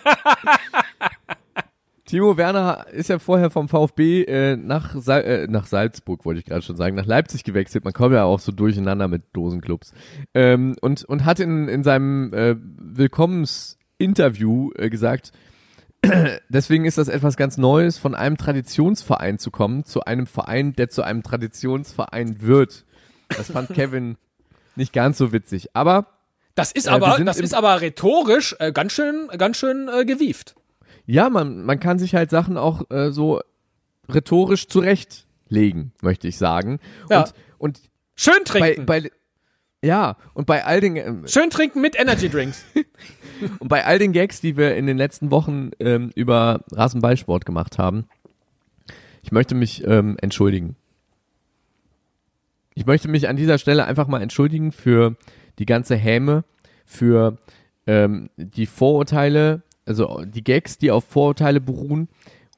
Timo 2.08 2.38
Werner 2.38 2.88
ist 2.92 3.10
ja 3.10 3.20
vorher 3.20 3.50
vom 3.50 3.68
VfB 3.68 4.24
äh, 4.24 4.56
nach, 4.56 4.96
Sal 4.96 5.24
äh, 5.24 5.48
nach 5.48 5.66
Salzburg, 5.68 6.24
wollte 6.24 6.40
ich 6.40 6.46
gerade 6.46 6.62
schon 6.62 6.78
sagen, 6.78 6.96
nach 6.96 7.06
Leipzig 7.06 7.44
gewechselt. 7.44 7.84
Man 7.84 7.92
kommt 7.94 8.16
ja 8.16 8.24
auch 8.24 8.40
so 8.40 8.54
durcheinander 8.54 9.10
mit 9.10 9.24
Dosenclubs. 9.34 9.94
Ähm, 10.34 10.78
und, 10.82 11.04
und 11.04 11.26
hat 11.26 11.42
in, 11.42 11.68
in 11.68 11.84
seinem 11.84 12.34
äh, 12.34 12.56
Willkommensinterview 12.58 14.72
äh, 14.76 14.90
gesagt, 14.90 15.34
deswegen 16.50 16.86
ist 16.86 16.98
das 16.98 17.10
etwas 17.10 17.36
ganz 17.36 17.58
Neues, 17.58 17.98
von 17.98 18.16
einem 18.16 18.38
Traditionsverein 18.38 19.38
zu 19.38 19.52
kommen, 19.52 19.84
zu 19.84 20.06
einem 20.06 20.28
Verein, 20.28 20.72
der 20.74 20.90
zu 20.90 21.04
einem 21.04 21.24
Traditionsverein 21.24 22.42
wird. 22.42 22.86
Das 23.28 23.52
fand 23.52 23.68
Kevin 23.74 24.16
nicht 24.78 24.94
ganz 24.94 25.18
so 25.18 25.34
witzig. 25.34 25.76
Aber 25.76 26.17
Das 26.58 26.72
ist 26.72 26.88
Äh, 26.88 26.90
aber, 26.90 27.16
sind 27.16 27.28
das 27.28 27.40
ist 27.40 27.54
aber 27.54 27.82
rhetorisch 27.82 28.56
äh, 28.60 28.72
ganz 28.72 28.92
schön, 28.92 29.30
ganz 29.38 29.58
schön 29.58 29.88
äh, 29.88 30.06
gewieft. 30.06 30.56
ja, 31.06 31.30
man, 31.30 31.64
man 31.64 31.80
kann 31.80 32.00
sich 32.00 32.16
halt 32.16 32.32
Sachen 32.32 32.58
auch 32.58 32.90
äh, 32.90 33.12
so 33.12 33.42
rhetorisch 34.10 34.68
zurechtlegen, 34.68 35.94
möchte 36.02 36.28
ich 36.28 36.38
sagen. 36.38 36.80
Ja. 37.10 37.22
Und, 37.22 37.34
und 37.60 37.82
Schön 38.16 38.40
bei, 38.46 38.74
trinken. 38.74 38.86
bei 38.88 39.12
ja, 39.84 40.18
und 40.34 40.48
bei 40.48 40.66
all 40.66 40.82
den 40.82 40.96
ähm, 40.96 41.28
Schön 41.28 41.52
trinken 41.52 41.80
mit 41.80 41.98
Energy 41.98 42.28
Drinks. 42.28 42.66
und 43.60 43.68
bei 43.68 43.86
all 43.86 44.00
den 44.00 44.12
Gags, 44.12 44.42
die 44.42 44.58
wir 44.58 44.76
in 44.76 44.88
den 44.88 44.98
letzten 44.98 45.30
Wochen 45.30 45.70
ähm, 45.80 46.10
über 46.16 46.66
Rasenballsport 46.72 47.46
gemacht 47.46 47.78
haben, 47.78 48.08
ich 49.22 49.32
möchte 49.32 49.54
mich 49.54 49.86
ähm, 49.86 50.18
entschuldigen. 50.20 50.76
Ich 52.74 52.88
möchte 52.88 53.08
mich 53.08 53.30
an 53.30 53.36
dieser 53.36 53.60
Stelle 53.60 53.86
einfach 53.86 54.08
mal 54.08 54.24
entschuldigen 54.24 54.72
für 54.72 55.16
die 55.60 55.66
ganze 55.66 55.96
Häme, 55.96 56.44
für 56.86 57.38
ähm, 57.86 58.30
die 58.38 58.66
Vorurteile, 58.66 59.62
also 59.86 60.24
die 60.26 60.44
Gags, 60.44 60.78
die 60.78 60.90
auf 60.90 61.04
Vorurteile 61.04 61.62
beruhen 61.62 62.08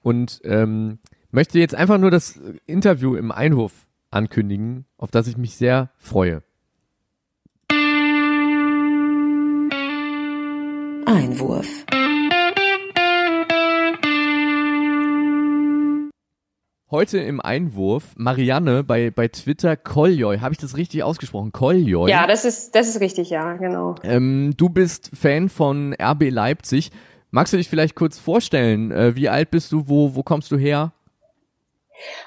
und 0.01 0.39
ähm, 0.43 0.99
möchte 1.31 1.59
jetzt 1.59 1.75
einfach 1.75 1.97
nur 1.97 2.11
das 2.11 2.39
Interview 2.65 3.15
im 3.15 3.31
Einwurf 3.31 3.87
ankündigen, 4.11 4.85
auf 4.97 5.11
das 5.11 5.27
ich 5.27 5.37
mich 5.37 5.55
sehr 5.55 5.89
freue. 5.97 6.43
Einwurf. 11.05 11.85
Heute 16.91 17.19
im 17.19 17.39
Einwurf 17.39 18.15
Marianne 18.15 18.83
bei, 18.83 19.11
bei 19.11 19.27
Twitter 19.27 19.77
Koljoy. 19.77 20.39
Habe 20.39 20.53
ich 20.53 20.57
das 20.57 20.75
richtig 20.75 21.03
ausgesprochen? 21.03 21.51
Koljoy. 21.51 22.09
Ja, 22.09 22.25
das 22.25 22.45
ist, 22.45 22.73
das 22.73 22.87
ist 22.87 22.99
richtig, 22.99 23.29
ja, 23.29 23.57
genau. 23.57 23.93
Ähm, 24.01 24.55
du 24.57 24.69
bist 24.69 25.11
Fan 25.13 25.49
von 25.49 25.93
RB 26.01 26.31
Leipzig. 26.31 26.89
Magst 27.29 27.53
du 27.53 27.57
dich 27.57 27.69
vielleicht 27.69 27.93
kurz 27.93 28.17
vorstellen? 28.17 28.91
Äh, 28.91 29.15
wie 29.15 29.29
alt 29.29 29.51
bist 29.51 29.71
du? 29.71 29.87
Wo, 29.87 30.15
wo 30.15 30.23
kommst 30.23 30.51
du 30.51 30.57
her? 30.57 30.91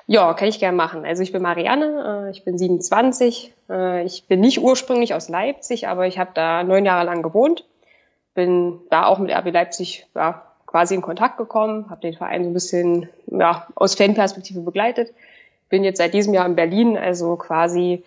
Ja, 0.06 0.32
kann 0.34 0.46
ich 0.46 0.60
gerne 0.60 0.76
machen. 0.76 1.04
Also 1.04 1.24
ich 1.24 1.32
bin 1.32 1.42
Marianne, 1.42 2.28
äh, 2.28 2.30
ich 2.30 2.44
bin 2.44 2.56
27. 2.56 3.52
Äh, 3.68 4.04
ich 4.04 4.28
bin 4.28 4.38
nicht 4.38 4.60
ursprünglich 4.60 5.12
aus 5.12 5.28
Leipzig, 5.28 5.88
aber 5.88 6.06
ich 6.06 6.20
habe 6.20 6.30
da 6.34 6.62
neun 6.62 6.84
Jahre 6.84 7.04
lang 7.04 7.24
gewohnt. 7.24 7.64
Bin 8.34 8.78
da 8.90 9.06
auch 9.06 9.18
mit 9.18 9.32
RB 9.32 9.52
Leipzig 9.52 10.06
ja, 10.14 10.51
quasi 10.72 10.94
in 10.94 11.02
Kontakt 11.02 11.36
gekommen, 11.36 11.88
habe 11.90 12.00
den 12.00 12.14
Verein 12.14 12.42
so 12.44 12.50
ein 12.50 12.54
bisschen 12.54 13.08
ja, 13.26 13.66
aus 13.74 13.94
Fanperspektive 13.94 14.60
begleitet. 14.60 15.12
Bin 15.68 15.84
jetzt 15.84 15.98
seit 15.98 16.14
diesem 16.14 16.32
Jahr 16.34 16.46
in 16.46 16.56
Berlin, 16.56 16.96
also 16.96 17.36
quasi 17.36 18.02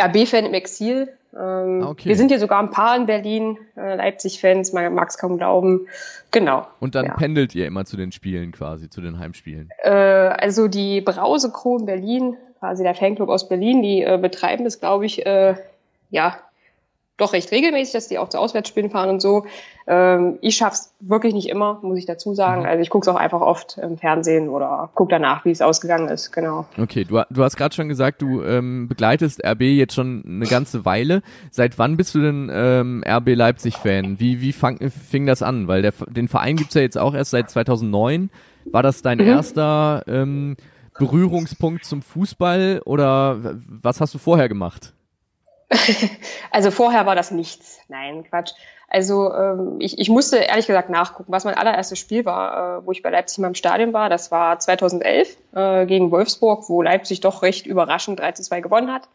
RB-Fan 0.00 0.44
im 0.44 0.54
Exil. 0.54 1.08
Ähm, 1.34 1.82
Ah, 1.82 1.88
okay. 1.90 2.08
Wir 2.08 2.16
sind 2.16 2.28
hier 2.28 2.38
sogar 2.38 2.60
ein 2.60 2.70
paar 2.70 2.94
in 2.96 3.06
Berlin, 3.06 3.56
äh, 3.76 3.94
Leipzig-Fans, 3.96 4.72
man 4.74 4.92
mag 4.94 5.08
es 5.08 5.16
kaum 5.18 5.38
glauben. 5.38 5.86
Genau. 6.30 6.66
Und 6.80 6.94
dann 6.94 7.06
Ja. 7.06 7.14
pendelt 7.14 7.54
ihr 7.54 7.66
immer 7.66 7.84
zu 7.86 7.96
den 7.96 8.12
Spielen 8.12 8.52
quasi, 8.52 8.90
zu 8.90 9.00
den 9.00 9.18
Heimspielen. 9.18 9.70
Äh, 9.82 9.90
also 9.90 10.68
die 10.68 11.00
Brause 11.00 11.50
Crew 11.52 11.78
in 11.78 11.86
Berlin, 11.86 12.36
quasi 12.58 12.82
der 12.82 12.94
Fanclub 12.94 13.28
aus 13.30 13.48
Berlin, 13.48 13.82
die 13.82 14.02
äh, 14.02 14.18
betreiben 14.20 14.64
das, 14.64 14.78
glaube 14.80 15.06
ich, 15.06 15.24
äh, 15.24 15.54
ja, 16.10 16.36
doch 17.20 17.32
recht 17.32 17.50
regelmäßig, 17.52 17.92
dass 17.92 18.08
die 18.08 18.18
auch 18.18 18.28
zu 18.28 18.38
Auswärtsspielen 18.38 18.90
fahren 18.90 19.10
und 19.10 19.20
so. 19.20 19.44
Ähm, 19.86 20.38
ich 20.40 20.56
schaff's 20.56 20.92
wirklich 21.00 21.34
nicht 21.34 21.48
immer, 21.48 21.80
muss 21.82 21.98
ich 21.98 22.06
dazu 22.06 22.34
sagen. 22.34 22.66
Also 22.66 22.82
ich 22.82 22.90
gucke 22.90 23.04
es 23.04 23.08
auch 23.08 23.18
einfach 23.18 23.40
oft 23.40 23.78
im 23.78 23.98
Fernsehen 23.98 24.48
oder 24.48 24.90
gucke 24.94 25.10
danach, 25.10 25.44
wie 25.44 25.50
es 25.50 25.62
ausgegangen 25.62 26.08
ist, 26.08 26.32
genau. 26.32 26.66
Okay, 26.78 27.04
du, 27.04 27.22
du 27.30 27.42
hast 27.42 27.56
gerade 27.56 27.74
schon 27.74 27.88
gesagt, 27.88 28.22
du 28.22 28.42
ähm, 28.42 28.88
begleitest 28.88 29.44
RB 29.44 29.62
jetzt 29.62 29.94
schon 29.94 30.22
eine 30.26 30.46
ganze 30.46 30.84
Weile. 30.84 31.22
Seit 31.50 31.78
wann 31.78 31.96
bist 31.96 32.14
du 32.14 32.20
denn 32.20 32.50
ähm, 32.52 33.04
RB 33.06 33.34
Leipzig-Fan? 33.34 34.20
Wie, 34.20 34.40
wie 34.40 34.52
fang, 34.52 34.78
fing 34.90 35.26
das 35.26 35.42
an? 35.42 35.68
Weil 35.68 35.82
der, 35.82 35.92
den 36.08 36.28
Verein 36.28 36.56
gibt's 36.56 36.74
ja 36.74 36.82
jetzt 36.82 36.98
auch 36.98 37.14
erst 37.14 37.32
seit 37.32 37.50
2009. 37.50 38.30
War 38.66 38.82
das 38.82 39.02
dein 39.02 39.20
erster 39.20 40.04
ähm, 40.06 40.56
Berührungspunkt 40.98 41.84
zum 41.84 42.02
Fußball 42.02 42.82
oder 42.84 43.56
was 43.66 44.00
hast 44.00 44.14
du 44.14 44.18
vorher 44.18 44.48
gemacht? 44.48 44.92
Also 46.50 46.70
vorher 46.70 47.06
war 47.06 47.14
das 47.14 47.30
nichts. 47.30 47.80
Nein, 47.88 48.24
Quatsch. 48.24 48.52
Also 48.88 49.32
ähm, 49.32 49.76
ich, 49.78 49.98
ich 49.98 50.08
musste 50.08 50.38
ehrlich 50.38 50.66
gesagt 50.66 50.90
nachgucken, 50.90 51.30
was 51.30 51.44
mein 51.44 51.54
allererstes 51.54 51.98
Spiel 51.98 52.24
war, 52.24 52.78
äh, 52.78 52.86
wo 52.86 52.90
ich 52.90 53.02
bei 53.02 53.10
Leipzig 53.10 53.38
mal 53.38 53.48
im 53.48 53.54
Stadion 53.54 53.92
war. 53.92 54.08
Das 54.08 54.32
war 54.32 54.58
2011 54.58 55.36
äh, 55.54 55.86
gegen 55.86 56.10
Wolfsburg, 56.10 56.68
wo 56.68 56.82
Leipzig 56.82 57.20
doch 57.20 57.42
recht 57.42 57.66
überraschend 57.66 58.18
3 58.18 58.32
zu 58.32 58.42
2 58.42 58.60
gewonnen 58.60 58.92
hat. 58.92 59.08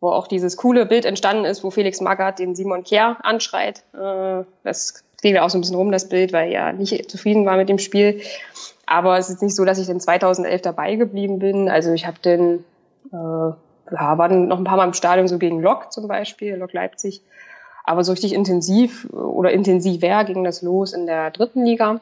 Wo 0.00 0.08
auch 0.08 0.26
dieses 0.26 0.56
coole 0.56 0.86
Bild 0.86 1.04
entstanden 1.04 1.44
ist, 1.44 1.62
wo 1.62 1.70
Felix 1.70 2.00
Magath 2.00 2.38
den 2.38 2.54
Simon 2.54 2.82
Kjær 2.82 3.18
anschreit. 3.22 3.82
Äh, 3.92 4.44
das 4.64 5.04
ging 5.20 5.36
auch 5.36 5.50
so 5.50 5.58
ein 5.58 5.60
bisschen 5.60 5.76
rum, 5.76 5.92
das 5.92 6.08
Bild, 6.08 6.32
weil 6.32 6.50
er 6.50 6.72
nicht 6.72 7.10
zufrieden 7.10 7.44
war 7.44 7.58
mit 7.58 7.68
dem 7.68 7.78
Spiel. 7.78 8.22
Aber 8.86 9.18
es 9.18 9.28
ist 9.28 9.42
nicht 9.42 9.54
so, 9.54 9.66
dass 9.66 9.78
ich 9.78 9.86
dann 9.86 10.00
2011 10.00 10.62
dabei 10.62 10.96
geblieben 10.96 11.38
bin. 11.38 11.68
Also 11.68 11.92
ich 11.92 12.06
habe 12.06 12.18
den 12.20 12.64
äh, 13.12 13.52
ja, 13.92 14.18
waren 14.18 14.48
noch 14.48 14.58
ein 14.58 14.64
paar 14.64 14.76
Mal 14.76 14.86
im 14.86 14.94
Stadion, 14.94 15.28
so 15.28 15.38
gegen 15.38 15.60
Lok 15.60 15.92
zum 15.92 16.08
Beispiel, 16.08 16.56
Lok 16.56 16.72
Leipzig. 16.72 17.22
Aber 17.84 18.04
so 18.04 18.12
richtig 18.12 18.34
intensiv 18.34 19.08
äh, 19.12 19.16
oder 19.16 19.52
intensiver 19.52 20.24
ging 20.24 20.44
das 20.44 20.62
los 20.62 20.92
in 20.92 21.06
der 21.06 21.30
dritten 21.30 21.64
Liga, 21.64 22.00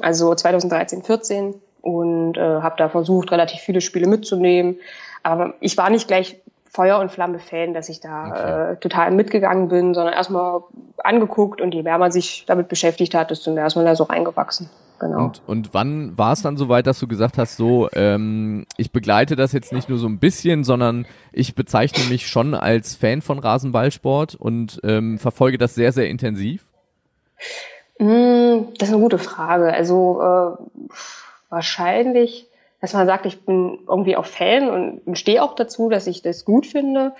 also 0.00 0.34
2013, 0.34 1.02
14 1.02 1.54
und 1.82 2.36
äh, 2.36 2.40
habe 2.40 2.74
da 2.76 2.88
versucht, 2.88 3.30
relativ 3.32 3.60
viele 3.60 3.80
Spiele 3.80 4.06
mitzunehmen. 4.06 4.76
Aber 5.22 5.54
ich 5.60 5.76
war 5.76 5.90
nicht 5.90 6.08
gleich 6.08 6.36
Feuer 6.70 6.98
und 6.98 7.10
Flamme 7.10 7.38
Fan, 7.38 7.74
dass 7.74 7.88
ich 7.88 8.00
da 8.00 8.28
Okay. 8.28 8.72
äh, 8.72 8.76
total 8.76 9.10
mitgegangen 9.10 9.68
bin, 9.68 9.94
sondern 9.94 10.14
erstmal 10.14 10.62
angeguckt 10.98 11.60
und 11.60 11.74
je 11.74 11.82
mehr 11.82 11.98
man 11.98 12.12
sich 12.12 12.44
damit 12.46 12.68
beschäftigt 12.68 13.14
hat, 13.14 13.30
desto 13.30 13.52
mehr 13.52 13.66
ist 13.66 13.74
man 13.76 13.84
da 13.84 13.96
so 13.96 14.04
reingewachsen. 14.04 14.68
Genau. 15.00 15.24
Und, 15.24 15.42
und 15.46 15.74
wann 15.74 16.18
war 16.18 16.32
es 16.32 16.42
dann 16.42 16.56
soweit, 16.56 16.86
dass 16.86 16.98
du 16.98 17.06
gesagt 17.06 17.38
hast, 17.38 17.56
so, 17.56 17.88
ähm, 17.92 18.66
ich 18.76 18.90
begleite 18.90 19.36
das 19.36 19.52
jetzt 19.52 19.72
nicht 19.72 19.88
nur 19.88 19.98
so 19.98 20.08
ein 20.08 20.18
bisschen, 20.18 20.64
sondern 20.64 21.06
ich 21.32 21.54
bezeichne 21.54 22.04
mich 22.08 22.26
schon 22.26 22.54
als 22.54 22.96
Fan 22.96 23.22
von 23.22 23.38
Rasenballsport 23.38 24.34
und 24.34 24.80
ähm, 24.82 25.18
verfolge 25.18 25.58
das 25.58 25.74
sehr, 25.74 25.92
sehr 25.92 26.08
intensiv? 26.08 26.64
Mm, 27.98 28.72
Das 28.78 28.88
ist 28.88 28.94
eine 28.94 29.02
gute 29.02 29.18
Frage. 29.18 29.72
Also 29.72 30.20
äh, 30.20 30.92
wahrscheinlich, 31.48 32.48
dass 32.80 32.94
man 32.94 33.06
sagt, 33.06 33.26
ich 33.26 33.44
bin 33.44 33.78
irgendwie 33.86 34.16
auch 34.16 34.26
Fan 34.26 34.68
und 35.04 35.18
stehe 35.18 35.42
auch 35.42 35.54
dazu, 35.54 35.90
dass 35.90 36.06
ich 36.06 36.22
das 36.22 36.44
gut 36.44 36.66
finde. 36.66 37.12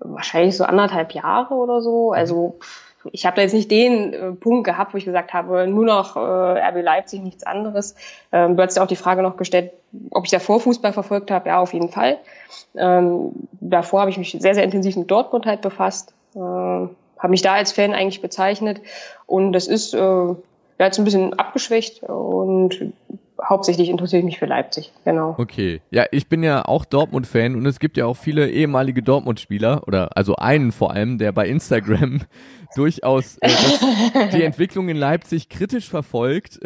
Wahrscheinlich 0.00 0.56
so 0.56 0.64
anderthalb 0.64 1.12
Jahre 1.12 1.54
oder 1.54 1.80
so. 1.80 2.12
Also 2.12 2.58
ich 3.12 3.26
habe 3.26 3.36
da 3.36 3.42
jetzt 3.42 3.54
nicht 3.54 3.70
den 3.70 4.12
äh, 4.12 4.32
Punkt 4.32 4.64
gehabt, 4.64 4.92
wo 4.92 4.98
ich 4.98 5.04
gesagt 5.04 5.32
habe, 5.32 5.66
nur 5.66 5.84
noch 5.84 6.16
äh, 6.16 6.20
RB 6.20 6.82
Leipzig, 6.82 7.22
nichts 7.22 7.44
anderes. 7.44 7.94
Ähm, 8.32 8.56
du 8.56 8.62
hast 8.62 8.76
ja 8.76 8.82
auch 8.82 8.88
die 8.88 8.96
Frage 8.96 9.22
noch 9.22 9.36
gestellt, 9.36 9.72
ob 10.10 10.24
ich 10.24 10.30
davor 10.30 10.60
Fußball 10.60 10.92
verfolgt 10.92 11.30
habe. 11.30 11.48
Ja, 11.48 11.60
auf 11.60 11.72
jeden 11.72 11.88
Fall. 11.88 12.18
Ähm, 12.76 13.32
davor 13.60 14.00
habe 14.00 14.10
ich 14.10 14.18
mich 14.18 14.36
sehr, 14.38 14.54
sehr 14.54 14.64
intensiv 14.64 14.96
mit 14.96 15.10
Dortmund 15.10 15.46
halt 15.46 15.62
befasst. 15.62 16.14
Äh, 16.34 16.38
habe 16.38 17.28
mich 17.28 17.42
da 17.42 17.54
als 17.54 17.72
Fan 17.72 17.92
eigentlich 17.92 18.22
bezeichnet. 18.22 18.80
Und 19.26 19.52
das 19.52 19.66
ist 19.66 19.94
äh, 19.94 19.98
ja, 19.98 20.36
jetzt 20.78 20.98
ein 20.98 21.04
bisschen 21.04 21.38
abgeschwächt 21.38 22.02
und 22.02 22.92
hauptsächlich 23.48 23.88
interessiere 23.88 24.20
ich 24.20 24.24
mich 24.24 24.38
für 24.38 24.46
Leipzig. 24.46 24.92
Genau. 25.04 25.34
Okay. 25.38 25.80
Ja, 25.90 26.04
ich 26.10 26.28
bin 26.28 26.42
ja 26.42 26.64
auch 26.64 26.84
Dortmund-Fan 26.84 27.54
und 27.54 27.66
es 27.66 27.78
gibt 27.78 27.96
ja 27.96 28.06
auch 28.06 28.16
viele 28.16 28.48
ehemalige 28.50 29.02
Dortmund-Spieler 29.02 29.82
oder 29.86 30.16
also 30.16 30.36
einen 30.36 30.72
vor 30.72 30.92
allem, 30.92 31.18
der 31.18 31.32
bei 31.32 31.46
Instagram 31.46 32.22
durchaus 32.76 33.38
äh, 33.38 33.50
die 34.32 34.42
Entwicklung 34.42 34.88
in 34.88 34.96
Leipzig 34.96 35.48
kritisch 35.48 35.88
verfolgt. 35.88 36.60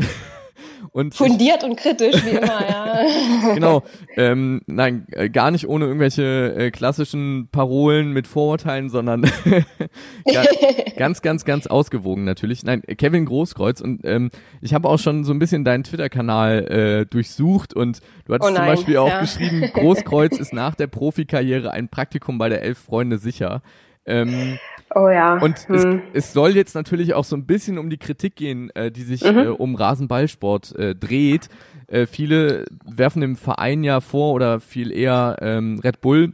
Und 0.92 1.14
ich, 1.14 1.18
Fundiert 1.18 1.64
und 1.64 1.76
kritisch, 1.76 2.24
wie 2.24 2.30
immer, 2.36 2.68
ja. 2.68 2.98
genau, 3.54 3.82
ähm, 4.16 4.62
nein, 4.66 5.06
äh, 5.12 5.28
gar 5.28 5.50
nicht 5.50 5.68
ohne 5.68 5.86
irgendwelche 5.86 6.54
äh, 6.56 6.70
klassischen 6.70 7.48
Parolen 7.50 8.12
mit 8.12 8.26
Vorurteilen, 8.26 8.90
sondern 8.90 9.22
ga- 10.24 10.44
ganz, 10.96 11.22
ganz, 11.22 11.44
ganz 11.44 11.66
ausgewogen 11.66 12.24
natürlich. 12.24 12.62
Nein, 12.64 12.82
Kevin 12.82 13.24
Großkreuz 13.24 13.80
und 13.80 14.00
ähm, 14.04 14.30
ich 14.60 14.74
habe 14.74 14.88
auch 14.88 14.98
schon 14.98 15.24
so 15.24 15.32
ein 15.32 15.38
bisschen 15.38 15.64
deinen 15.64 15.84
Twitter-Kanal 15.84 16.64
äh, 16.68 17.06
durchsucht 17.06 17.74
und 17.74 18.00
du 18.26 18.34
hattest 18.34 18.50
Oh 18.50 18.54
zum 18.54 18.64
nein, 18.64 18.74
Beispiel 18.74 18.96
auch 18.98 19.08
ja. 19.08 19.20
geschrieben, 19.20 19.70
Großkreuz 19.72 20.38
ist 20.38 20.52
nach 20.52 20.74
der 20.74 20.86
Profikarriere 20.86 21.70
ein 21.70 21.88
Praktikum 21.88 22.38
bei 22.38 22.48
der 22.48 22.62
Elf 22.62 22.78
Freunde 22.78 23.18
sicher. 23.18 23.62
Ähm, 24.06 24.58
Oh 24.94 25.08
ja. 25.08 25.38
und 25.38 25.58
hm. 25.68 25.74
es, 26.12 26.26
es 26.26 26.32
soll 26.32 26.54
jetzt 26.56 26.74
natürlich 26.74 27.14
auch 27.14 27.24
so 27.24 27.36
ein 27.36 27.46
bisschen 27.46 27.78
um 27.78 27.90
die 27.90 27.98
Kritik 27.98 28.36
gehen, 28.36 28.70
äh, 28.74 28.90
die 28.90 29.02
sich 29.02 29.22
Mhm. 29.24 29.38
äh, 29.38 29.46
um 29.48 29.74
Rasenballsport 29.74 30.74
äh, 30.76 30.94
dreht. 30.94 31.48
Äh, 31.88 32.06
viele 32.06 32.64
werfen 32.84 33.20
dem 33.20 33.36
Verein 33.36 33.84
ja 33.84 34.00
vor 34.00 34.32
oder 34.32 34.60
viel 34.60 34.90
eher 34.92 35.36
ähm, 35.40 35.80
Red 35.82 36.00
Bull 36.00 36.32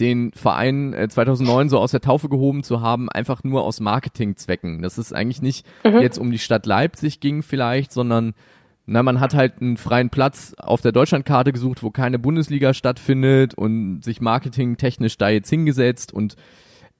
den 0.00 0.32
Verein 0.32 0.92
äh, 0.94 1.08
2009 1.08 1.68
so 1.68 1.78
aus 1.78 1.92
der 1.92 2.00
Taufe 2.00 2.28
gehoben 2.28 2.64
zu 2.64 2.80
haben, 2.80 3.08
einfach 3.08 3.44
nur 3.44 3.62
aus 3.62 3.78
Marketingzwecken. 3.78 4.82
Dass 4.82 4.98
es 4.98 5.12
eigentlich 5.12 5.42
nicht 5.42 5.64
Mhm. 5.84 6.00
jetzt 6.00 6.18
um 6.18 6.30
die 6.32 6.38
Stadt 6.40 6.66
Leipzig 6.66 7.20
ging 7.20 7.42
vielleicht, 7.42 7.92
sondern 7.92 8.34
na, 8.86 9.02
man 9.02 9.18
hat 9.20 9.34
halt 9.34 9.60
einen 9.60 9.76
freien 9.76 10.10
Platz 10.10 10.54
auf 10.58 10.80
der 10.80 10.92
Deutschlandkarte 10.92 11.52
gesucht, 11.52 11.82
wo 11.82 11.90
keine 11.90 12.18
Bundesliga 12.18 12.72
stattfindet 12.74 13.54
und 13.54 14.02
sich 14.02 14.20
marketingtechnisch 14.20 15.18
da 15.18 15.28
jetzt 15.28 15.50
hingesetzt 15.50 16.12
und 16.12 16.36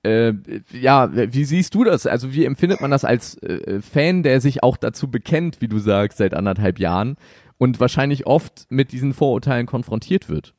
äh, 0.07 0.35
ja, 0.73 1.11
wie 1.13 1.45
siehst 1.45 1.75
du 1.75 1.85
das? 1.85 2.07
Also 2.07 2.33
wie 2.33 2.45
empfindet 2.45 2.81
man 2.81 2.91
das 2.91 3.05
als 3.05 3.41
äh, 3.43 3.81
Fan, 3.81 4.23
der 4.23 4.41
sich 4.41 4.63
auch 4.63 4.77
dazu 4.77 5.11
bekennt, 5.11 5.61
wie 5.61 5.69
du 5.69 5.79
sagst, 5.79 6.19
seit 6.19 6.35
anderthalb 6.35 6.79
Jahren 6.79 7.17
und 7.59 7.81
wahrscheinlich 7.81 8.27
oft 8.27 8.67
mit 8.69 8.93
diesen 8.93 9.15
Vorurteilen 9.15 9.67
konfrontiert 9.67 10.29
wird? 10.29 10.55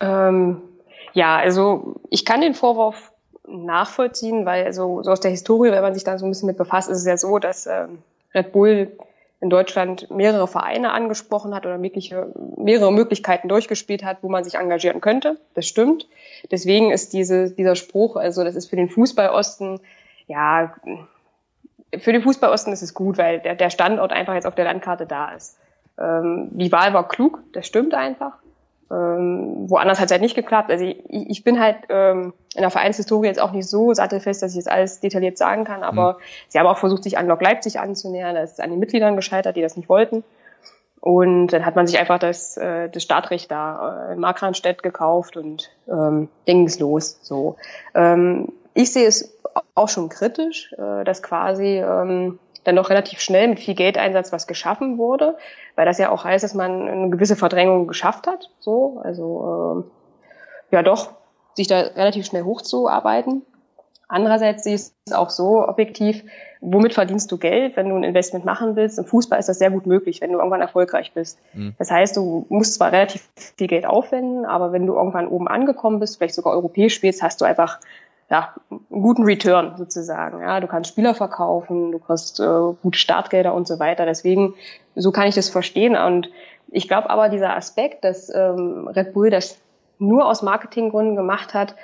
Ähm, 0.00 0.60
ja, 1.12 1.36
also 1.36 2.00
ich 2.10 2.24
kann 2.24 2.40
den 2.40 2.54
Vorwurf 2.54 3.12
nachvollziehen, 3.48 4.46
weil 4.46 4.72
so, 4.72 5.02
so 5.02 5.10
aus 5.10 5.20
der 5.20 5.30
Historie, 5.30 5.70
wenn 5.70 5.82
man 5.82 5.94
sich 5.94 6.04
da 6.04 6.18
so 6.18 6.26
ein 6.26 6.30
bisschen 6.30 6.46
mit 6.46 6.56
befasst, 6.56 6.90
ist 6.90 6.98
es 6.98 7.06
ja 7.06 7.16
so, 7.16 7.38
dass 7.38 7.66
ähm, 7.66 7.98
Red 8.34 8.52
Bull 8.52 8.92
in 9.42 9.50
Deutschland 9.50 10.08
mehrere 10.08 10.46
Vereine 10.46 10.92
angesprochen 10.92 11.52
hat 11.52 11.66
oder 11.66 11.76
mögliche, 11.76 12.32
mehrere 12.56 12.92
Möglichkeiten 12.92 13.48
durchgespielt 13.48 14.04
hat, 14.04 14.18
wo 14.22 14.28
man 14.28 14.44
sich 14.44 14.54
engagieren 14.54 15.00
könnte. 15.00 15.36
Das 15.54 15.66
stimmt. 15.66 16.06
Deswegen 16.52 16.92
ist 16.92 17.12
diese, 17.12 17.50
dieser 17.50 17.74
Spruch, 17.74 18.14
also 18.14 18.44
das 18.44 18.54
ist 18.54 18.70
für 18.70 18.76
den 18.76 18.88
Fußballosten, 18.88 19.80
ja, 20.28 20.74
für 21.98 22.12
den 22.12 22.22
Fußballosten 22.22 22.72
ist 22.72 22.82
es 22.82 22.94
gut, 22.94 23.18
weil 23.18 23.40
der, 23.40 23.56
der 23.56 23.70
Standort 23.70 24.12
einfach 24.12 24.34
jetzt 24.34 24.46
auf 24.46 24.54
der 24.54 24.64
Landkarte 24.64 25.06
da 25.06 25.32
ist. 25.32 25.58
Ähm, 25.98 26.48
die 26.52 26.70
Wahl 26.70 26.94
war 26.94 27.08
klug, 27.08 27.42
das 27.52 27.66
stimmt 27.66 27.94
einfach. 27.94 28.34
Ähm, 28.92 29.70
woanders 29.70 29.98
hat 29.98 30.06
es 30.06 30.12
halt 30.12 30.20
nicht 30.20 30.34
geklappt. 30.34 30.70
Also 30.70 30.84
ich, 30.84 30.98
ich 31.08 31.44
bin 31.44 31.58
halt 31.58 31.76
ähm, 31.88 32.34
in 32.54 32.60
der 32.60 32.70
Vereinshistorie 32.70 33.26
jetzt 33.26 33.40
auch 33.40 33.52
nicht 33.52 33.68
so 33.68 33.94
sattelfest, 33.94 34.42
dass 34.42 34.52
ich 34.52 34.58
jetzt 34.58 34.70
alles 34.70 35.00
detailliert 35.00 35.38
sagen 35.38 35.64
kann, 35.64 35.82
aber 35.82 36.14
mhm. 36.14 36.16
sie 36.48 36.58
haben 36.58 36.66
auch 36.66 36.78
versucht, 36.78 37.04
sich 37.04 37.16
an 37.16 37.26
Lok 37.26 37.40
Leipzig 37.40 37.80
anzunähern. 37.80 38.34
Das 38.34 38.52
ist 38.52 38.60
an 38.60 38.70
den 38.70 38.78
Mitgliedern 38.78 39.16
gescheitert, 39.16 39.56
die 39.56 39.62
das 39.62 39.76
nicht 39.76 39.88
wollten. 39.88 40.24
Und 41.00 41.48
dann 41.48 41.66
hat 41.66 41.74
man 41.74 41.86
sich 41.86 41.98
einfach 41.98 42.18
das, 42.18 42.56
äh, 42.56 42.88
das 42.88 43.02
Startrecht 43.02 43.50
da 43.50 44.10
äh, 44.10 44.12
in 44.12 44.20
Markranstädt 44.20 44.82
gekauft 44.82 45.36
und 45.36 45.70
ähm, 45.88 46.28
Ding 46.46 46.66
ist 46.66 46.78
los. 46.78 47.18
So. 47.22 47.56
Ähm, 47.94 48.52
ich 48.74 48.92
sehe 48.92 49.08
es 49.08 49.36
auch 49.74 49.88
schon 49.88 50.08
kritisch, 50.10 50.72
äh, 50.74 51.02
dass 51.04 51.22
quasi 51.22 51.78
ähm, 51.78 52.38
dann 52.64 52.76
doch 52.76 52.90
relativ 52.90 53.20
schnell 53.20 53.48
mit 53.48 53.60
viel 53.60 53.74
Geldeinsatz 53.74 54.32
was 54.32 54.46
geschaffen 54.46 54.98
wurde, 54.98 55.36
weil 55.74 55.86
das 55.86 55.98
ja 55.98 56.10
auch 56.10 56.24
heißt, 56.24 56.44
dass 56.44 56.54
man 56.54 56.88
eine 56.88 57.10
gewisse 57.10 57.36
Verdrängung 57.36 57.86
geschafft 57.86 58.26
hat. 58.26 58.50
So, 58.60 59.00
also 59.02 59.84
äh, 60.70 60.74
ja 60.74 60.82
doch, 60.82 61.12
sich 61.54 61.66
da 61.66 61.80
relativ 61.80 62.26
schnell 62.26 62.44
hochzuarbeiten. 62.44 63.42
Andererseits 64.08 64.64
sehe 64.64 64.74
ich 64.74 64.82
es 65.06 65.12
auch 65.12 65.30
so 65.30 65.66
objektiv, 65.66 66.22
womit 66.60 66.92
verdienst 66.92 67.32
du 67.32 67.38
Geld, 67.38 67.76
wenn 67.76 67.88
du 67.88 67.96
ein 67.96 68.04
Investment 68.04 68.44
machen 68.44 68.76
willst? 68.76 68.98
Im 68.98 69.06
Fußball 69.06 69.38
ist 69.38 69.48
das 69.48 69.58
sehr 69.58 69.70
gut 69.70 69.86
möglich, 69.86 70.20
wenn 70.20 70.30
du 70.30 70.36
irgendwann 70.36 70.60
erfolgreich 70.60 71.12
bist. 71.14 71.38
Mhm. 71.54 71.74
Das 71.78 71.90
heißt, 71.90 72.18
du 72.18 72.44
musst 72.50 72.74
zwar 72.74 72.92
relativ 72.92 73.26
viel 73.56 73.68
Geld 73.68 73.86
aufwenden, 73.86 74.44
aber 74.44 74.70
wenn 74.70 74.86
du 74.86 74.94
irgendwann 74.94 75.28
oben 75.28 75.48
angekommen 75.48 75.98
bist, 75.98 76.18
vielleicht 76.18 76.34
sogar 76.34 76.52
europäisch 76.52 76.94
spielst, 76.94 77.22
hast 77.22 77.40
du 77.40 77.46
einfach 77.46 77.80
ja, 78.32 78.54
einen 78.70 79.02
guten 79.02 79.24
Return 79.24 79.74
sozusagen. 79.76 80.40
Ja, 80.40 80.58
du 80.60 80.66
kannst 80.66 80.88
Spieler 80.88 81.14
verkaufen, 81.14 81.92
du 81.92 81.98
kriegst 81.98 82.40
äh, 82.40 82.72
gute 82.82 82.98
Startgelder 82.98 83.52
und 83.52 83.68
so 83.68 83.78
weiter. 83.78 84.06
Deswegen, 84.06 84.54
so 84.96 85.12
kann 85.12 85.28
ich 85.28 85.34
das 85.34 85.50
verstehen. 85.50 85.96
Und 85.96 86.30
ich 86.70 86.88
glaube 86.88 87.10
aber, 87.10 87.28
dieser 87.28 87.54
Aspekt, 87.54 88.04
dass 88.04 88.34
ähm, 88.34 88.88
Red 88.88 89.12
Bull 89.12 89.28
das 89.28 89.60
nur 89.98 90.26
aus 90.26 90.40
Marketinggründen 90.40 91.14
gemacht 91.14 91.52
hat, 91.52 91.74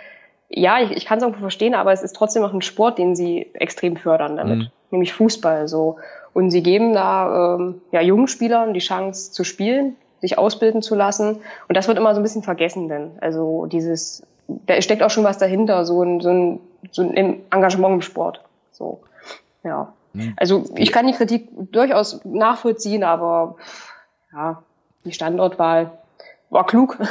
ja, 0.49 0.81
ich, 0.81 0.93
ich 0.93 1.05
kann 1.05 1.19
es 1.19 1.23
irgendwo 1.23 1.43
verstehen, 1.43 1.75
aber 1.75 1.93
es 1.93 2.03
ist 2.03 2.17
trotzdem 2.17 2.41
noch 2.41 2.55
ein 2.55 2.63
Sport, 2.63 2.97
den 2.97 3.15
sie 3.15 3.51
extrem 3.53 3.97
fördern 3.97 4.39
damit, 4.39 4.59
mhm. 4.59 4.69
nämlich 4.91 5.13
Fußball. 5.13 5.69
So 5.69 5.99
und 6.33 6.51
sie 6.51 6.63
geben 6.63 6.95
da 6.95 7.57
ähm, 7.57 7.83
ja 7.93 8.01
jungen 8.01 8.27
Spielern 8.27 8.73
die 8.73 8.81
Chance 8.81 9.33
zu 9.33 9.45
spielen, 9.45 9.97
sich 10.23 10.39
ausbilden 10.39 10.81
zu 10.81 10.95
lassen. 10.95 11.41
Und 11.69 11.77
das 11.77 11.89
wird 11.89 11.99
immer 11.99 12.15
so 12.15 12.21
ein 12.21 12.23
bisschen 12.23 12.43
vergessen, 12.43 12.89
denn 12.89 13.11
also 13.21 13.67
dieses 13.67 14.23
da 14.49 14.81
steckt 14.81 15.03
auch 15.03 15.11
schon 15.11 15.25
was 15.25 15.39
dahinter, 15.39 15.85
so 15.85 16.03
ein, 16.03 16.21
so 16.21 16.31
ein, 16.31 16.61
so 16.91 17.03
ein 17.03 17.15
Engagement 17.51 17.95
im 17.95 18.03
Sport. 18.03 18.43
So, 18.73 19.01
ja. 19.63 19.93
Hm. 20.15 20.35
Also 20.37 20.65
ich 20.77 20.91
kann 20.91 21.07
die 21.07 21.13
Kritik 21.13 21.49
durchaus 21.71 22.25
nachvollziehen, 22.25 23.05
aber 23.05 23.57
ja, 24.33 24.63
die 25.05 25.13
Standortwahl 25.13 25.93
war 26.51 26.67
klug. 26.67 26.99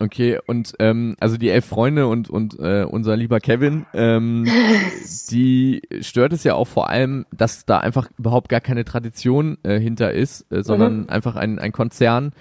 Okay, 0.00 0.38
und 0.46 0.74
ähm, 0.78 1.16
also 1.18 1.36
die 1.38 1.48
elf 1.48 1.64
Freunde 1.64 2.06
und 2.06 2.30
und 2.30 2.56
äh, 2.60 2.84
unser 2.84 3.16
lieber 3.16 3.40
Kevin, 3.40 3.84
ähm, 3.94 4.46
die 5.30 5.82
stört 6.02 6.32
es 6.32 6.44
ja 6.44 6.54
auch 6.54 6.68
vor 6.68 6.88
allem, 6.88 7.26
dass 7.36 7.66
da 7.66 7.78
einfach 7.78 8.08
überhaupt 8.16 8.48
gar 8.48 8.60
keine 8.60 8.84
Tradition 8.84 9.58
äh, 9.64 9.80
hinter 9.80 10.12
ist, 10.12 10.52
äh, 10.52 10.62
sondern 10.62 11.00
mhm. 11.00 11.08
einfach 11.08 11.34
ein, 11.34 11.58
ein 11.58 11.72
Konzern, 11.72 12.32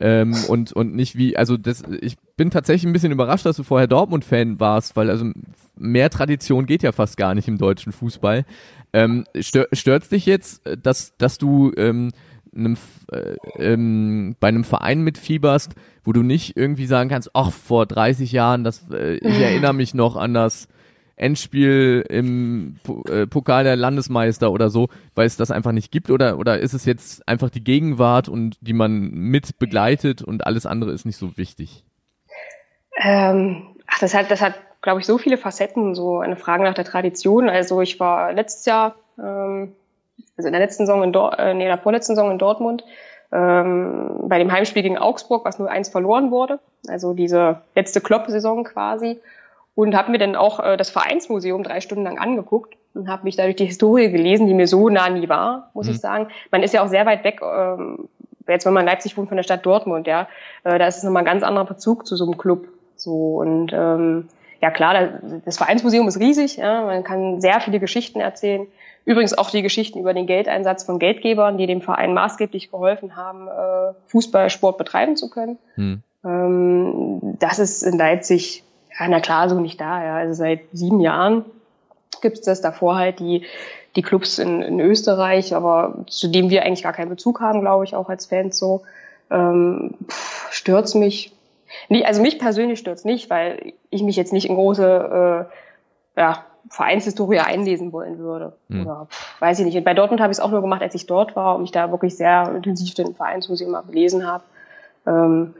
ähm, 0.00 0.34
und, 0.48 0.72
und 0.72 0.94
nicht 0.94 1.16
wie, 1.16 1.36
also 1.36 1.56
das, 1.56 1.82
ich 2.00 2.16
bin 2.36 2.50
tatsächlich 2.50 2.88
ein 2.88 2.92
bisschen 2.92 3.12
überrascht, 3.12 3.46
dass 3.46 3.56
du 3.56 3.62
vorher 3.62 3.86
Dortmund-Fan 3.86 4.60
warst, 4.60 4.96
weil 4.96 5.10
also 5.10 5.30
mehr 5.76 6.10
Tradition 6.10 6.66
geht 6.66 6.82
ja 6.82 6.92
fast 6.92 7.16
gar 7.16 7.34
nicht 7.34 7.48
im 7.48 7.58
deutschen 7.58 7.92
Fußball. 7.92 8.44
Ähm, 8.92 9.24
stör, 9.38 9.68
stört's 9.72 10.08
dich 10.08 10.26
jetzt, 10.26 10.62
dass, 10.82 11.16
dass 11.18 11.38
du 11.38 11.72
ähm, 11.76 12.10
einem, 12.54 12.76
äh, 13.12 13.36
ähm, 13.58 14.36
bei 14.40 14.48
einem 14.48 14.64
Verein 14.64 15.02
mitfieberst, 15.02 15.74
wo 16.04 16.12
du 16.12 16.22
nicht 16.22 16.56
irgendwie 16.56 16.86
sagen 16.86 17.10
kannst, 17.10 17.30
ach, 17.34 17.52
vor 17.52 17.86
30 17.86 18.32
Jahren, 18.32 18.64
das, 18.64 18.88
äh, 18.90 19.16
ich 19.16 19.40
erinnere 19.40 19.74
mich 19.74 19.94
noch 19.94 20.16
an 20.16 20.34
das 20.34 20.68
Endspiel 21.18 22.04
im 22.08 22.76
äh, 23.08 23.26
Pokal 23.26 23.64
der 23.64 23.76
Landesmeister 23.76 24.50
oder 24.50 24.70
so, 24.70 24.88
weil 25.14 25.26
es 25.26 25.36
das 25.36 25.50
einfach 25.50 25.72
nicht 25.72 25.90
gibt? 25.90 26.10
Oder, 26.10 26.38
oder 26.38 26.58
ist 26.58 26.74
es 26.74 26.84
jetzt 26.84 27.26
einfach 27.28 27.50
die 27.50 27.62
Gegenwart 27.62 28.28
und 28.28 28.56
die 28.60 28.72
man 28.72 29.10
mit 29.10 29.58
begleitet 29.58 30.22
und 30.22 30.46
alles 30.46 30.66
andere 30.66 30.92
ist 30.92 31.04
nicht 31.04 31.16
so 31.16 31.36
wichtig? 31.36 31.84
Ähm, 33.00 33.76
ach, 33.86 33.98
das 33.98 34.14
hat, 34.14 34.30
das 34.30 34.40
hat, 34.40 34.54
glaube 34.82 35.00
ich, 35.00 35.06
so 35.06 35.18
viele 35.18 35.38
Facetten, 35.38 35.94
so 35.94 36.18
eine 36.18 36.36
Frage 36.36 36.64
nach 36.64 36.74
der 36.74 36.84
Tradition. 36.84 37.48
Also 37.48 37.80
ich 37.80 38.00
war 38.00 38.32
letztes 38.32 38.64
Jahr, 38.66 38.94
ähm, 39.18 39.74
also 40.36 40.48
in 40.48 40.52
der 40.52 40.60
letzten 40.60 40.86
Saison 40.86 41.02
in 41.02 41.12
Dor 41.12 41.38
äh, 41.38 41.54
nee, 41.54 41.64
in 41.64 41.68
der 41.68 41.78
vorletzten 41.78 42.14
Saison 42.14 42.30
in 42.30 42.38
Dortmund, 42.38 42.84
ähm, 43.30 44.20
bei 44.22 44.38
dem 44.38 44.50
Heimspiel 44.50 44.82
gegen 44.82 44.98
Augsburg, 44.98 45.44
was 45.44 45.58
nur 45.58 45.70
eins 45.70 45.88
verloren 45.88 46.30
wurde. 46.30 46.60
Also 46.88 47.12
diese 47.12 47.62
letzte 47.74 48.00
Klopp-Saison 48.00 48.64
quasi 48.64 49.20
und 49.78 49.94
habe 49.94 50.10
mir 50.10 50.18
dann 50.18 50.34
auch 50.34 50.58
äh, 50.58 50.76
das 50.76 50.90
Vereinsmuseum 50.90 51.62
drei 51.62 51.80
Stunden 51.80 52.02
lang 52.02 52.18
angeguckt 52.18 52.76
und 52.94 53.08
habe 53.08 53.22
mich 53.22 53.36
dadurch 53.36 53.54
die 53.54 53.66
Historie 53.66 54.10
gelesen, 54.10 54.48
die 54.48 54.54
mir 54.54 54.66
so 54.66 54.88
nah 54.88 55.08
nie 55.08 55.28
war, 55.28 55.70
muss 55.72 55.86
mhm. 55.86 55.92
ich 55.92 56.00
sagen. 56.00 56.26
Man 56.50 56.64
ist 56.64 56.74
ja 56.74 56.82
auch 56.82 56.88
sehr 56.88 57.06
weit 57.06 57.22
weg, 57.22 57.40
ähm, 57.44 58.08
jetzt 58.48 58.66
wenn 58.66 58.72
man 58.72 58.80
in 58.80 58.88
Leipzig 58.88 59.16
wohnt 59.16 59.28
von 59.28 59.36
der 59.36 59.44
Stadt 59.44 59.64
Dortmund, 59.64 60.08
ja, 60.08 60.26
äh, 60.64 60.80
da 60.80 60.88
ist 60.88 60.96
es 60.96 61.04
nochmal 61.04 61.22
ein 61.22 61.26
ganz 61.26 61.44
anderer 61.44 61.64
Bezug 61.64 62.08
zu 62.08 62.16
so 62.16 62.24
einem 62.24 62.36
Club. 62.36 62.66
So 62.96 63.36
und 63.36 63.72
ähm, 63.72 64.26
ja 64.60 64.72
klar, 64.72 65.20
das 65.44 65.58
Vereinsmuseum 65.58 66.08
ist 66.08 66.18
riesig, 66.18 66.56
ja, 66.56 66.84
man 66.84 67.04
kann 67.04 67.40
sehr 67.40 67.60
viele 67.60 67.78
Geschichten 67.78 68.18
erzählen. 68.18 68.66
Übrigens 69.04 69.38
auch 69.38 69.50
die 69.50 69.62
Geschichten 69.62 70.00
über 70.00 70.12
den 70.12 70.26
Geldeinsatz 70.26 70.82
von 70.82 70.98
Geldgebern, 70.98 71.56
die 71.56 71.68
dem 71.68 71.82
Verein 71.82 72.14
maßgeblich 72.14 72.72
geholfen 72.72 73.14
haben, 73.14 73.46
äh, 73.46 73.94
Fußballsport 74.08 74.76
betreiben 74.76 75.14
zu 75.14 75.30
können. 75.30 75.56
Mhm. 75.76 76.02
Ähm, 76.24 77.36
das 77.38 77.60
ist 77.60 77.84
in 77.84 77.96
Leipzig 77.96 78.64
ja, 78.98 79.08
na 79.08 79.20
klar, 79.20 79.48
so 79.48 79.60
nicht 79.60 79.80
da. 79.80 80.04
Ja. 80.04 80.16
Also 80.16 80.34
seit 80.34 80.60
sieben 80.72 81.00
Jahren 81.00 81.44
gibt's 82.20 82.42
das. 82.42 82.60
Davor 82.60 82.96
halt 82.96 83.20
die, 83.20 83.44
die 83.96 84.02
Clubs 84.02 84.38
in, 84.38 84.62
in 84.62 84.80
Österreich, 84.80 85.54
aber 85.54 86.04
zu 86.08 86.28
dem 86.28 86.50
wir 86.50 86.64
eigentlich 86.64 86.82
gar 86.82 86.92
keinen 86.92 87.10
Bezug 87.10 87.40
haben, 87.40 87.60
glaube 87.60 87.84
ich, 87.84 87.94
auch 87.94 88.08
als 88.08 88.26
Fans 88.26 88.58
so. 88.58 88.82
Ähm, 89.30 89.94
pff, 90.08 90.52
stört's 90.52 90.94
mich. 90.94 91.32
Nee, 91.88 92.04
also 92.04 92.22
mich 92.22 92.38
persönlich 92.38 92.78
stört's 92.78 93.04
nicht, 93.04 93.28
weil 93.30 93.74
ich 93.90 94.02
mich 94.02 94.16
jetzt 94.16 94.32
nicht 94.32 94.48
in 94.48 94.54
große 94.54 95.46
äh, 96.16 96.20
ja, 96.20 96.44
Vereinshistorie 96.70 97.40
einlesen 97.40 97.92
wollen 97.92 98.18
würde. 98.18 98.54
Hm. 98.68 98.82
Oder 98.82 99.06
pff, 99.10 99.40
weiß 99.40 99.58
ich 99.60 99.66
nicht. 99.66 99.76
Und 99.76 99.84
bei 99.84 99.94
Dortmund 99.94 100.20
habe 100.20 100.32
ich 100.32 100.38
es 100.38 100.44
auch 100.44 100.50
nur 100.50 100.62
gemacht, 100.62 100.82
als 100.82 100.94
ich 100.94 101.06
dort 101.06 101.36
war 101.36 101.54
und 101.54 101.62
mich 101.62 101.72
da 101.72 101.90
wirklich 101.90 102.16
sehr 102.16 102.52
intensiv 102.54 102.94
den 102.94 103.14
Vereinsmuseum 103.14 103.70
mal 103.70 103.82
belesen 103.82 104.26
habe. 104.26 104.44
Ähm, 105.06 105.54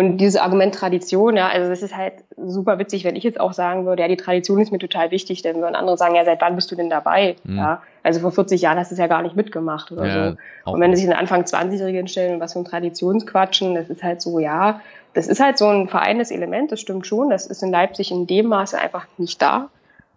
und 0.00 0.16
dieses 0.16 0.40
Argument 0.40 0.74
Tradition, 0.74 1.36
ja, 1.36 1.48
also 1.48 1.68
das 1.68 1.82
ist 1.82 1.94
halt 1.94 2.14
super 2.38 2.78
witzig, 2.78 3.04
wenn 3.04 3.16
ich 3.16 3.22
jetzt 3.22 3.38
auch 3.38 3.52
sagen 3.52 3.84
würde, 3.84 4.00
ja, 4.00 4.08
die 4.08 4.16
Tradition 4.16 4.58
ist 4.58 4.72
mir 4.72 4.78
total 4.78 5.10
wichtig, 5.10 5.42
dann 5.42 5.56
würden 5.56 5.74
andere 5.74 5.98
sagen, 5.98 6.14
ja, 6.14 6.24
seit 6.24 6.40
wann 6.40 6.56
bist 6.56 6.70
du 6.70 6.74
denn 6.74 6.88
dabei? 6.88 7.36
Mhm. 7.44 7.58
Ja, 7.58 7.82
also 8.02 8.20
vor 8.20 8.32
40 8.32 8.62
Jahren 8.62 8.78
hast 8.78 8.90
du 8.90 8.94
es 8.94 8.98
ja 8.98 9.08
gar 9.08 9.20
nicht 9.20 9.36
mitgemacht 9.36 9.92
oder 9.92 10.06
ja, 10.06 10.30
so. 10.64 10.72
Und 10.72 10.80
wenn 10.80 10.96
sich 10.96 11.04
einen 11.04 11.12
Anfang 11.12 11.42
20-Jährigen 11.42 12.08
stellen 12.08 12.32
und 12.32 12.40
was 12.40 12.54
für 12.54 12.60
ein 12.60 12.64
Traditionsquatschen, 12.64 13.74
das 13.74 13.90
ist 13.90 14.02
halt 14.02 14.22
so, 14.22 14.38
ja, 14.38 14.80
das 15.12 15.26
ist 15.26 15.38
halt 15.38 15.58
so 15.58 15.66
ein 15.66 15.86
vereintes 15.86 16.30
Element, 16.30 16.72
das 16.72 16.80
stimmt 16.80 17.06
schon, 17.06 17.28
das 17.28 17.44
ist 17.44 17.62
in 17.62 17.70
Leipzig 17.70 18.10
in 18.10 18.26
dem 18.26 18.46
Maße 18.46 18.78
einfach 18.78 19.06
nicht 19.18 19.42
da. 19.42 19.68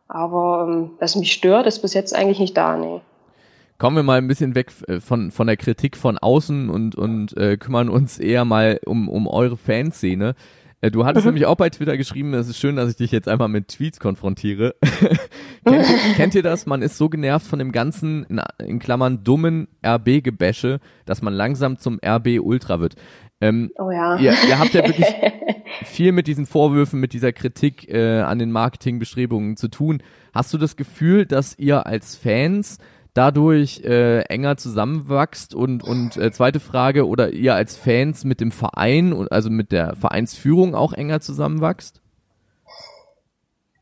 Aber 0.08 0.66
ähm, 0.66 0.92
was 1.00 1.18
mich 1.18 1.34
stört, 1.34 1.68
ist 1.68 1.82
bis 1.82 1.94
jetzt 1.94 2.16
eigentlich 2.16 2.40
nicht 2.40 2.56
da, 2.56 2.78
nee 2.78 3.02
kommen 3.84 3.98
wir 3.98 4.04
mal 4.04 4.18
ein 4.18 4.30
bisschen 4.30 4.56
weg 4.56 4.72
äh, 4.88 5.02
von, 5.02 5.30
von 5.30 5.46
der 5.46 5.58
Kritik 5.58 5.98
von 5.98 6.18
außen 6.18 6.70
und, 6.70 6.96
und 6.96 7.36
äh, 7.36 7.58
kümmern 7.58 7.90
uns 7.90 8.18
eher 8.18 8.46
mal 8.46 8.80
um, 8.86 9.10
um 9.10 9.28
eure 9.28 9.58
Fanszene. 9.58 10.36
Äh, 10.80 10.90
Du 10.90 11.04
hattest 11.06 11.26
nämlich 11.26 11.46
auch 11.48 11.58
bei 11.58 11.70
Twitter 11.70 11.98
geschrieben, 11.98 12.34
es 12.34 12.48
ist 12.48 12.58
schön, 12.60 12.78
dass 12.78 12.90
ich 12.90 12.96
dich 12.96 13.12
jetzt 13.12 13.28
einmal 13.28 13.50
mit 13.50 13.68
Tweets 13.68 14.00
konfrontiere. 14.00 14.76
kennt, 15.66 15.90
ihr- 15.90 16.14
kennt 16.16 16.34
ihr 16.36 16.44
das? 16.44 16.66
Man 16.66 16.82
ist 16.82 16.98
so 16.98 17.10
genervt 17.10 17.46
von 17.46 17.60
dem 17.60 17.74
ganzen, 17.74 18.24
in, 18.30 18.40
in 18.66 18.80
Klammern, 18.80 19.26
dummen 19.26 19.68
RB-Gebäsche, 19.86 20.80
dass 21.06 21.22
man 21.22 21.34
langsam 21.34 21.78
zum 21.78 22.00
RB-Ultra 22.06 22.80
wird. 22.80 22.96
Ähm, 23.42 23.70
Oh 23.78 23.92
ja. 23.92 24.16
ihr, 24.16 24.34
ihr 24.48 24.60
habt 24.60 24.74
ja 24.76 24.88
wirklich 24.88 25.14
viel 25.84 26.14
mit 26.14 26.28
diesen 26.28 26.46
Vorwürfen, 26.46 27.02
mit 27.02 27.12
dieser 27.12 27.34
Kritik 27.34 27.90
äh, 27.90 28.22
an 28.22 28.40
den 28.40 28.50
Marketingbestrebungen 28.52 29.58
zu 29.58 29.68
tun. 29.68 30.02
Hast 30.34 30.54
du 30.54 30.58
das 30.58 30.78
Gefühl, 30.78 31.26
dass 31.26 31.60
ihr 31.60 31.86
als 31.86 32.16
Fans 32.16 32.78
dadurch 33.14 33.82
äh, 33.84 34.22
enger 34.22 34.58
zusammenwachst 34.58 35.54
und 35.54 35.84
und 35.84 36.18
äh, 36.18 36.32
zweite 36.32 36.60
Frage 36.60 37.08
oder 37.08 37.32
ihr 37.32 37.54
als 37.56 37.78
Fans 37.78 38.24
mit 38.24 38.40
dem 38.42 38.52
Verein 38.52 39.14
und 39.14 39.32
also 39.32 39.50
mit 39.50 39.72
der 39.72 39.96
Vereinsführung 39.96 40.76
auch 40.76 40.94
enger 40.94 41.22
zusammenwachst? 41.22 42.02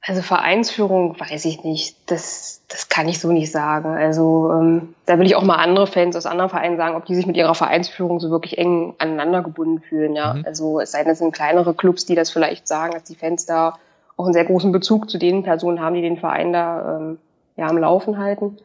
Also 0.04 0.24
Vereinsführung 0.24 1.20
weiß 1.20 1.46
ich 1.46 1.64
nicht. 1.64 1.96
Das, 2.08 2.62
das 2.68 2.90
kann 2.90 3.08
ich 3.08 3.20
so 3.20 3.32
nicht 3.32 3.52
sagen. 3.52 3.90
Also 3.90 4.52
ähm, 4.52 4.96
da 5.06 5.20
will 5.20 5.28
ich 5.28 5.36
auch 5.36 5.44
mal 5.44 5.58
andere 5.58 5.86
Fans 5.86 6.16
aus 6.16 6.26
anderen 6.26 6.50
Vereinen 6.50 6.78
sagen, 6.78 6.96
ob 6.96 7.06
die 7.06 7.14
sich 7.14 7.28
mit 7.28 7.38
ihrer 7.38 7.54
Vereinsführung 7.54 8.20
so 8.20 8.32
wirklich 8.32 8.58
eng 8.58 8.96
aneinander 8.98 9.44
gebunden 9.44 9.80
fühlen. 9.80 10.16
Ja, 10.16 10.34
Mhm. 10.34 10.46
also 10.46 10.80
es 10.80 10.92
sei 10.92 11.04
denn, 11.04 11.12
es 11.12 11.20
sind 11.20 11.34
kleinere 11.34 11.76
Clubs, 11.76 12.06
die 12.06 12.16
das 12.16 12.32
vielleicht 12.32 12.68
sagen, 12.68 12.94
dass 12.94 13.04
die 13.04 13.16
Fans 13.16 13.46
da 13.46 13.76
auch 14.18 14.26
einen 14.26 14.34
sehr 14.34 14.46
großen 14.46 14.72
Bezug 14.72 15.08
zu 15.10 15.20
den 15.20 15.44
Personen 15.44 15.80
haben, 15.80 15.94
die 15.94 16.02
den 16.02 16.18
Verein 16.18 16.52
da 16.52 16.98
ähm, 16.98 17.20
ja 17.56 17.68
am 17.68 17.78
Laufen 17.78 18.18
halten. 18.18 18.58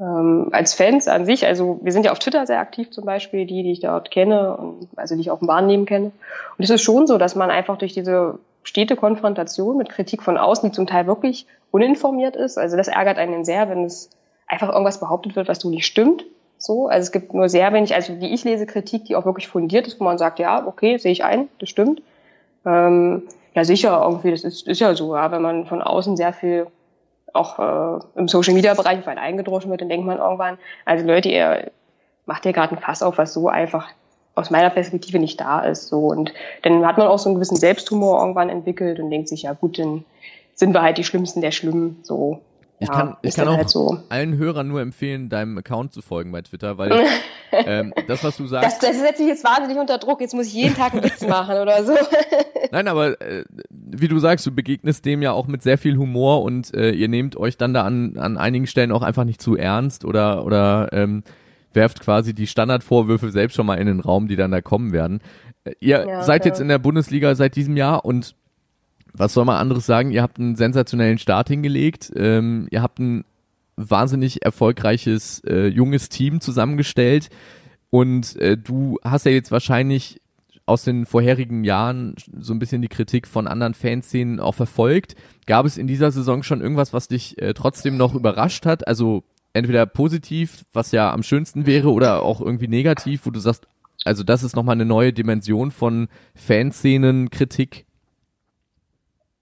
Ähm, 0.00 0.48
als 0.52 0.74
Fans 0.74 1.06
an 1.06 1.24
sich, 1.24 1.46
also 1.46 1.78
wir 1.82 1.92
sind 1.92 2.04
ja 2.04 2.12
auf 2.12 2.18
Twitter 2.18 2.46
sehr 2.46 2.58
aktiv 2.58 2.90
zum 2.90 3.04
Beispiel, 3.04 3.46
die, 3.46 3.62
die 3.62 3.72
ich 3.72 3.80
dort 3.80 4.10
kenne, 4.10 4.56
und, 4.56 4.88
also 4.96 5.14
die 5.14 5.20
ich 5.20 5.30
auch 5.30 5.40
im 5.40 5.48
Wahrnehmen 5.48 5.86
kenne. 5.86 6.06
Und 6.58 6.64
es 6.64 6.70
ist 6.70 6.82
schon 6.82 7.06
so, 7.06 7.16
dass 7.16 7.36
man 7.36 7.50
einfach 7.50 7.78
durch 7.78 7.92
diese 7.92 8.38
stete 8.64 8.96
Konfrontation 8.96 9.76
mit 9.76 9.90
Kritik 9.90 10.22
von 10.22 10.36
außen, 10.36 10.70
die 10.70 10.74
zum 10.74 10.86
Teil 10.86 11.06
wirklich 11.06 11.46
uninformiert 11.70 12.34
ist, 12.34 12.58
also 12.58 12.76
das 12.76 12.88
ärgert 12.88 13.18
einen 13.18 13.44
sehr, 13.44 13.68
wenn 13.68 13.84
es 13.84 14.10
einfach 14.46 14.68
irgendwas 14.68 15.00
behauptet 15.00 15.36
wird, 15.36 15.48
was 15.48 15.60
so 15.60 15.70
nicht 15.70 15.86
stimmt. 15.86 16.24
So, 16.58 16.86
also 16.86 17.02
es 17.02 17.12
gibt 17.12 17.34
nur 17.34 17.48
sehr 17.48 17.72
wenig, 17.72 17.94
also 17.94 18.20
wie 18.20 18.32
ich 18.32 18.44
lese 18.44 18.66
Kritik, 18.66 19.04
die 19.04 19.16
auch 19.16 19.26
wirklich 19.26 19.48
fundiert 19.48 19.86
ist, 19.86 20.00
wo 20.00 20.04
man 20.04 20.18
sagt, 20.18 20.38
ja, 20.38 20.66
okay, 20.66 20.96
sehe 20.98 21.12
ich 21.12 21.24
ein, 21.24 21.48
das 21.58 21.68
stimmt. 21.68 22.00
Ähm, 22.64 23.24
ja, 23.54 23.64
sicher, 23.64 24.00
irgendwie, 24.02 24.30
das 24.30 24.44
ist, 24.44 24.66
ist 24.66 24.80
ja 24.80 24.94
so, 24.94 25.14
ja, 25.14 25.30
wenn 25.30 25.42
man 25.42 25.66
von 25.66 25.82
außen 25.82 26.16
sehr 26.16 26.32
viel 26.32 26.66
auch 27.34 27.58
äh, 27.58 28.04
im 28.16 28.28
Social 28.28 28.54
Media 28.54 28.74
Bereich 28.74 29.06
einen 29.06 29.18
eingedroschen 29.18 29.70
wird, 29.70 29.82
dann 29.82 29.88
denkt 29.88 30.06
man 30.06 30.18
irgendwann, 30.18 30.58
also 30.84 31.06
Leute, 31.06 31.28
ihr 31.28 31.70
macht 32.26 32.44
hier 32.44 32.52
gerade 32.52 32.74
ein 32.74 32.80
Fass 32.80 33.02
auf, 33.02 33.18
was 33.18 33.34
so 33.34 33.48
einfach 33.48 33.88
aus 34.34 34.50
meiner 34.50 34.70
Perspektive 34.70 35.18
nicht 35.18 35.40
da 35.40 35.60
ist. 35.60 35.88
So 35.88 36.06
und 36.06 36.32
dann 36.62 36.86
hat 36.86 36.96
man 36.96 37.06
auch 37.06 37.18
so 37.18 37.28
einen 37.28 37.36
gewissen 37.36 37.56
Selbsthumor 37.56 38.20
irgendwann 38.20 38.48
entwickelt 38.48 38.98
und 38.98 39.10
denkt 39.10 39.28
sich, 39.28 39.42
ja 39.42 39.52
gut, 39.52 39.78
dann 39.78 40.04
sind 40.54 40.72
wir 40.72 40.82
halt 40.82 40.98
die 40.98 41.04
Schlimmsten 41.04 41.40
der 41.40 41.50
Schlimmen. 41.50 42.00
So. 42.02 42.40
Ich 42.80 42.88
ja, 42.88 42.94
kann, 42.94 43.16
ich 43.22 43.34
kann 43.34 43.46
auch 43.48 43.56
halt 43.56 43.68
so. 43.70 43.98
allen 44.08 44.36
Hörern 44.36 44.66
nur 44.68 44.80
empfehlen, 44.80 45.28
deinem 45.28 45.56
Account 45.56 45.92
zu 45.92 46.02
folgen 46.02 46.32
bei 46.32 46.42
Twitter, 46.42 46.76
weil 46.76 46.92
ähm, 47.52 47.94
das, 48.08 48.24
was 48.24 48.36
du 48.36 48.42
Das, 48.44 48.50
sagst, 48.50 48.82
das 48.82 48.98
setzt 48.98 49.20
mich 49.20 49.28
jetzt 49.28 49.44
wahnsinnig 49.44 49.78
unter 49.78 49.98
Druck. 49.98 50.20
Jetzt 50.20 50.34
muss 50.34 50.48
ich 50.48 50.54
jeden 50.54 50.74
Tag 50.74 50.92
einen 50.92 51.04
Witz 51.04 51.22
machen 51.28 51.56
oder 51.58 51.84
so. 51.84 51.92
Nein, 52.72 52.88
aber 52.88 53.20
äh, 53.20 53.44
wie 53.70 54.08
du 54.08 54.18
sagst, 54.18 54.44
du 54.46 54.50
begegnest 54.52 55.04
dem 55.04 55.22
ja 55.22 55.32
auch 55.32 55.46
mit 55.46 55.62
sehr 55.62 55.78
viel 55.78 55.96
Humor 55.96 56.42
und 56.42 56.74
äh, 56.74 56.90
ihr 56.90 57.08
nehmt 57.08 57.36
euch 57.36 57.56
dann 57.56 57.74
da 57.74 57.82
an, 57.84 58.16
an 58.18 58.36
einigen 58.36 58.66
Stellen 58.66 58.90
auch 58.90 59.02
einfach 59.02 59.24
nicht 59.24 59.40
zu 59.40 59.56
ernst 59.56 60.04
oder 60.04 60.44
oder 60.44 60.88
ähm, 60.92 61.22
werft 61.72 62.00
quasi 62.00 62.34
die 62.34 62.46
Standardvorwürfe 62.48 63.30
selbst 63.30 63.54
schon 63.54 63.66
mal 63.66 63.76
in 63.76 63.86
den 63.86 64.00
Raum, 64.00 64.26
die 64.28 64.36
dann 64.36 64.50
da 64.50 64.60
kommen 64.60 64.92
werden. 64.92 65.20
Äh, 65.64 65.72
ihr 65.80 66.06
Ja, 66.08 66.22
seid 66.24 66.44
ja. 66.44 66.50
jetzt 66.50 66.60
in 66.60 66.68
der 66.68 66.78
Bundesliga 66.78 67.34
seit 67.36 67.54
diesem 67.54 67.76
Jahr 67.76 68.04
und 68.04 68.34
was 69.16 69.32
soll 69.32 69.44
man 69.44 69.56
anderes 69.56 69.86
sagen? 69.86 70.10
Ihr 70.10 70.22
habt 70.22 70.38
einen 70.38 70.56
sensationellen 70.56 71.18
Start 71.18 71.48
hingelegt. 71.48 72.12
Ähm, 72.16 72.66
ihr 72.70 72.82
habt 72.82 72.98
ein 72.98 73.24
wahnsinnig 73.76 74.44
erfolgreiches 74.44 75.42
äh, 75.46 75.66
junges 75.66 76.08
Team 76.08 76.40
zusammengestellt 76.40 77.28
und 77.90 78.36
äh, 78.36 78.56
du 78.56 78.98
hast 79.04 79.24
ja 79.24 79.32
jetzt 79.32 79.52
wahrscheinlich 79.52 80.20
aus 80.66 80.82
den 80.82 81.06
vorherigen 81.06 81.62
Jahren 81.62 82.14
so 82.38 82.52
ein 82.52 82.58
bisschen 82.58 82.82
die 82.82 82.88
Kritik 82.88 83.28
von 83.28 83.46
anderen 83.46 83.74
Fanszenen 83.74 84.40
auch 84.40 84.54
verfolgt. 84.54 85.14
Gab 85.46 85.66
es 85.66 85.76
in 85.76 85.86
dieser 85.86 86.10
Saison 86.10 86.42
schon 86.42 86.60
irgendwas, 86.60 86.92
was 86.92 87.08
dich 87.08 87.40
äh, 87.40 87.54
trotzdem 87.54 87.96
noch 87.96 88.14
überrascht 88.14 88.66
hat? 88.66 88.88
Also 88.88 89.24
entweder 89.52 89.86
positiv, 89.86 90.64
was 90.72 90.90
ja 90.90 91.12
am 91.12 91.22
schönsten 91.22 91.66
wäre, 91.66 91.92
oder 91.92 92.22
auch 92.22 92.40
irgendwie 92.40 92.68
negativ, 92.68 93.26
wo 93.26 93.30
du 93.30 93.40
sagst, 93.40 93.68
also 94.04 94.24
das 94.24 94.42
ist 94.42 94.56
nochmal 94.56 94.74
eine 94.74 94.86
neue 94.86 95.12
Dimension 95.12 95.70
von 95.70 96.08
Fanszenen-Kritik. 96.34 97.86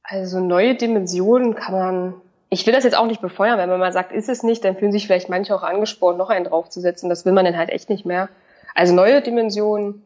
Also 0.02 0.40
neue 0.40 0.74
Dimensionen 0.74 1.54
kann 1.54 1.74
man. 1.74 2.14
Ich 2.50 2.66
will 2.66 2.74
das 2.74 2.84
jetzt 2.84 2.96
auch 2.96 3.06
nicht 3.06 3.22
befeuern, 3.22 3.58
wenn 3.58 3.70
man 3.70 3.78
mal 3.80 3.92
sagt, 3.92 4.12
ist 4.12 4.28
es 4.28 4.42
nicht, 4.42 4.62
dann 4.64 4.76
fühlen 4.76 4.92
sich 4.92 5.06
vielleicht 5.06 5.30
manche 5.30 5.54
auch 5.54 5.62
angespornt, 5.62 6.18
noch 6.18 6.28
einen 6.28 6.44
draufzusetzen. 6.44 7.08
Das 7.08 7.24
will 7.24 7.32
man 7.32 7.46
dann 7.46 7.56
halt 7.56 7.70
echt 7.70 7.88
nicht 7.88 8.04
mehr. 8.04 8.28
Also 8.74 8.94
neue 8.94 9.22
Dimensionen, 9.22 10.04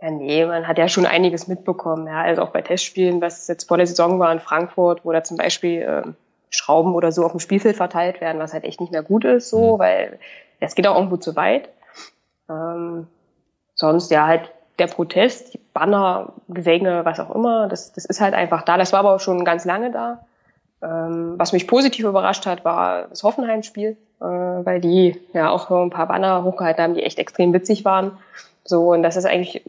ja 0.00 0.10
nee, 0.10 0.46
man 0.46 0.66
hat 0.68 0.78
ja 0.78 0.88
schon 0.88 1.04
einiges 1.06 1.48
mitbekommen. 1.48 2.06
Ja, 2.06 2.22
also 2.22 2.42
auch 2.42 2.50
bei 2.50 2.62
Testspielen, 2.62 3.20
was 3.20 3.46
jetzt 3.48 3.68
vor 3.68 3.76
der 3.76 3.86
Saison 3.86 4.18
war 4.18 4.32
in 4.32 4.40
Frankfurt, 4.40 5.04
wo 5.04 5.12
da 5.12 5.22
zum 5.22 5.36
Beispiel 5.36 5.82
ähm, 5.86 6.14
Schrauben 6.48 6.94
oder 6.94 7.12
so 7.12 7.24
auf 7.24 7.32
dem 7.32 7.40
Spielfeld 7.40 7.76
verteilt 7.76 8.20
werden, 8.22 8.38
was 8.40 8.54
halt 8.54 8.64
echt 8.64 8.80
nicht 8.80 8.92
mehr 8.92 9.02
gut 9.02 9.24
ist, 9.26 9.50
so, 9.50 9.74
Mhm. 9.74 9.78
weil 9.78 10.18
das 10.60 10.74
geht 10.76 10.86
auch 10.86 10.96
irgendwo 10.96 11.18
zu 11.18 11.36
weit. 11.36 11.68
Ähm, 12.48 13.06
sonst 13.74 14.10
ja 14.10 14.26
halt 14.26 14.50
der 14.78 14.86
Protest, 14.86 15.54
die 15.54 15.60
Banner, 15.72 16.32
Gesänge, 16.48 17.04
was 17.04 17.20
auch 17.20 17.34
immer, 17.34 17.68
das, 17.68 17.92
das 17.92 18.04
ist 18.04 18.20
halt 18.20 18.34
einfach 18.34 18.62
da. 18.62 18.76
Das 18.76 18.92
war 18.92 19.00
aber 19.00 19.14
auch 19.14 19.20
schon 19.20 19.44
ganz 19.44 19.64
lange 19.64 19.90
da. 19.90 20.24
Ähm, 20.82 21.34
was 21.36 21.52
mich 21.52 21.66
positiv 21.66 22.04
überrascht 22.04 22.46
hat, 22.46 22.64
war 22.64 23.08
das 23.08 23.22
Hoffenheim-Spiel, 23.22 23.96
äh, 24.20 24.24
weil 24.24 24.80
die 24.80 25.20
ja 25.32 25.50
auch 25.50 25.68
so 25.68 25.82
ein 25.82 25.90
paar 25.90 26.08
Banner 26.08 26.44
hochgehalten 26.44 26.82
haben, 26.82 26.94
die 26.94 27.02
echt 27.02 27.18
extrem 27.18 27.52
witzig 27.52 27.84
waren. 27.84 28.12
So, 28.64 28.92
und 28.92 29.02
das 29.02 29.16
ist 29.16 29.24
eigentlich 29.24 29.62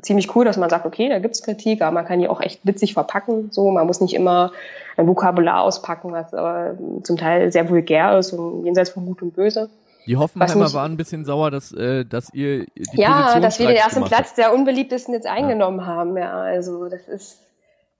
ziemlich 0.00 0.34
cool, 0.34 0.44
dass 0.44 0.56
man 0.56 0.70
sagt, 0.70 0.86
okay, 0.86 1.08
da 1.08 1.18
gibt's 1.18 1.42
Kritik, 1.42 1.82
aber 1.82 1.92
man 1.92 2.06
kann 2.06 2.20
die 2.20 2.28
auch 2.28 2.40
echt 2.40 2.60
witzig 2.64 2.94
verpacken. 2.94 3.48
So, 3.50 3.70
man 3.70 3.86
muss 3.86 4.00
nicht 4.00 4.14
immer 4.14 4.52
ein 4.96 5.06
Vokabular 5.06 5.62
auspacken, 5.62 6.12
was 6.12 6.32
aber 6.32 6.74
zum 7.02 7.16
Teil 7.16 7.52
sehr 7.52 7.68
vulgär 7.68 8.18
ist 8.18 8.32
und 8.32 8.64
jenseits 8.64 8.90
von 8.90 9.04
Gut 9.04 9.20
und 9.20 9.34
Böse. 9.34 9.68
Die 10.10 10.16
Hoffenheimer 10.16 10.72
waren 10.72 10.94
ein 10.94 10.96
bisschen 10.96 11.24
sauer, 11.24 11.52
dass, 11.52 11.70
äh, 11.70 12.04
dass 12.04 12.34
ihr 12.34 12.66
die 12.74 13.00
Ja, 13.00 13.12
Position 13.12 13.42
dass 13.42 13.58
wir 13.60 13.66
den 13.68 13.76
ersten 13.76 14.02
Platz 14.02 14.34
der 14.34 14.52
unbeliebtesten 14.52 15.14
jetzt 15.14 15.28
eingenommen 15.28 15.86
haben. 15.86 16.16
Ja, 16.16 16.32
also 16.32 16.88
das 16.88 17.06
ist 17.06 17.38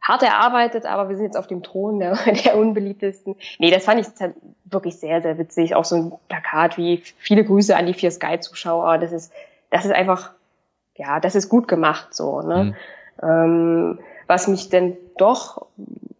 hart 0.03 0.25
erarbeitet, 0.25 0.87
aber 0.87 1.09
wir 1.09 1.15
sind 1.15 1.27
jetzt 1.27 1.37
auf 1.37 1.47
dem 1.47 1.63
Thron 1.63 2.01
der, 2.01 2.19
der 2.45 2.57
unbeliebtesten. 2.57 3.37
Nee, 3.61 3.71
das 3.71 3.85
fand 3.85 4.01
ich 4.01 4.09
halt 4.19 4.35
wirklich 4.65 4.99
sehr, 4.99 5.23
sehr 5.23 5.39
witzig. 5.39 5.77
Auch 5.77 5.85
so 5.85 5.95
ein 5.95 6.13
Plakat 6.29 6.77
wie 6.77 7.01
viele 7.17 7.45
Grüße 7.45 7.77
an 7.77 7.87
die 7.87 7.95
vier 7.95 8.11
Sky-Zuschauer. 8.11 8.99
Das 8.99 9.13
ist, 9.13 9.33
das 9.71 9.85
ist 9.85 9.93
einfach, 9.93 10.33
ja, 10.97 11.21
das 11.21 11.37
ist 11.37 11.49
gut 11.49 11.69
gemacht 11.69 12.13
so. 12.13 12.43
Ne? 12.43 12.65
Mhm. 12.65 12.75
Ähm, 13.23 13.99
was 14.27 14.49
mich 14.49 14.69
denn 14.69 14.97
doch 15.17 15.67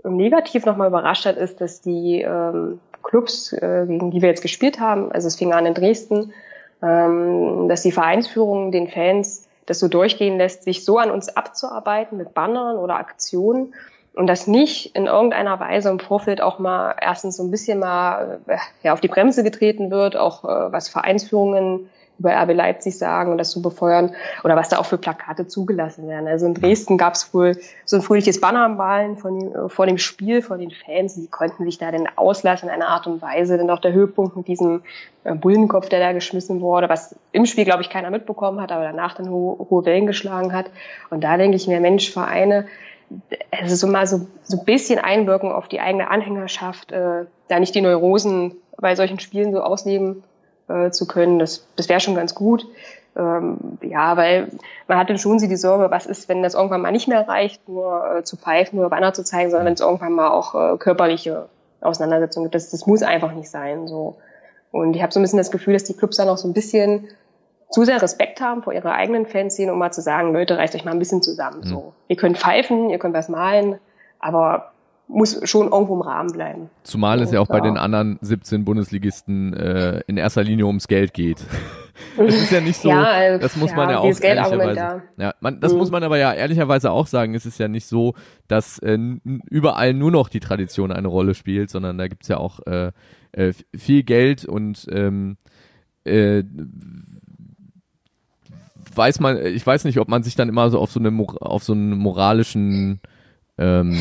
negativ 0.05 0.67
nochmal 0.67 0.87
überrascht 0.87 1.27
hat, 1.27 1.37
ist, 1.37 1.61
dass 1.61 1.81
die 1.81 2.23
ähm, 2.23 2.79
Clubs, 3.11 3.53
äh, 3.53 3.87
gegen 3.89 4.13
die 4.13 4.23
wir 4.23 4.29
jetzt 4.29 4.41
gespielt 4.41 4.79
haben, 4.79 5.11
also 5.11 5.27
es 5.27 5.35
fing 5.35 5.53
an 5.53 5.67
in 5.67 5.75
Dresden, 5.75 6.33
ähm, 6.81 7.69
dass 7.69 7.83
die 7.83 7.91
Vereinsführung 7.91 8.71
den 8.71 8.87
Fans 8.87 9.49
das 9.67 9.81
so 9.81 9.89
durchgehen 9.89 10.39
lässt, 10.39 10.63
sich 10.63 10.85
so 10.85 10.99
an 10.99 11.11
uns 11.11 11.29
abzuarbeiten 11.29 12.17
mit 12.17 12.35
Bannern 12.35 12.77
oder 12.77 12.97
Aktionen 12.97 13.75
und 14.15 14.29
dass 14.29 14.47
nicht 14.47 14.95
in 14.95 15.07
irgendeiner 15.07 15.59
Weise 15.59 15.89
im 15.91 15.99
Vorfeld 15.99 16.41
auch 16.41 16.61
mal 16.61 16.95
erstens 17.01 17.37
so 17.37 17.43
ein 17.43 17.51
bisschen 17.51 17.81
mal 17.81 18.39
äh, 18.47 18.57
ja, 18.85 18.93
auf 18.93 19.01
die 19.01 19.09
Bremse 19.09 19.43
getreten 19.43 19.91
wird, 19.91 20.17
auch 20.17 20.45
äh, 20.45 20.73
was 20.73 20.89
Vereinsführungen 20.89 21.91
über 22.21 22.31
RB 22.33 22.55
Leipzig 22.55 22.97
sagen 22.97 23.33
und 23.33 23.39
das 23.39 23.51
zu 23.51 23.63
befeuern 23.63 24.15
oder 24.45 24.55
was 24.55 24.69
da 24.69 24.79
auch 24.79 24.85
für 24.85 24.99
Plakate 24.99 25.47
zugelassen 25.47 26.07
werden. 26.07 26.29
Also 26.29 26.47
in 26.47 26.55
Dresden 26.55 26.99
gab 26.99 27.15
es 27.15 27.33
wohl 27.35 27.57
so 27.87 27.97
ein 27.97 28.03
fröhliches 28.03 28.41
Banner 28.41 28.65
am 28.67 28.77
Ballen 28.77 29.17
von 29.17 29.41
dem, 29.41 29.69
vor 29.71 29.87
dem 29.87 29.99
Spiel 29.99 30.43
von 30.43 30.61
den 30.61 30.71
Fans. 30.71 31.15
Die 31.15 31.27
konnten 31.27 31.65
sich 31.65 31.79
da 31.79 31.91
denn 31.91 32.07
auslassen 32.17 32.69
in 32.69 32.75
einer 32.75 32.89
Art 32.89 33.07
und 33.07 33.23
Weise. 33.23 33.57
Dann 33.57 33.71
auch 33.71 33.81
der 33.81 33.93
Höhepunkt 33.93 34.37
mit 34.37 34.49
diesem 34.49 34.83
äh, 35.25 35.35
Bullenkopf, 35.35 35.89
der 35.89 35.99
da 35.99 36.13
geschmissen 36.13 36.61
wurde, 36.61 36.91
was 36.91 37.17
im 37.33 37.47
Spiel, 37.47 37.65
glaube 37.65 37.83
ich, 37.83 37.89
keiner 37.89 38.11
mitbekommen 38.11 38.61
hat, 38.61 38.71
aber 38.71 38.85
danach 38.85 39.15
dann 39.15 39.31
ho 39.31 39.67
hohe 39.71 39.87
Wellen 39.87 40.07
geschlagen 40.07 40.53
hat. 40.53 40.67
Und 41.09 41.25
da 41.25 41.39
denke 41.39 41.57
ich 41.57 41.67
mir, 41.67 41.81
Mensch, 41.81 42.13
Vereine, 42.13 42.67
also 43.51 43.75
so 43.75 43.87
mal 43.87 44.07
so, 44.07 44.27
so 44.43 44.59
ein 44.59 44.65
bisschen 44.67 44.99
einwirken 44.99 45.51
auf 45.51 45.69
die 45.69 45.81
eigene 45.81 46.11
Anhängerschaft, 46.11 46.93
äh, 46.93 47.25
da 47.49 47.59
nicht 47.59 47.75
die 47.75 47.81
Neurosen 47.81 48.57
bei 48.77 48.95
solchen 48.95 49.19
Spielen 49.19 49.53
so 49.53 49.63
ausleben 49.63 50.23
äh, 50.71 50.91
zu 50.91 51.07
können, 51.07 51.39
das, 51.39 51.67
das 51.77 51.89
wäre 51.89 52.01
schon 52.01 52.15
ganz 52.15 52.35
gut. 52.35 52.67
Ähm, 53.17 53.79
ja, 53.83 54.17
weil 54.17 54.49
man 54.87 54.97
hat 54.97 55.11
dann 55.11 55.19
schon 55.19 55.39
sie 55.39 55.49
die 55.49 55.57
Sorge, 55.57 55.91
was 55.91 56.07
ist, 56.07 56.29
wenn 56.29 56.43
das 56.43 56.55
irgendwann 56.55 56.81
mal 56.81 56.93
nicht 56.93 57.09
mehr 57.09 57.27
reicht, 57.27 57.69
nur 57.69 58.19
äh, 58.19 58.25
zu 58.25 58.37
pfeifen, 58.37 58.79
nur 58.79 58.89
Banner 58.89 59.13
zu 59.13 59.25
zeigen, 59.25 59.51
sondern 59.51 59.67
wenn 59.67 59.75
es 59.75 59.81
irgendwann 59.81 60.13
mal 60.13 60.29
auch 60.29 60.55
äh, 60.55 60.77
körperliche 60.79 61.49
Auseinandersetzungen 61.81 62.45
gibt. 62.45 62.55
Das, 62.55 62.71
das 62.71 62.87
muss 62.87 63.03
einfach 63.03 63.33
nicht 63.33 63.51
sein. 63.51 63.89
so. 63.89 64.17
Und 64.71 64.95
ich 64.95 65.03
habe 65.03 65.13
so 65.13 65.19
ein 65.19 65.23
bisschen 65.23 65.39
das 65.39 65.51
Gefühl, 65.51 65.75
dass 65.75 65.85
die 65.85 65.95
Clubs 65.95 66.17
dann 66.17 66.29
auch 66.29 66.37
so 66.37 66.47
ein 66.47 66.53
bisschen 66.55 67.09
zu 67.71 67.85
sehr 67.85 68.01
Respekt 68.03 68.41
haben 68.41 68.63
vor 68.63 68.73
ihrer 68.73 68.93
eigenen 68.93 69.27
Fanszene, 69.27 69.73
um 69.73 69.79
mal 69.79 69.93
zu 69.93 70.03
sagen, 70.03 70.33
Leute, 70.33 70.59
reißt 70.59 70.75
euch 70.75 70.85
mal 70.85 70.91
ein 70.93 70.99
bisschen 70.99 71.23
zusammen. 71.23 71.63
So, 71.63 71.93
ihr 72.09 72.17
könnt 72.17 72.39
pfeifen, 72.39 72.91
ihr 72.91 72.99
könnt 72.99 73.15
was 73.15 73.29
malen, 73.29 73.79
aber 74.19 74.73
muss 75.11 75.41
schon 75.49 75.73
irgendwo 75.73 75.97
im 75.97 76.03
Rahmen 76.03 76.33
bleiben. 76.33 76.71
Zumal 76.85 77.21
es 77.21 77.33
ja 77.33 77.41
auch 77.41 77.49
bei 77.49 77.61
den 77.61 77.77
anderen 77.77 78.19
17 78.21 78.65
Bundesligisten 78.65 79.53
äh, 79.55 80.01
in 80.07 80.17
erster 80.17 80.43
Linie 80.43 80.67
ums 80.67 80.89
Geld 80.89 81.15
geht. 81.15 81.45
Es 82.17 82.35
ist 82.35 82.51
ja 82.51 82.63
nicht 82.63 82.81
so, 82.81 82.89
Ja, 82.89 83.23
äh, 83.23 83.39
das 83.39 83.57
muss 83.57 83.73
ja, 83.73 83.77
man 83.77 83.91
ja 83.91 83.99
auch 83.99 84.05
ehrlicherweise. 84.05 85.03
Ja, 85.19 85.35
man, 85.41 85.61
das 85.61 85.75
muss 85.75 85.91
man 85.91 86.03
aber 86.03 86.17
ja 86.17 86.33
ehrlicherweise 86.33 86.91
auch 86.93 87.07
sagen. 87.07 87.35
Es 87.35 87.45
ist 87.45 87.59
ja 87.59 87.69
nicht 87.69 87.85
so, 87.85 88.15
dass 88.49 88.79
äh, 88.79 88.99
überall 89.51 89.93
nur 89.93 90.11
noch 90.11 90.31
die 90.31 90.41
Tradition 90.41 90.93
eine 90.93 91.09
Rolle 91.09 91.35
spielt, 91.35 91.69
sondern 91.69 91.99
da 91.99 92.09
gibt's 92.09 92.29
ja 92.29 92.39
auch 92.39 92.61
äh, 92.67 92.93
äh, 93.33 93.53
viel 93.77 94.03
Geld 94.03 94.47
und 94.47 94.87
ähm, 94.91 95.37
äh, 96.05 96.43
weiß 98.95 99.21
man, 99.21 99.45
ich 99.45 99.67
weiß 99.67 99.85
nicht, 99.85 99.99
ob 99.99 100.09
man 100.09 100.23
sich 100.23 100.37
dann 100.37 100.49
immer 100.49 100.71
so 100.71 100.79
auf 100.79 100.91
so 100.91 101.01
eine 101.01 101.11
auf 101.41 101.63
so 101.63 101.75
einen 101.75 101.99
moralischen 101.99 103.01
ähm, 103.59 103.99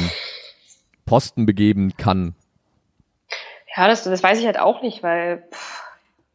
Posten 1.09 1.47
begeben 1.47 1.93
kann. 1.97 2.35
Ja, 3.75 3.87
das, 3.87 4.03
das 4.03 4.21
weiß 4.21 4.39
ich 4.39 4.45
halt 4.45 4.59
auch 4.59 4.83
nicht, 4.83 5.01
weil 5.01 5.43
pff, 5.51 5.83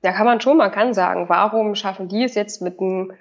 da 0.02 0.10
kann 0.10 0.26
man 0.26 0.40
schon, 0.40 0.56
man 0.56 0.72
kann 0.72 0.94
sagen, 0.94 1.28
warum 1.28 1.76
schaffen 1.76 2.08
die 2.08 2.24
es 2.24 2.34
jetzt 2.34 2.60
mit 2.60 2.80
einem 2.80 3.12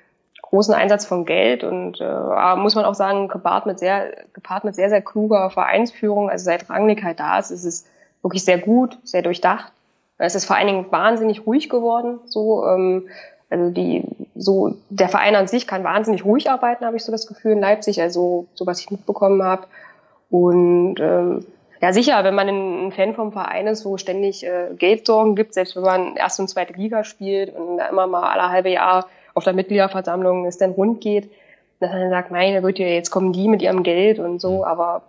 großen 0.42 0.74
Einsatz 0.74 1.06
von 1.06 1.26
Geld 1.26 1.64
und 1.64 2.02
äh, 2.02 2.06
aber 2.06 2.60
muss 2.60 2.74
man 2.74 2.86
auch 2.86 2.96
sagen, 2.96 3.28
gepaart 3.28 3.68
mit 3.68 3.78
sehr, 3.78 4.14
gepaart 4.34 4.64
mit 4.64 4.74
sehr, 4.74 4.90
sehr 4.90 5.02
kluger 5.02 5.52
Vereinsführung, 5.52 6.30
also 6.30 6.44
seit 6.44 6.70
Rangnick 6.72 7.04
halt 7.04 7.20
da 7.20 7.38
ist, 7.38 7.52
ist 7.52 7.66
es 7.66 7.86
wirklich 8.24 8.44
sehr 8.44 8.58
gut, 8.58 8.98
sehr 9.04 9.22
durchdacht. 9.22 9.72
Es 10.18 10.34
ist 10.34 10.46
vor 10.46 10.56
allen 10.56 10.68
Dingen 10.68 10.92
wahnsinnig 10.92 11.46
ruhig 11.46 11.70
geworden, 11.70 12.20
so, 12.26 12.66
ähm, 12.66 13.10
also 13.52 13.70
die, 13.70 14.04
so, 14.34 14.76
der 14.90 15.10
Verein 15.10 15.36
an 15.36 15.48
sich 15.48 15.68
kann 15.68 15.84
wahnsinnig 15.84 16.26
ruhig 16.26 16.50
arbeiten, 16.50 16.86
habe 16.86 16.98
ich 16.98 17.04
so 17.04 17.12
das 17.12 17.28
Gefühl 17.28 17.52
in 17.52 17.60
Leipzig, 17.60 18.02
also 18.02 18.48
so 18.56 18.66
was 18.66 18.80
ich 18.80 18.90
mitbekommen 18.90 19.44
habe. 19.44 19.68
Und 20.34 20.96
ähm, 21.00 21.46
ja, 21.80 21.94
sicher, 21.94 22.24
wenn 22.24 22.34
man 22.34 22.50
ein, 22.50 22.92
Fan 22.92 23.14
vom 23.14 23.32
Verein 23.32 23.68
ist, 23.68 23.86
wo 23.86 23.98
ständig 23.98 24.44
äh, 24.44 24.74
Geldsorgen 24.76 25.36
gibt, 25.36 25.54
selbst 25.54 25.76
wenn 25.76 25.84
man 25.84 26.16
erste 26.16 26.42
und 26.42 26.48
zweite 26.48 26.74
Liga 26.74 27.04
spielt 27.04 27.56
und 27.56 27.78
da 27.78 27.90
immer 27.90 28.08
mal 28.08 28.24
alle 28.24 28.50
halbe 28.50 28.72
Jahr 28.72 29.06
auf 29.36 29.44
der 29.44 29.54
Mitgliederversammlung 29.54 30.48
es 30.48 30.58
dann 30.58 30.72
rund 30.72 31.02
geht, 31.02 31.30
dass 31.80 31.92
man 31.92 32.02
dann 32.02 32.10
sagt, 32.10 32.32
meine 32.32 32.64
Güte, 32.64 32.82
jetzt 32.82 33.12
kommen 33.12 33.32
die 33.32 33.48
mit 33.48 33.62
ihrem 33.62 33.84
Geld 33.84 34.18
und 34.18 34.42
so, 34.42 34.66
aber 34.66 35.04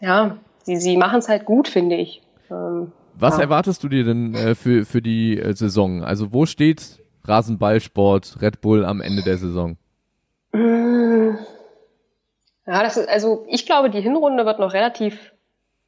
ja, 0.00 0.36
sie, 0.64 0.76
sie 0.76 0.96
machen 0.96 1.20
es 1.20 1.28
halt 1.28 1.44
gut, 1.44 1.68
finde 1.68 1.94
ich. 1.94 2.20
Ähm, 2.50 2.90
Was 3.14 3.36
Ja. 3.36 3.44
erwartest 3.44 3.84
du 3.84 3.88
dir 3.88 4.02
denn 4.02 4.34
äh, 4.34 4.56
für, 4.56 4.84
für 4.84 5.00
die 5.00 5.38
äh, 5.38 5.54
Saison? 5.54 6.02
Also 6.02 6.32
wo 6.32 6.46
steht 6.46 6.98
Rasenballsport 7.22 8.38
Red 8.42 8.60
Bull 8.60 8.84
am 8.84 9.00
Ende 9.00 9.22
der 9.22 9.38
Saison? 9.38 9.76
Ja, 12.68 12.82
das 12.82 12.98
ist, 12.98 13.08
also 13.08 13.46
ich 13.48 13.64
glaube, 13.64 13.88
die 13.88 14.02
Hinrunde 14.02 14.44
wird 14.44 14.58
noch 14.58 14.74
relativ 14.74 15.32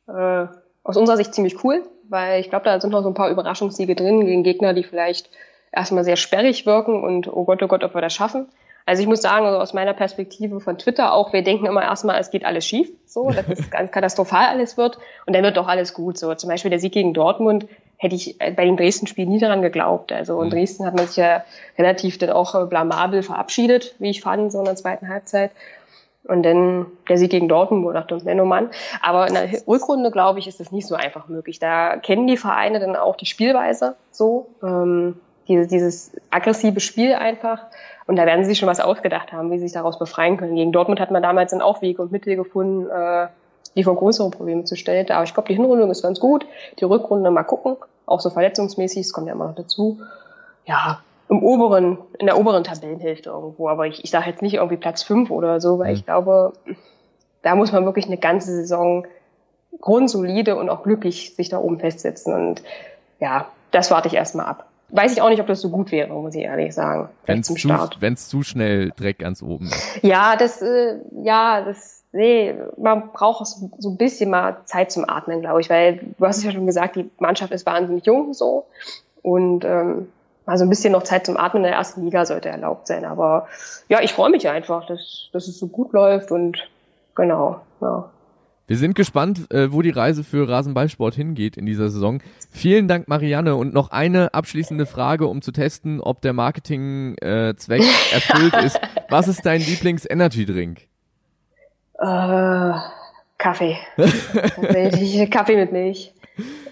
äh, 0.08 0.46
aus 0.82 0.96
unserer 0.96 1.18
Sicht 1.18 1.34
ziemlich 1.34 1.62
cool, 1.62 1.82
weil 2.08 2.40
ich 2.40 2.48
glaube, 2.48 2.64
da 2.64 2.80
sind 2.80 2.90
noch 2.90 3.02
so 3.02 3.08
ein 3.08 3.14
paar 3.14 3.28
Überraschungssiege 3.28 3.94
drin 3.94 4.24
gegen 4.24 4.42
Gegner, 4.42 4.72
die 4.72 4.82
vielleicht 4.82 5.28
erstmal 5.72 6.04
sehr 6.04 6.16
sperrig 6.16 6.64
wirken 6.64 7.04
und 7.04 7.30
oh 7.30 7.44
Gott, 7.44 7.62
oh 7.62 7.66
Gott, 7.66 7.84
ob 7.84 7.94
wir 7.94 8.00
das 8.00 8.14
schaffen. 8.14 8.48
Also 8.86 9.02
ich 9.02 9.08
muss 9.08 9.20
sagen, 9.20 9.44
also 9.44 9.58
aus 9.58 9.74
meiner 9.74 9.92
Perspektive 9.92 10.58
von 10.58 10.78
Twitter 10.78 11.12
auch, 11.12 11.34
wir 11.34 11.42
denken 11.42 11.66
immer 11.66 11.82
erstmal, 11.82 12.18
es 12.18 12.30
geht 12.30 12.46
alles 12.46 12.64
schief, 12.64 12.90
so, 13.04 13.30
dass 13.30 13.46
es 13.46 13.70
ganz 13.70 13.92
katastrophal 13.92 14.46
alles 14.46 14.78
wird 14.78 14.98
und 15.26 15.36
dann 15.36 15.44
wird 15.44 15.58
doch 15.58 15.68
alles 15.68 15.92
gut. 15.92 16.16
So 16.16 16.34
zum 16.34 16.48
Beispiel 16.48 16.70
der 16.70 16.80
Sieg 16.80 16.94
gegen 16.94 17.12
Dortmund 17.12 17.66
hätte 17.98 18.14
ich 18.14 18.40
äh, 18.40 18.52
bei 18.52 18.64
dem 18.64 18.78
Dresden-Spiel 18.78 19.26
nie 19.26 19.38
daran 19.38 19.60
geglaubt. 19.60 20.12
Also 20.12 20.40
in 20.40 20.48
Dresden 20.48 20.86
hat 20.86 20.96
man 20.96 21.06
sich 21.06 21.18
ja 21.18 21.44
relativ 21.78 22.16
dann 22.16 22.30
auch 22.30 22.54
äh, 22.54 22.64
blamabel 22.64 23.22
verabschiedet, 23.22 23.94
wie 23.98 24.08
ich 24.08 24.22
fand, 24.22 24.50
so 24.50 24.60
in 24.60 24.64
der 24.64 24.76
zweiten 24.76 25.08
Halbzeit. 25.08 25.50
Und 26.24 26.42
dann 26.42 26.86
der 27.08 27.16
Sieg 27.16 27.30
gegen 27.30 27.48
Dortmund, 27.48 27.84
wo 27.84 27.90
ich 27.90 27.94
dachte, 27.94 28.18
Menno 28.24 28.44
Mann. 28.44 28.70
Aber 29.00 29.26
in 29.26 29.34
der 29.34 29.48
Rückrunde, 29.66 30.10
glaube 30.10 30.38
ich, 30.38 30.46
ist 30.46 30.60
das 30.60 30.70
nicht 30.70 30.86
so 30.86 30.94
einfach 30.94 31.28
möglich. 31.28 31.58
Da 31.58 31.96
kennen 31.96 32.26
die 32.26 32.36
Vereine 32.36 32.78
dann 32.78 32.94
auch 32.94 33.16
die 33.16 33.26
Spielweise 33.26 33.96
so, 34.10 34.48
ähm, 34.62 35.18
dieses, 35.48 35.68
dieses 35.68 36.12
aggressive 36.30 36.80
Spiel 36.80 37.14
einfach. 37.14 37.62
Und 38.06 38.16
da 38.16 38.26
werden 38.26 38.44
sie 38.44 38.50
sich 38.50 38.58
schon 38.58 38.68
was 38.68 38.80
ausgedacht 38.80 39.32
haben, 39.32 39.50
wie 39.50 39.58
sie 39.58 39.64
sich 39.64 39.72
daraus 39.72 39.98
befreien 39.98 40.36
können. 40.36 40.56
Gegen 40.56 40.72
Dortmund 40.72 41.00
hat 41.00 41.10
man 41.10 41.22
damals 41.22 41.52
dann 41.52 41.62
auch 41.62 41.80
Wege 41.80 42.02
und 42.02 42.12
Mittel 42.12 42.36
gefunden, 42.36 42.88
äh, 42.90 43.28
die 43.76 43.84
vor 43.84 43.96
größere 43.96 44.30
Probleme 44.30 44.64
zu 44.64 44.76
stellen. 44.76 45.10
Aber 45.10 45.24
ich 45.24 45.32
glaube, 45.32 45.48
die 45.48 45.54
Hinrunde 45.54 45.86
ist 45.86 46.02
ganz 46.02 46.20
gut. 46.20 46.44
Die 46.78 46.84
Rückrunde 46.84 47.30
mal 47.30 47.44
gucken. 47.44 47.76
Auch 48.06 48.20
so 48.20 48.30
verletzungsmäßig, 48.30 49.06
es 49.06 49.12
kommt 49.12 49.28
ja 49.28 49.32
immer 49.32 49.46
noch 49.46 49.54
dazu. 49.54 50.00
Ja, 50.66 51.00
im 51.30 51.44
oberen, 51.44 51.98
in 52.18 52.26
der 52.26 52.36
oberen 52.36 52.64
Tabellenhälfte 52.64 53.30
irgendwo. 53.30 53.68
Aber 53.68 53.86
ich, 53.86 54.02
ich 54.02 54.10
sage 54.10 54.28
jetzt 54.28 54.42
nicht 54.42 54.54
irgendwie 54.54 54.76
Platz 54.76 55.02
fünf 55.02 55.30
oder 55.30 55.60
so, 55.60 55.78
weil 55.78 55.94
ich 55.94 56.04
glaube, 56.04 56.52
da 57.42 57.54
muss 57.54 57.72
man 57.72 57.84
wirklich 57.84 58.06
eine 58.06 58.18
ganze 58.18 58.50
Saison 58.50 59.06
grundsolide 59.80 60.56
und 60.56 60.68
auch 60.68 60.82
glücklich 60.82 61.36
sich 61.36 61.48
da 61.48 61.58
oben 61.58 61.78
festsetzen. 61.78 62.34
Und 62.34 62.62
ja, 63.20 63.46
das 63.70 63.92
warte 63.92 64.08
ich 64.08 64.14
erstmal 64.14 64.46
ab. 64.46 64.66
Weiß 64.88 65.12
ich 65.12 65.22
auch 65.22 65.28
nicht, 65.28 65.40
ob 65.40 65.46
das 65.46 65.60
so 65.60 65.70
gut 65.70 65.92
wäre, 65.92 66.12
muss 66.12 66.34
ich 66.34 66.42
ehrlich 66.42 66.74
sagen. 66.74 67.08
Wenn 67.26 67.38
es 67.38 67.46
zu, 67.46 67.54
wenn's 68.00 68.28
zu 68.28 68.42
schnell 68.42 68.90
Dreck 68.96 69.20
ganz 69.20 69.40
oben 69.40 69.66
ist. 69.66 70.02
Ja, 70.02 70.34
das, 70.34 70.60
äh, 70.62 70.98
ja, 71.22 71.62
das, 71.64 72.02
nee, 72.10 72.56
man 72.76 73.12
braucht 73.12 73.42
auch 73.42 73.46
so, 73.46 73.70
so 73.78 73.90
ein 73.90 73.96
bisschen 73.96 74.30
mal 74.30 74.56
Zeit 74.64 74.90
zum 74.90 75.08
Atmen, 75.08 75.42
glaube 75.42 75.60
ich, 75.60 75.70
weil 75.70 76.00
du 76.18 76.26
hast 76.26 76.38
es 76.38 76.44
ja 76.44 76.50
schon 76.50 76.66
gesagt, 76.66 76.96
die 76.96 77.08
Mannschaft 77.20 77.52
ist 77.52 77.66
wahnsinnig 77.66 78.04
jung 78.04 78.34
so 78.34 78.66
und 79.22 79.64
ähm, 79.64 80.08
also 80.46 80.64
ein 80.64 80.70
bisschen 80.70 80.92
noch 80.92 81.02
Zeit 81.02 81.26
zum 81.26 81.36
Atmen 81.36 81.64
in 81.64 81.70
der 81.70 81.78
ersten 81.78 82.04
Liga 82.04 82.24
sollte 82.24 82.48
erlaubt 82.48 82.86
sein. 82.86 83.04
Aber 83.04 83.46
ja, 83.88 84.00
ich 84.00 84.12
freue 84.12 84.30
mich 84.30 84.48
einfach, 84.48 84.86
dass, 84.86 85.28
dass 85.32 85.48
es 85.48 85.58
so 85.58 85.68
gut 85.68 85.92
läuft 85.92 86.30
und 86.30 86.58
genau, 87.14 87.60
ja. 87.80 88.10
Wir 88.70 88.76
sind 88.76 88.94
gespannt, 88.94 89.50
äh, 89.52 89.72
wo 89.72 89.82
die 89.82 89.90
Reise 89.90 90.22
für 90.22 90.48
Rasenballsport 90.48 91.16
hingeht 91.16 91.56
in 91.56 91.66
dieser 91.66 91.90
Saison. 91.90 92.22
Vielen 92.52 92.86
Dank, 92.86 93.08
Marianne. 93.08 93.56
Und 93.56 93.74
noch 93.74 93.90
eine 93.90 94.32
abschließende 94.32 94.86
Frage, 94.86 95.26
um 95.26 95.42
zu 95.42 95.50
testen, 95.50 96.00
ob 96.00 96.22
der 96.22 96.32
Marketing-Zweck 96.34 97.82
erfüllt 98.12 98.54
ist. 98.64 98.80
Was 99.08 99.26
ist 99.26 99.44
dein 99.44 99.60
Lieblings-Energy-Drink? 99.60 100.82
Äh, 101.98 102.72
Kaffee. 103.38 103.76
Kaffee 105.30 105.56
mit 105.56 105.72
Milch. 105.72 106.14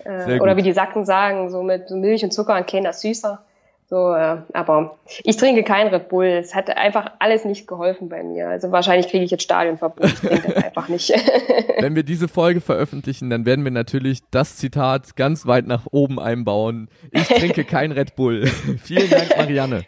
Äh, 0.05 0.39
oder 0.39 0.57
wie 0.57 0.63
die 0.63 0.73
Sacken 0.73 1.05
sagen, 1.05 1.51
so 1.51 1.65
mit 1.65 1.91
Milch 1.91 2.23
und 2.23 2.33
Zucker 2.33 2.57
und 2.57 2.69
kleiner 2.69 2.93
Süßer. 2.93 3.45
So, 3.91 4.13
äh, 4.13 4.43
aber 4.53 4.99
ich 5.25 5.39
trinke 5.39 5.65
kein 5.65 5.89
Red 5.89 6.11
Bull. 6.11 6.27
Es 6.27 6.55
hat 6.55 6.69
einfach 6.69 7.13
alles 7.21 7.47
nicht 7.47 7.67
geholfen 7.67 8.11
bei 8.11 8.23
mir. 8.23 8.51
Also 8.51 8.71
wahrscheinlich 8.71 9.09
kriege 9.09 9.25
ich 9.25 9.31
jetzt 9.31 9.45
Stadionverbot. 9.45 10.05
Ich 10.05 10.21
trinke 10.21 10.53
das 10.53 10.63
einfach 10.63 10.89
nicht. 10.89 11.09
Wenn 11.79 11.97
wir 11.97 12.03
diese 12.03 12.29
Folge 12.29 12.61
veröffentlichen, 12.61 13.31
dann 13.31 13.47
werden 13.47 13.65
wir 13.65 13.71
natürlich 13.71 14.21
das 14.31 14.57
Zitat 14.57 15.17
ganz 15.17 15.47
weit 15.47 15.67
nach 15.67 15.87
oben 15.91 16.21
einbauen. 16.21 16.91
Ich 17.13 17.29
trinke 17.29 17.65
kein 17.65 17.91
Red 17.91 18.15
Bull. 18.15 18.47
Vielen 18.85 19.09
Dank, 19.09 19.35
Marianne. 19.35 19.87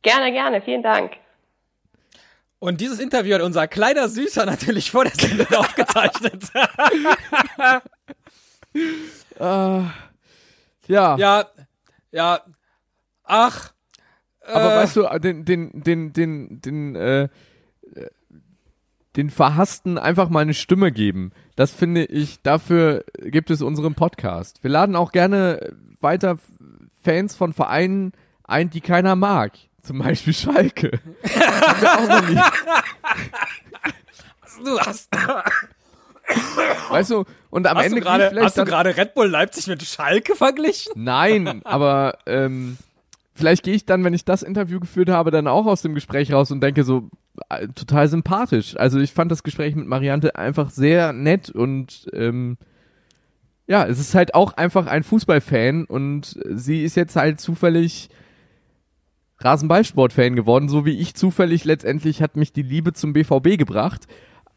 gerne, 0.00 0.32
gerne. 0.32 0.62
Vielen 0.62 0.82
Dank. 0.82 1.12
Und 2.58 2.80
dieses 2.80 3.00
Interview 3.00 3.34
hat 3.34 3.42
unser 3.42 3.68
kleiner 3.68 4.08
Süßer 4.08 4.46
natürlich 4.46 4.90
vor 4.90 5.04
der 5.04 5.12
Sendung 5.14 5.46
aufgezeichnet. 5.56 6.42
Ja, 10.88 11.16
ja, 11.18 11.46
ja. 12.12 12.40
Ach. 13.30 13.72
aber 14.44 14.74
äh, 14.74 14.76
weißt 14.78 14.96
du, 14.96 15.02
den, 15.20 15.44
den, 15.44 15.70
den, 15.72 16.12
den, 16.12 16.60
den, 16.60 16.96
äh, 16.96 17.28
den 19.16 19.30
Verhassten 19.30 19.98
einfach 19.98 20.28
mal 20.28 20.40
eine 20.40 20.54
Stimme 20.54 20.90
geben. 20.90 21.30
Das 21.54 21.70
finde 21.70 22.04
ich, 22.06 22.42
dafür 22.42 23.04
gibt 23.20 23.50
es 23.50 23.62
unseren 23.62 23.94
Podcast. 23.94 24.64
Wir 24.64 24.70
laden 24.70 24.96
auch 24.96 25.12
gerne 25.12 25.76
weiter 26.00 26.38
Fans 27.02 27.36
von 27.36 27.52
Vereinen 27.52 28.12
ein, 28.42 28.68
die 28.68 28.80
keiner 28.80 29.14
mag. 29.14 29.52
Zum 29.80 29.98
Beispiel 30.00 30.34
Schalke. 30.34 30.98
Du 34.62 34.78
hast, 34.78 35.08
Weißt 36.90 37.10
du, 37.10 37.24
und 37.50 37.66
am 37.66 37.78
hast 37.78 37.86
Ende 37.86 37.96
du 37.96 38.02
gerade, 38.02 38.28
vielleicht 38.28 38.46
hast 38.46 38.58
du 38.58 38.64
gerade 38.64 38.96
Red 38.96 39.14
Bull 39.14 39.28
Leipzig 39.28 39.66
mit 39.66 39.82
Schalke 39.82 40.34
verglichen? 40.36 40.92
Nein, 40.96 41.62
aber 41.64 42.18
ähm, 42.26 42.76
vielleicht 43.40 43.64
gehe 43.64 43.74
ich 43.74 43.86
dann, 43.86 44.04
wenn 44.04 44.14
ich 44.14 44.24
das 44.24 44.42
Interview 44.42 44.78
geführt 44.78 45.08
habe, 45.08 45.30
dann 45.30 45.48
auch 45.48 45.66
aus 45.66 45.82
dem 45.82 45.94
Gespräch 45.94 46.32
raus 46.32 46.50
und 46.50 46.60
denke 46.62 46.84
so, 46.84 47.08
äh, 47.48 47.66
total 47.68 48.06
sympathisch. 48.06 48.76
Also 48.76 49.00
ich 49.00 49.12
fand 49.12 49.32
das 49.32 49.42
Gespräch 49.42 49.74
mit 49.74 49.86
Mariante 49.86 50.36
einfach 50.36 50.70
sehr 50.70 51.12
nett 51.12 51.50
und 51.50 52.06
ähm, 52.12 52.58
ja, 53.66 53.86
es 53.86 53.98
ist 53.98 54.14
halt 54.14 54.34
auch 54.34 54.52
einfach 54.54 54.86
ein 54.86 55.02
Fußballfan 55.02 55.86
und 55.86 56.38
sie 56.50 56.84
ist 56.84 56.96
jetzt 56.96 57.16
halt 57.16 57.40
zufällig 57.40 58.10
Rasenballsport-Fan 59.38 60.36
geworden, 60.36 60.68
so 60.68 60.84
wie 60.84 60.98
ich 60.98 61.14
zufällig 61.14 61.64
letztendlich 61.64 62.20
hat 62.20 62.36
mich 62.36 62.52
die 62.52 62.62
Liebe 62.62 62.92
zum 62.92 63.12
BVB 63.12 63.56
gebracht. 63.56 64.06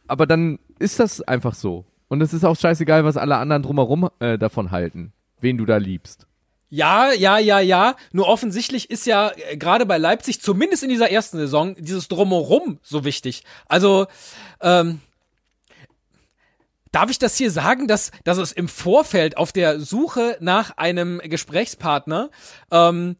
Aber 0.07 0.27
dann 0.27 0.59
ist 0.77 0.99
das 0.99 1.21
einfach 1.21 1.53
so. 1.53 1.85
Und 2.09 2.21
es 2.21 2.33
ist 2.33 2.43
auch 2.43 2.57
scheißegal, 2.57 3.05
was 3.05 3.17
alle 3.17 3.37
anderen 3.37 3.63
drumherum 3.63 4.09
äh, 4.19 4.37
davon 4.37 4.71
halten, 4.71 5.13
wen 5.39 5.57
du 5.57 5.65
da 5.65 5.77
liebst. 5.77 6.27
Ja, 6.75 7.11
ja, 7.11 7.37
ja, 7.37 7.59
ja. 7.59 7.95
Nur 8.13 8.27
offensichtlich 8.27 8.89
ist 8.89 9.05
ja 9.05 9.31
äh, 9.35 9.57
gerade 9.57 9.85
bei 9.85 9.99
Leipzig, 9.99 10.41
zumindest 10.41 10.81
in 10.81 10.89
dieser 10.89 11.11
ersten 11.11 11.37
Saison, 11.37 11.75
dieses 11.77 12.07
Drumherum 12.07 12.79
so 12.81 13.05
wichtig. 13.05 13.43
Also, 13.67 14.07
ähm, 14.59 14.99
darf 16.91 17.11
ich 17.11 17.19
das 17.19 17.37
hier 17.37 17.51
sagen, 17.51 17.87
dass, 17.87 18.09
dass 18.23 18.39
es 18.39 18.51
im 18.51 18.67
Vorfeld 18.67 19.37
auf 19.37 19.51
der 19.51 19.79
Suche 19.81 20.35
nach 20.39 20.75
einem 20.75 21.21
Gesprächspartner 21.23 22.31
ähm, 22.71 23.17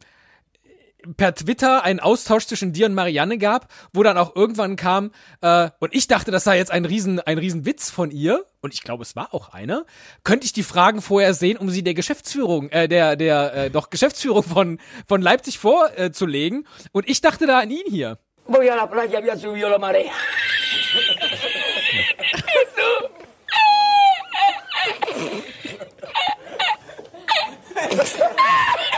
per 1.16 1.34
Twitter 1.34 1.84
einen 1.84 2.00
Austausch 2.00 2.46
zwischen 2.46 2.72
dir 2.72 2.86
und 2.86 2.94
Marianne 2.94 3.38
gab, 3.38 3.68
wo 3.92 4.02
dann 4.02 4.18
auch 4.18 4.34
irgendwann 4.34 4.76
kam, 4.76 5.12
äh, 5.40 5.70
und 5.80 5.94
ich 5.94 6.08
dachte, 6.08 6.30
das 6.30 6.44
sei 6.44 6.56
jetzt 6.56 6.70
ein 6.70 6.84
riesen, 6.84 7.20
ein 7.20 7.38
riesen 7.38 7.66
Witz 7.66 7.90
von 7.90 8.10
ihr, 8.10 8.44
und 8.60 8.72
ich 8.72 8.82
glaube, 8.82 9.02
es 9.02 9.16
war 9.16 9.34
auch 9.34 9.50
einer, 9.50 9.84
könnte 10.22 10.46
ich 10.46 10.52
die 10.52 10.62
Fragen 10.62 11.02
vorher 11.02 11.34
sehen, 11.34 11.58
um 11.58 11.70
sie 11.70 11.82
der 11.82 11.94
Geschäftsführung, 11.94 12.70
äh, 12.70 12.88
der, 12.88 13.16
der, 13.16 13.54
äh, 13.54 13.70
doch 13.70 13.90
Geschäftsführung 13.90 14.42
von, 14.42 14.78
von 15.06 15.22
Leipzig 15.22 15.58
vorzulegen. 15.58 16.66
und 16.92 17.08
ich 17.08 17.20
dachte 17.20 17.46
da 17.46 17.60
an 17.60 17.70
ihn 17.70 17.84
hier. 17.88 18.18
Voy 18.46 18.68
a 18.68 18.76
la 18.76 18.86
playa, 18.86 19.18
había 19.18 19.36
subido 19.36 19.70
la 19.70 19.78
marea. 19.78 20.12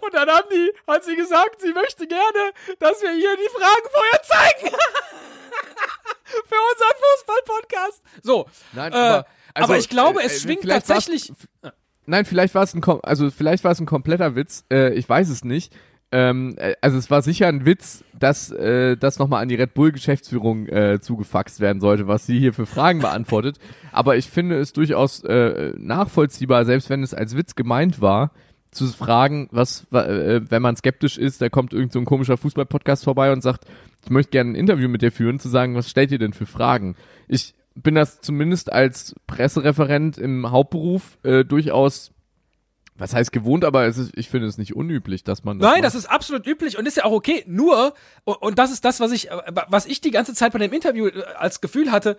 Und 0.00 0.14
dann 0.14 0.28
haben 0.28 0.48
die, 0.50 0.72
hat 0.86 1.04
sie 1.04 1.16
gesagt, 1.16 1.60
sie 1.60 1.72
möchte 1.72 2.06
gerne, 2.06 2.52
dass 2.78 3.02
wir 3.02 3.12
ihr 3.12 3.36
die 3.36 3.50
Fragen 3.50 3.88
vorher 3.92 4.22
zeigen. 4.22 4.76
Für 6.24 6.56
unseren 6.72 6.96
Fußball-Podcast. 7.16 8.02
So. 8.22 8.46
Nein, 8.74 8.92
äh, 8.92 8.96
aber, 8.96 9.26
also, 9.54 9.64
aber 9.72 9.78
ich 9.78 9.88
glaube, 9.88 10.22
äh, 10.22 10.26
es 10.26 10.36
äh, 10.36 10.40
schwingt 10.40 10.68
tatsächlich. 10.68 11.32
Nein, 12.06 12.24
vielleicht 12.24 12.54
war 12.54 12.62
es 12.62 12.74
ein, 12.74 12.80
kom- 12.82 13.00
also 13.02 13.30
vielleicht 13.30 13.64
war 13.64 13.72
es 13.72 13.80
ein 13.80 13.86
kompletter 13.86 14.34
Witz. 14.34 14.64
Äh, 14.70 14.94
ich 14.94 15.08
weiß 15.08 15.28
es 15.30 15.44
nicht. 15.44 15.72
Ähm, 16.10 16.54
äh, 16.58 16.74
also 16.80 16.96
es 16.96 17.10
war 17.10 17.20
sicher 17.22 17.48
ein 17.48 17.66
Witz, 17.66 18.02
dass 18.18 18.50
äh, 18.50 18.96
das 18.96 19.18
nochmal 19.18 19.42
an 19.42 19.48
die 19.48 19.56
Red 19.56 19.74
Bull 19.74 19.92
Geschäftsführung 19.92 20.66
äh, 20.68 21.00
zugefaxt 21.00 21.60
werden 21.60 21.80
sollte, 21.80 22.08
was 22.08 22.24
sie 22.24 22.38
hier 22.38 22.54
für 22.54 22.64
Fragen 22.66 23.00
beantwortet. 23.00 23.58
Aber 23.92 24.16
ich 24.16 24.30
finde 24.30 24.58
es 24.58 24.72
durchaus 24.72 25.22
äh, 25.24 25.72
nachvollziehbar, 25.76 26.64
selbst 26.64 26.88
wenn 26.88 27.02
es 27.02 27.12
als 27.12 27.36
Witz 27.36 27.54
gemeint 27.56 28.00
war, 28.00 28.30
zu 28.70 28.86
fragen, 28.88 29.48
was, 29.50 29.86
wa- 29.90 30.04
äh, 30.04 30.42
wenn 30.50 30.62
man 30.62 30.76
skeptisch 30.76 31.16
ist, 31.18 31.40
da 31.40 31.48
kommt 31.48 31.72
irgend 31.72 31.92
so 31.92 31.98
ein 31.98 32.04
komischer 32.04 32.36
Fußball-Podcast 32.36 33.04
vorbei 33.04 33.32
und 33.32 33.42
sagt, 33.42 33.64
ich 34.04 34.10
möchte 34.10 34.30
gerne 34.30 34.52
ein 34.52 34.54
Interview 34.54 34.88
mit 34.88 35.02
dir 35.02 35.10
führen, 35.12 35.40
zu 35.40 35.48
sagen, 35.48 35.74
was 35.74 35.88
stellt 35.90 36.10
ihr 36.12 36.18
denn 36.18 36.32
für 36.32 36.46
Fragen? 36.46 36.94
Ich 37.28 37.54
bin 37.74 37.94
das 37.94 38.20
zumindest 38.20 38.72
als 38.72 39.14
Pressereferent 39.26 40.18
im 40.18 40.50
Hauptberuf 40.50 41.18
äh, 41.22 41.44
durchaus, 41.44 42.10
was 42.96 43.14
heißt 43.14 43.30
gewohnt, 43.32 43.64
aber 43.64 43.86
es 43.86 43.96
ist, 43.96 44.16
ich 44.16 44.28
finde 44.28 44.48
es 44.48 44.58
nicht 44.58 44.74
unüblich, 44.74 45.22
dass 45.24 45.44
man 45.44 45.58
das 45.58 45.66
Nein, 45.66 45.80
macht. 45.82 45.84
das 45.86 45.94
ist 45.94 46.06
absolut 46.10 46.46
üblich 46.46 46.76
und 46.78 46.86
ist 46.86 46.96
ja 46.96 47.04
auch 47.04 47.12
okay. 47.12 47.44
Nur, 47.46 47.94
und, 48.24 48.34
und 48.42 48.58
das 48.58 48.72
ist 48.72 48.84
das, 48.84 48.98
was 49.00 49.12
ich, 49.12 49.30
äh, 49.30 49.36
was 49.68 49.86
ich 49.86 50.00
die 50.00 50.10
ganze 50.10 50.34
Zeit 50.34 50.52
bei 50.52 50.58
dem 50.58 50.72
Interview 50.72 51.06
äh, 51.06 51.22
als 51.36 51.60
Gefühl 51.60 51.92
hatte, 51.92 52.16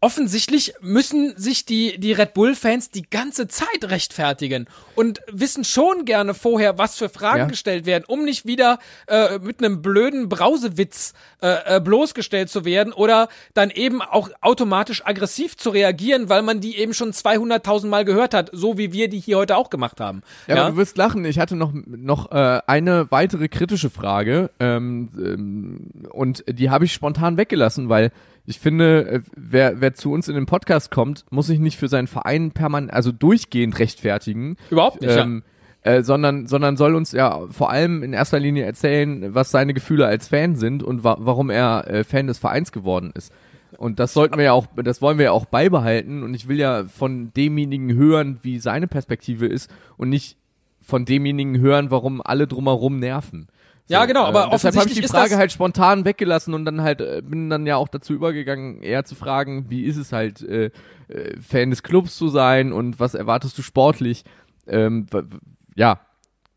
offensichtlich 0.00 0.74
müssen 0.80 1.34
sich 1.36 1.64
die, 1.64 1.98
die 1.98 2.12
Red 2.12 2.32
Bull-Fans 2.34 2.90
die 2.90 3.02
ganze 3.02 3.48
Zeit 3.48 3.82
rechtfertigen 3.82 4.66
und 4.94 5.20
wissen 5.30 5.64
schon 5.64 6.04
gerne 6.04 6.34
vorher, 6.34 6.78
was 6.78 6.96
für 6.96 7.08
Fragen 7.08 7.38
Ja. 7.38 7.44
gestellt 7.46 7.84
werden, 7.84 8.04
um 8.06 8.24
nicht 8.24 8.46
wieder 8.46 8.78
äh, 9.08 9.38
mit 9.40 9.58
einem 9.62 9.82
blöden 9.82 10.28
Brausewitz 10.28 11.14
äh, 11.42 11.76
äh, 11.76 11.80
bloßgestellt 11.80 12.48
zu 12.48 12.64
werden 12.64 12.92
oder 12.92 13.28
dann 13.54 13.70
eben 13.70 14.00
auch 14.00 14.30
automatisch 14.40 15.04
aggressiv 15.04 15.56
zu 15.56 15.70
reagieren, 15.70 16.28
weil 16.28 16.42
man 16.42 16.60
die 16.60 16.76
eben 16.78 16.94
schon 16.94 17.12
200.000 17.12 17.86
Mal 17.88 18.04
gehört 18.04 18.34
hat, 18.34 18.50
so 18.52 18.78
wie 18.78 18.92
wir 18.92 19.08
die 19.08 19.18
hier 19.18 19.38
heute 19.38 19.56
auch 19.56 19.70
gemacht 19.70 20.00
haben. 20.00 20.22
Ja, 20.46 20.56
aber 20.62 20.70
du 20.70 20.76
wirst 20.76 20.96
lachen. 20.96 21.24
Ich 21.24 21.38
hatte 21.40 21.56
noch 21.56 21.72
noch 21.86 22.30
äh, 22.30 22.60
eine 22.66 23.10
weitere 23.10 23.48
kritische 23.48 23.90
Frage 23.90 24.50
ähm, 24.60 25.08
ähm, 25.16 25.90
und 26.10 26.44
die 26.48 26.70
habe 26.70 26.84
ich 26.84 26.92
spontan 26.92 27.36
weggelassen, 27.36 27.88
weil 27.88 28.12
ich 28.48 28.58
finde, 28.58 29.06
äh, 29.06 29.20
wer 29.36 29.80
wer 29.82 29.92
zu 29.92 30.10
uns 30.10 30.26
in 30.28 30.34
den 30.34 30.46
Podcast 30.46 30.90
kommt, 30.90 31.26
muss 31.30 31.48
sich 31.48 31.58
nicht 31.58 31.76
für 31.76 31.88
seinen 31.88 32.06
Verein 32.06 32.50
permanent, 32.50 32.92
also 32.92 33.12
durchgehend 33.12 33.78
rechtfertigen. 33.78 34.56
Überhaupt 34.70 35.02
nicht, 35.02 35.14
ja. 35.14 35.22
ähm, 35.22 35.42
äh, 35.82 36.02
sondern 36.02 36.46
sondern 36.46 36.78
soll 36.78 36.94
uns 36.94 37.12
ja 37.12 37.42
vor 37.50 37.70
allem 37.70 38.02
in 38.02 38.14
erster 38.14 38.40
Linie 38.40 38.64
erzählen, 38.64 39.34
was 39.34 39.50
seine 39.50 39.74
Gefühle 39.74 40.06
als 40.06 40.28
Fan 40.28 40.56
sind 40.56 40.82
und 40.82 41.04
wa 41.04 41.18
warum 41.20 41.50
er 41.50 41.90
äh, 41.90 42.04
Fan 42.04 42.26
des 42.26 42.38
Vereins 42.38 42.72
geworden 42.72 43.12
ist. 43.14 43.34
Und 43.76 44.00
das 44.00 44.14
sollten 44.14 44.38
wir 44.38 44.44
ja 44.44 44.52
auch, 44.52 44.66
das 44.76 45.02
wollen 45.02 45.18
wir 45.18 45.26
ja 45.26 45.32
auch 45.32 45.44
beibehalten. 45.44 46.22
Und 46.22 46.32
ich 46.32 46.48
will 46.48 46.58
ja 46.58 46.84
von 46.84 47.32
demjenigen 47.34 47.94
hören, 47.94 48.38
wie 48.40 48.58
seine 48.60 48.88
Perspektive 48.88 49.46
ist 49.46 49.70
und 49.98 50.08
nicht 50.08 50.38
von 50.80 51.04
demjenigen 51.04 51.58
hören, 51.58 51.90
warum 51.90 52.22
alle 52.22 52.46
drumherum 52.46 52.98
nerven. 52.98 53.48
Ja, 53.88 54.04
genau, 54.06 54.24
aber 54.24 54.46
äh, 54.46 54.50
deshalb 54.50 54.74
habe 54.76 54.88
ich 54.88 54.94
die 54.94 55.00
Frage 55.08 55.36
halt 55.38 55.50
spontan 55.52 56.04
weggelassen 56.04 56.54
und 56.54 56.64
dann 56.64 56.82
halt 56.82 57.00
äh, 57.00 57.22
bin 57.24 57.48
dann 57.50 57.66
ja 57.66 57.76
auch 57.76 57.88
dazu 57.88 58.12
übergegangen, 58.12 58.82
eher 58.82 59.04
zu 59.04 59.14
fragen, 59.14 59.70
wie 59.70 59.84
ist 59.84 59.96
es 59.96 60.12
halt 60.12 60.42
äh, 60.42 60.70
äh, 61.08 61.40
Fan 61.40 61.70
des 61.70 61.82
Clubs 61.82 62.16
zu 62.16 62.28
sein 62.28 62.72
und 62.72 63.00
was 63.00 63.14
erwartest 63.14 63.56
du 63.56 63.62
sportlich? 63.62 64.24
Ähm, 64.66 65.06
ja, 65.74 66.00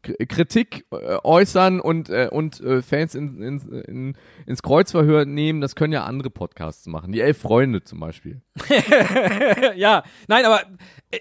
K- 0.04 0.26
Kritik 0.26 0.86
äh, 0.92 1.18
äußern 1.24 1.80
und 1.80 2.10
äh, 2.10 2.28
und 2.30 2.60
äh, 2.60 2.82
Fans 2.82 3.16
in, 3.16 3.42
in, 3.42 3.60
in, 3.86 4.18
ins 4.46 4.62
Kreuzverhör 4.64 5.26
nehmen, 5.26 5.62
das 5.62 5.76
können 5.76 5.94
ja 5.94 6.04
andere 6.04 6.32
Podcasts 6.32 6.86
machen. 6.88 7.12
Die 7.14 7.22
Elf 7.22 7.38
Freunde 7.38 7.84
zum 7.84 8.00
Beispiel. 8.02 8.42
ja, 9.76 10.04
nein, 10.28 10.44
aber 10.46 10.62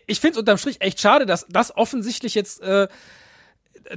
ich 0.07 0.19
finde 0.21 0.33
es 0.33 0.39
unterm 0.39 0.59
Strich 0.59 0.81
echt 0.81 1.01
schade, 1.01 1.27
dass 1.27 1.47
das 1.49 1.77
offensichtlich 1.77 2.35
jetzt 2.35 2.63
äh, 2.63 2.89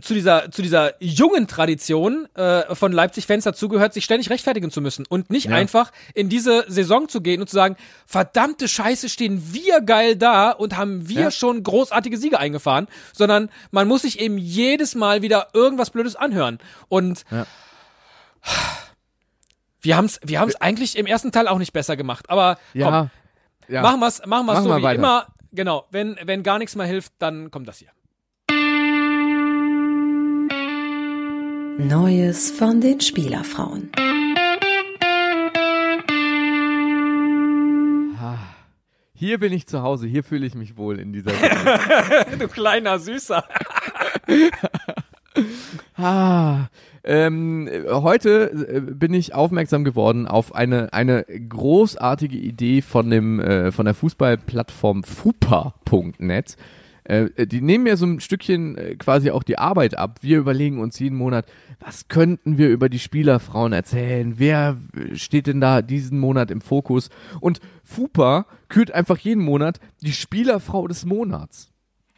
zu 0.02 0.14
dieser 0.14 0.50
zu 0.52 0.62
dieser 0.62 0.94
jungen 1.04 1.48
Tradition 1.48 2.28
äh, 2.36 2.74
von 2.76 2.92
Leipzig-Fans 2.92 3.44
dazugehört, 3.44 3.94
sich 3.94 4.04
ständig 4.06 4.30
rechtfertigen 4.30 4.72
zu 4.72 4.82
müssen 4.82 5.06
und 5.08 5.30
nicht 5.30 5.48
Ja. 5.50 5.56
einfach 5.56 5.92
in 6.14 6.30
diese 6.30 6.66
Saison 6.68 7.08
zu 7.10 7.22
gehen 7.22 7.42
und 7.42 7.48
zu 7.50 7.56
sagen, 7.56 7.76
verdammte 8.06 8.68
Scheiße, 8.68 9.10
stehen 9.10 9.54
wir 9.54 9.82
geil 9.82 10.16
da 10.16 10.52
und 10.52 10.78
haben 10.78 11.08
wir 11.10 11.22
Ja. 11.24 11.32
schon 11.32 11.62
großartige 11.64 12.18
Siege 12.18 12.40
eingefahren, 12.40 12.88
sondern 13.14 13.50
man 13.72 13.88
muss 13.88 14.02
sich 14.04 14.20
eben 14.20 14.38
jedes 14.38 14.96
Mal 14.96 15.22
wieder 15.22 15.50
irgendwas 15.54 15.90
Blödes 15.90 16.16
anhören 16.16 16.60
und 16.90 17.24
Ja. 17.30 17.46
wir 19.82 19.98
haben 19.98 20.06
es 20.06 20.20
wir 20.24 20.40
haben's 20.40 20.56
eigentlich 20.56 20.98
im 20.98 21.06
ersten 21.06 21.32
Teil 21.32 21.48
auch 21.48 21.58
nicht 21.60 21.74
besser 21.74 21.96
gemacht, 21.98 22.30
aber 22.30 22.58
komm. 22.74 23.10
Machen 23.70 24.00
wir 24.02 24.08
es 24.08 24.26
machen 24.26 24.46
wir's 24.46 24.56
Machen 24.56 24.64
so 24.64 24.70
wir 24.72 24.78
wie 24.78 24.84
weiter. 24.84 24.96
immer. 25.00 25.28
Genau, 25.54 25.86
wenn, 25.92 26.18
wenn 26.24 26.42
gar 26.44 26.58
nichts 26.58 26.76
mehr 26.76 26.86
hilft, 26.88 27.14
dann 27.20 27.52
kommt 27.52 27.68
das 27.68 27.78
hier. 27.78 27.90
Neues 31.80 32.52
von 32.52 32.82
den 32.82 33.02
Spielerfrauen. 33.02 33.90
Hier 39.16 39.40
bin 39.40 39.54
ich 39.54 39.68
zu 39.68 39.82
Hause, 39.82 40.06
hier 40.08 40.24
fühle 40.24 40.46
ich 40.46 40.54
mich 40.54 40.78
wohl 40.78 41.00
in 41.00 41.14
dieser 41.14 41.32
Sendung. 42.26 42.40
Du 42.40 42.48
kleiner 42.48 43.00
Süßer. 43.00 43.44
Ah, 45.98 46.68
ähm, 47.04 47.68
heute 47.90 48.52
äh, 48.52 48.82
bin 48.82 49.16
ich 49.16 49.34
aufmerksam 49.34 49.84
geworden 49.84 50.28
auf 50.28 50.54
eine 50.54 50.94
eine 50.94 51.24
großartige 51.24 52.38
Idee 52.38 52.84
von 52.84 53.10
dem 53.10 53.40
äh, 53.40 53.72
von 53.72 53.86
der 53.86 53.96
Fußballplattform 53.96 55.04
fupa.net. 55.04 56.56
Äh, 57.04 57.48
die 57.48 57.62
nehmen 57.62 57.84
mir 57.84 57.98
so 57.98 58.06
ein 58.06 58.20
Stückchen 58.20 58.78
äh, 58.78 58.96
quasi 58.96 59.32
auch 59.32 59.44
die 59.44 59.58
Arbeit 59.58 59.98
ab. 59.98 60.20
Wir 60.22 60.38
überlegen 60.38 60.80
uns 60.80 61.00
jeden 61.00 61.18
Monat, 61.18 61.46
was 61.80 62.08
könnten 62.08 62.58
wir 62.58 62.70
über 62.70 62.88
die 62.88 63.00
Spielerfrauen 63.00 63.74
erzählen? 63.74 64.36
Wer 64.38 64.78
äh, 64.96 65.16
steht 65.16 65.48
denn 65.48 65.60
da 65.60 65.82
diesen 65.82 66.20
Monat 66.20 66.52
im 66.52 66.62
Fokus? 66.62 67.10
Und 67.42 67.60
Fupa 67.84 68.46
kürt 68.70 68.92
einfach 68.92 69.18
jeden 69.18 69.44
Monat 69.44 69.80
die 70.02 70.14
Spielerfrau 70.14 70.88
des 70.88 71.06
Monats. 71.06 71.73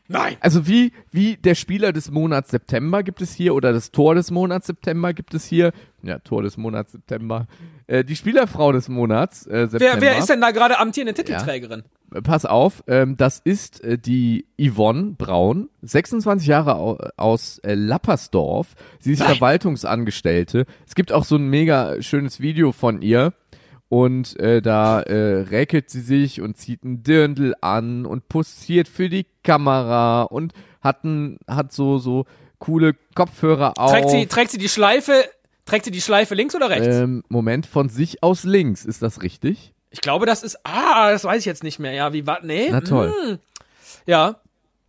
Nein. 0.07 0.37
Also 0.39 0.67
wie, 0.67 0.91
wie 1.11 1.37
der 1.37 1.55
Spieler 1.55 1.91
des 1.91 2.11
Monats 2.11 2.51
September 2.51 3.01
gibt 3.01 3.21
es 3.21 3.33
hier 3.33 3.55
oder 3.55 3.73
das 3.73 3.91
Tor 3.91 4.13
des 4.13 4.29
Monats 4.29 4.67
September 4.67 5.13
gibt 5.13 5.33
es 5.33 5.45
hier. 5.45 5.71
Ja, 6.03 6.19
Tor 6.19 6.43
des 6.43 6.57
Monats 6.57 6.91
September. 6.91 7.47
Äh, 7.87 8.03
die 8.03 8.15
Spielerfrau 8.15 8.71
des 8.71 8.87
Monats 8.87 9.47
äh, 9.47 9.67
September. 9.67 9.95
Wer, 9.95 10.01
wer 10.01 10.17
ist 10.19 10.29
denn 10.29 10.41
da 10.41 10.51
gerade 10.51 10.77
amtierende 10.77 11.15
Titelträgerin? 11.15 11.83
Äh, 12.13 12.21
Pass 12.21 12.45
auf, 12.45 12.83
ähm, 12.87 13.17
das 13.17 13.39
ist 13.39 13.83
äh, 13.83 13.97
die 13.97 14.45
Yvonne 14.61 15.15
Braun, 15.17 15.69
26 15.81 16.47
Jahre 16.47 16.75
au 16.75 16.97
aus 17.17 17.57
äh, 17.59 17.73
Lappersdorf. 17.73 18.75
Sie 18.99 19.13
ist 19.13 19.23
Verwaltungsangestellte. 19.23 20.67
Es 20.87 20.93
gibt 20.93 21.11
auch 21.11 21.25
so 21.25 21.37
ein 21.37 21.47
mega 21.47 21.99
schönes 22.01 22.39
Video 22.39 22.71
von 22.71 23.01
ihr. 23.01 23.33
Und 23.87 24.39
äh, 24.39 24.61
da 24.61 25.01
äh, 25.01 25.41
räkelt 25.41 25.89
sie 25.89 26.01
sich 26.01 26.41
und 26.41 26.57
zieht 26.57 26.83
ein 26.83 27.03
Dirndl 27.03 27.53
an 27.61 28.05
und 28.05 28.27
posiert 28.27 28.87
für 28.87 29.09
die 29.09 29.27
Kamera 29.43 30.23
und 30.23 30.53
hat, 30.81 31.03
ein, 31.03 31.37
hat 31.47 31.71
so, 31.71 31.99
so 31.99 32.25
coole 32.59 32.95
Kopfhörer 33.13 33.73
auf. 33.77 33.91
Trägt 33.91 34.09
sie, 34.09 34.25
trägt 34.25 34.51
sie 34.51 34.57
die 34.57 34.69
Schleife, 34.69 35.25
trägt 35.65 35.85
sie 35.85 35.91
die 35.91 36.01
Schleife 36.01 36.33
links 36.33 36.55
oder 36.55 36.69
rechts? 36.69 36.87
ähm, 36.87 37.23
Moment, 37.29 37.67
von 37.67 37.89
sich 37.89 38.23
aus 38.23 38.43
links, 38.43 38.85
ist 38.85 39.01
das 39.01 39.21
richtig? 39.21 39.73
Ich 39.91 40.01
glaube, 40.01 40.25
das 40.25 40.43
ist, 40.43 40.57
ah, 40.65 41.11
das 41.11 41.23
weiß 41.23 41.39
ich 41.39 41.45
jetzt 41.45 41.63
nicht 41.63 41.79
mehr. 41.79 41.93
Ja, 41.93 42.11
wie 42.11 42.25
war, 42.27 42.39
nee. 42.43 42.67
Na 42.71 42.81
toll. 42.81 43.13
Hm. 43.27 43.39
Ja. 44.05 44.39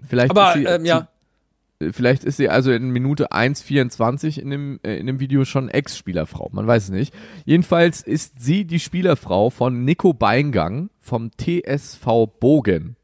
Vielleicht 0.09 0.30
Aber, 0.30 0.49
ist 0.49 0.55
sie, 0.55 0.64
ähm, 0.64 0.84
ja. 0.84 1.09
Vielleicht 1.93 2.24
ist 2.24 2.37
sie 2.39 2.49
also 2.49 2.72
in 2.72 2.91
Minute 2.91 3.33
1,24 3.33 4.39
in 4.41 4.51
dem, 4.51 4.81
äh, 4.83 4.97
in 4.97 5.07
dem 5.07 5.20
Video 5.20 5.45
schon 5.45 5.68
Ex-Spielerfrau. 5.68 6.49
Man 6.53 6.66
weiß 6.66 6.85
es 6.85 6.91
nicht. 6.91 7.14
Jedenfalls 7.45 8.03
ist 8.03 8.41
sie 8.41 8.64
die 8.64 8.81
Spielerfrau 8.81 9.51
von 9.51 9.85
Nico 9.85 10.12
Beingang 10.12 10.91
vom 11.01 11.31
TSV 11.37 12.27
Bogen. 12.41 12.97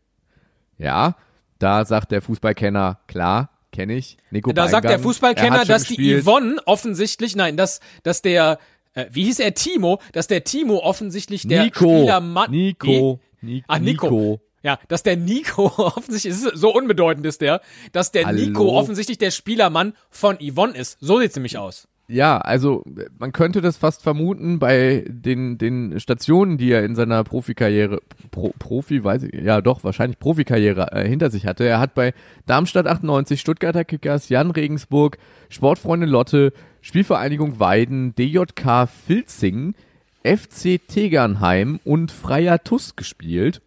Ja, 0.79 1.16
da 1.59 1.85
sagt 1.85 2.11
der 2.12 2.23
Fußballkenner, 2.23 3.01
klar, 3.07 3.51
kenne 3.73 3.95
ich. 3.95 4.16
Nico 4.31 4.51
Da 4.53 4.62
Beingang, 4.62 4.70
sagt 4.70 4.85
der 4.85 4.93
er 4.93 4.99
Fußballkenner, 5.01 5.64
dass 5.64 5.85
die 5.85 5.97
gespielt. 5.97 6.25
Yvonne 6.25 6.57
offensichtlich, 6.66 7.37
nein, 7.37 7.57
dass, 7.57 7.81
dass 8.03 8.23
der, 8.23 8.59
äh, 8.95 9.07
wie 9.11 9.25
hieß 9.25 9.39
er, 9.41 9.55
Timo, 9.55 10.01
dass 10.12 10.27
der 10.27 10.45
Timo 10.45 10.79
offensichtlich 10.79 11.47
der 11.47 11.64
Nico, 11.64 11.99
Spielermann. 11.99 12.51
Nico, 12.51 13.20
Ni 13.43 13.64
Ah, 13.66 13.79
Nico. 13.79 14.07
Nico. 14.11 14.41
Ja, 14.62 14.78
dass 14.88 15.02
der 15.02 15.16
Nico 15.16 15.66
offensichtlich, 15.76 16.32
ist 16.32 16.56
so 16.56 16.74
unbedeutend 16.74 17.26
ist 17.26 17.40
der, 17.40 17.60
dass 17.92 18.12
der 18.12 18.26
Hallo? 18.26 18.40
Nico 18.40 18.78
offensichtlich 18.78 19.18
der 19.18 19.30
Spielermann 19.30 19.94
von 20.10 20.38
Yvonne 20.40 20.76
ist. 20.76 20.98
So 21.00 21.18
sieht's 21.18 21.36
nämlich 21.36 21.58
aus. 21.58 21.88
Ja, 22.08 22.38
also 22.38 22.84
man 23.18 23.32
könnte 23.32 23.60
das 23.60 23.76
fast 23.76 24.02
vermuten 24.02 24.58
bei 24.58 25.04
den, 25.08 25.56
den 25.56 25.98
Stationen, 25.98 26.58
die 26.58 26.70
er 26.70 26.84
in 26.84 26.94
seiner 26.94 27.24
Profikarriere, 27.24 28.00
Pro, 28.30 28.52
Profi, 28.58 29.02
weiß 29.02 29.22
ich, 29.22 29.40
ja 29.40 29.60
doch, 29.60 29.82
wahrscheinlich 29.82 30.18
Profikarriere 30.18 30.92
äh, 30.92 31.08
hinter 31.08 31.30
sich 31.30 31.46
hatte. 31.46 31.64
Er 31.64 31.80
hat 31.80 31.94
bei 31.94 32.12
Darmstadt 32.44 32.86
98, 32.86 33.40
Stuttgarter 33.40 33.84
Kickers, 33.84 34.28
Jan 34.28 34.50
Regensburg, 34.50 35.16
Sportfreunde 35.48 36.06
Lotte, 36.06 36.52
Spielvereinigung 36.82 37.60
Weiden, 37.60 38.14
DJK 38.14 38.88
Filzing, 39.06 39.74
FC 40.22 40.80
Tegernheim 40.86 41.80
und 41.84 42.10
Freier 42.12 42.62
Tuss 42.62 42.94
gespielt 42.94 43.62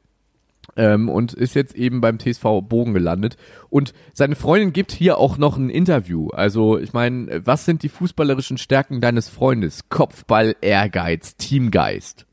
ähm, 0.76 1.10
und 1.10 1.34
ist 1.34 1.56
jetzt 1.56 1.76
eben 1.76 2.02
beim 2.02 2.20
TSV 2.20 2.62
Bogen 2.62 2.94
gelandet. 2.94 3.38
Und 3.70 3.94
seine 4.14 4.36
Freundin 4.36 4.74
gibt 4.74 4.92
hier 4.92 5.18
auch 5.18 5.38
noch 5.38 5.58
ein 5.58 5.70
Interview. 5.70 6.30
Also 6.30 6.78
ich 6.78 6.94
meine, 6.94 7.46
was 7.46 7.66
sind 7.66 7.84
die 7.84 7.90
fußballerischen 7.90 8.58
Stärken 8.58 9.02
deines 9.02 9.30
Freundes? 9.30 9.90
Kopfball, 9.90 10.56
Ehrgeiz, 10.62 11.36
Teamgeist. 11.38 12.26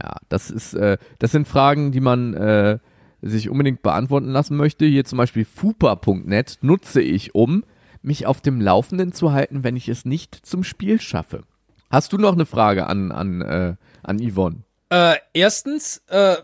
Ja, 0.00 0.16
das 0.28 0.50
ist, 0.50 0.74
äh, 0.74 0.98
das 1.18 1.32
sind 1.32 1.46
Fragen, 1.46 1.92
die 1.92 2.00
man 2.00 2.34
äh, 2.34 2.78
sich 3.20 3.50
unbedingt 3.50 3.82
beantworten 3.82 4.28
lassen 4.28 4.56
möchte. 4.56 4.84
Hier 4.84 5.04
zum 5.04 5.18
Beispiel 5.18 5.44
fupa.net 5.44 6.58
nutze 6.62 7.00
ich, 7.00 7.34
um 7.34 7.64
mich 8.02 8.26
auf 8.26 8.40
dem 8.40 8.60
Laufenden 8.60 9.12
zu 9.12 9.32
halten, 9.32 9.64
wenn 9.64 9.76
ich 9.76 9.88
es 9.88 10.04
nicht 10.04 10.34
zum 10.34 10.64
Spiel 10.64 11.00
schaffe. 11.00 11.42
Hast 11.90 12.12
du 12.12 12.18
noch 12.18 12.32
eine 12.32 12.46
Frage 12.46 12.86
an 12.86 13.12
an 13.12 13.42
äh, 13.42 13.74
an 14.02 14.18
Yvonne? 14.18 14.64
Äh, 14.88 15.16
erstens 15.34 16.02
äh, 16.08 16.36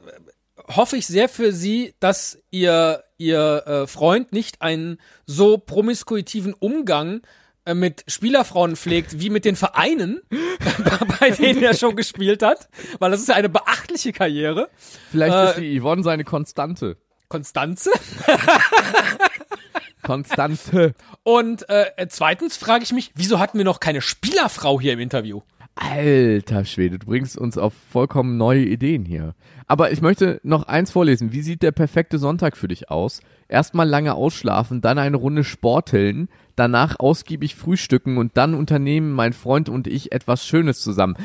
hoffe 0.68 0.96
ich 0.96 1.06
sehr 1.06 1.28
für 1.28 1.52
Sie, 1.52 1.94
dass 2.00 2.38
Ihr, 2.50 3.04
Ihr 3.16 3.66
äh, 3.66 3.86
Freund 3.86 4.32
nicht 4.32 4.62
einen 4.62 4.98
so 5.26 5.58
promiskuitiven 5.58 6.54
Umgang 6.54 7.22
äh, 7.64 7.74
mit 7.74 8.04
Spielerfrauen 8.06 8.76
pflegt, 8.76 9.20
wie 9.20 9.30
mit 9.30 9.44
den 9.44 9.56
Vereinen, 9.56 10.20
bei 11.20 11.30
denen 11.30 11.62
er 11.62 11.74
schon 11.74 11.96
gespielt 11.96 12.42
hat, 12.42 12.68
weil 12.98 13.10
das 13.10 13.20
ist 13.20 13.28
ja 13.28 13.34
eine 13.34 13.48
beachtliche 13.48 14.12
Karriere. 14.12 14.68
Vielleicht 15.10 15.34
Äh, 15.34 15.50
ist 15.50 15.58
die 15.58 15.80
Yvonne 15.80 16.02
seine 16.02 16.24
Konstante. 16.24 16.96
Konstanze. 17.28 17.90
Konstante. 20.02 20.94
Und 21.22 21.68
äh, 21.68 22.06
zweitens 22.08 22.56
frage 22.56 22.84
ich 22.84 22.92
mich, 22.92 23.10
wieso 23.14 23.38
hatten 23.38 23.58
wir 23.58 23.64
noch 23.66 23.80
keine 23.80 24.00
Spielerfrau 24.00 24.80
hier 24.80 24.94
im 24.94 25.00
Interview? 25.00 25.42
Alter 25.81 26.64
Schwede, 26.64 26.99
du 26.99 27.07
bringst 27.07 27.39
uns 27.39 27.57
auf 27.57 27.72
vollkommen 27.72 28.37
neue 28.37 28.64
Ideen 28.64 29.05
hier. 29.05 29.35
Aber 29.66 29.93
ich 29.93 30.01
möchte 30.01 30.41
noch 30.43 30.64
eins 30.64 30.91
vorlesen. 30.91 31.33
Wie 31.33 31.43
sieht 31.43 31.62
der 31.62 31.70
perfekte 31.70 32.18
Sonntag 32.18 32.57
für 32.57 32.68
dich 32.68 32.91
aus? 32.91 33.20
Erstmal 33.49 33.89
lange 33.89 34.14
ausschlafen, 34.14 34.81
dann 34.81 34.99
eine 34.99 35.16
Runde 35.16 35.45
sporteln, 35.45 36.29
danach 36.57 36.99
ausgiebig 36.99 37.55
frühstücken 37.55 38.18
und 38.18 38.37
dann 38.37 38.55
unternehmen 38.55 39.12
mein 39.12 39.33
Freund 39.33 39.68
und 39.68 39.87
ich 39.87 40.11
etwas 40.11 40.45
Schönes 40.45 40.81
zusammen. 40.81 41.16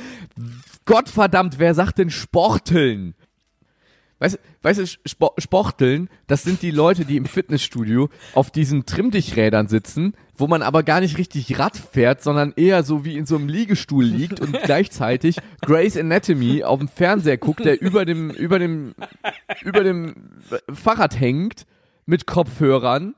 Gottverdammt, 0.85 1.57
wer 1.57 1.73
sagt 1.73 1.97
denn 1.97 2.11
sporteln? 2.11 3.15
Weißt, 4.19 4.39
weißt 4.61 4.79
du, 4.79 4.87
Spo 5.05 5.33
Sporteln, 5.37 6.09
das 6.27 6.43
sind 6.43 6.61
die 6.61 6.71
Leute, 6.71 7.05
die 7.05 7.17
im 7.17 7.25
Fitnessstudio 7.25 8.09
auf 8.33 8.51
diesen 8.51 8.85
Trimmdichträdern 8.85 9.67
sitzen, 9.67 10.13
wo 10.35 10.47
man 10.47 10.61
aber 10.61 10.83
gar 10.83 10.99
nicht 10.99 11.17
richtig 11.17 11.59
Rad 11.59 11.77
fährt, 11.77 12.21
sondern 12.23 12.53
eher 12.55 12.83
so 12.83 13.05
wie 13.05 13.17
in 13.17 13.25
so 13.25 13.35
einem 13.35 13.47
Liegestuhl 13.47 14.05
liegt 14.05 14.39
und 14.39 14.53
gleichzeitig 14.63 15.37
Grey's 15.61 15.97
Anatomy 15.97 16.63
auf 16.63 16.79
dem 16.79 16.87
Fernseher 16.87 17.37
guckt, 17.37 17.65
der 17.65 17.81
über 17.81 18.05
dem, 18.05 18.29
über 18.31 18.59
dem, 18.59 18.95
über 19.63 19.83
dem 19.83 20.15
Fahrrad 20.73 21.19
hängt 21.19 21.65
mit 22.05 22.25
Kopfhörern 22.25 23.15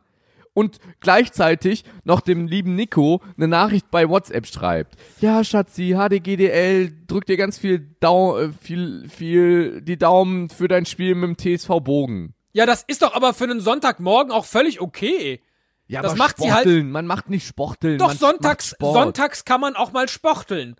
und 0.55 0.80
gleichzeitig 1.01 1.84
noch 2.03 2.22
dem 2.22 2.47
lieben 2.47 2.76
Nico 2.76 3.22
eine 3.38 3.47
Nachricht 3.47 3.91
bei 3.91 4.09
WhatsApp 4.09 4.47
schreibt. 4.47 4.95
Ja, 5.22 5.43
Schatzi, 5.43 5.95
HDGDL, 5.97 6.91
drück 7.07 7.26
dir 7.26 7.38
ganz 7.38 7.59
viel, 7.59 7.95
Dau 7.99 8.39
äh, 8.39 8.49
viel, 8.49 9.07
viel 9.09 9.82
die 9.82 9.97
Daumen 9.97 10.49
für 10.49 10.68
dein 10.68 10.86
Spiel 10.86 11.13
mit 11.13 11.45
dem 11.45 11.57
TSV 11.57 11.82
Bogen. 11.82 12.34
Ja, 12.53 12.66
das 12.66 12.84
ist 12.88 13.01
doch 13.01 13.13
aber 13.13 13.34
für 13.34 13.43
einen 13.43 13.59
Sonntagmorgen 13.59 14.32
auch 14.32 14.45
völlig 14.45 14.80
okay. 14.80 15.41
Ja, 15.88 16.02
Das 16.02 16.12
aber 16.14 16.18
macht 16.18 16.38
sie 16.38 16.52
halt- 16.52 16.64
Sporteln, 16.64 16.92
man 16.92 17.06
macht 17.06 17.30
nicht 17.30 17.48
Sporteln. 17.48 17.98
Doch 18.00 18.08
man 18.08 18.18
sonntags, 18.18 18.72
macht 18.72 18.76
Sport. 18.78 18.96
sonntags 18.96 19.46
kann 19.46 19.62
man 19.62 19.76
auch 19.76 19.92
mal 19.92 20.10
sporteln. 20.10 20.76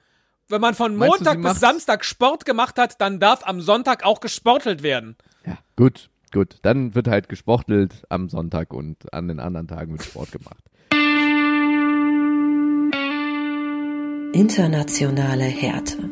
Wenn 0.48 0.62
man 0.62 0.74
von 0.76 0.92
du, 0.94 0.98
Montag 1.00 1.38
sie 1.38 1.42
bis 1.44 1.60
Samstag 1.60 2.06
Sport 2.06 2.46
gemacht 2.46 2.78
hat, 2.78 3.00
dann 3.02 3.20
darf 3.20 3.46
am 3.48 3.62
Sonntag 3.62 4.04
auch 4.06 4.20
gesportelt 4.20 4.84
werden. 4.84 5.16
Ja, 5.46 5.58
gut, 5.76 6.10
gut. 6.32 6.58
Dann 6.64 6.94
wird 6.96 7.08
halt 7.08 7.30
gesportelt 7.30 8.04
am 8.10 8.30
Sonntag 8.30 8.74
und 8.74 9.12
an 9.14 9.28
den 9.28 9.40
anderen 9.40 9.68
Tagen 9.68 9.92
wird 9.94 10.04
Sport 10.04 10.32
gemacht. 10.32 10.64
Internationale 14.34 15.44
Härte. 15.46 16.10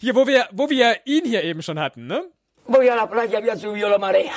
Hier, 0.00 0.14
wo 0.14 0.26
wir, 0.26 0.46
wo 0.52 0.70
wir 0.70 0.96
ihn 1.06 1.24
hier 1.24 1.42
eben 1.44 1.60
schon 1.62 1.78
hatten, 1.78 2.06
ne? 2.06 2.22
Voy 2.68 2.86
a 2.86 2.94
la 2.94 3.08
playa, 3.08 3.38
había 3.38 3.56
subido 3.56 3.88
la 3.88 3.96
marea. 3.98 4.32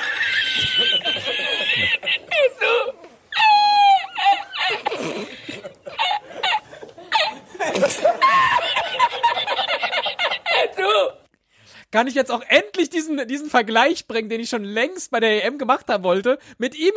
Kann 11.90 12.06
ich 12.06 12.14
jetzt 12.14 12.30
auch 12.30 12.42
endlich 12.48 12.88
diesen, 12.88 13.28
diesen 13.28 13.50
Vergleich 13.50 14.06
bringen, 14.06 14.30
den 14.30 14.40
ich 14.40 14.48
schon 14.48 14.64
längst 14.64 15.10
bei 15.10 15.20
der 15.20 15.44
EM 15.44 15.58
gemacht 15.58 15.86
haben 15.88 16.02
wollte, 16.02 16.38
mit 16.56 16.74
ihm 16.74 16.94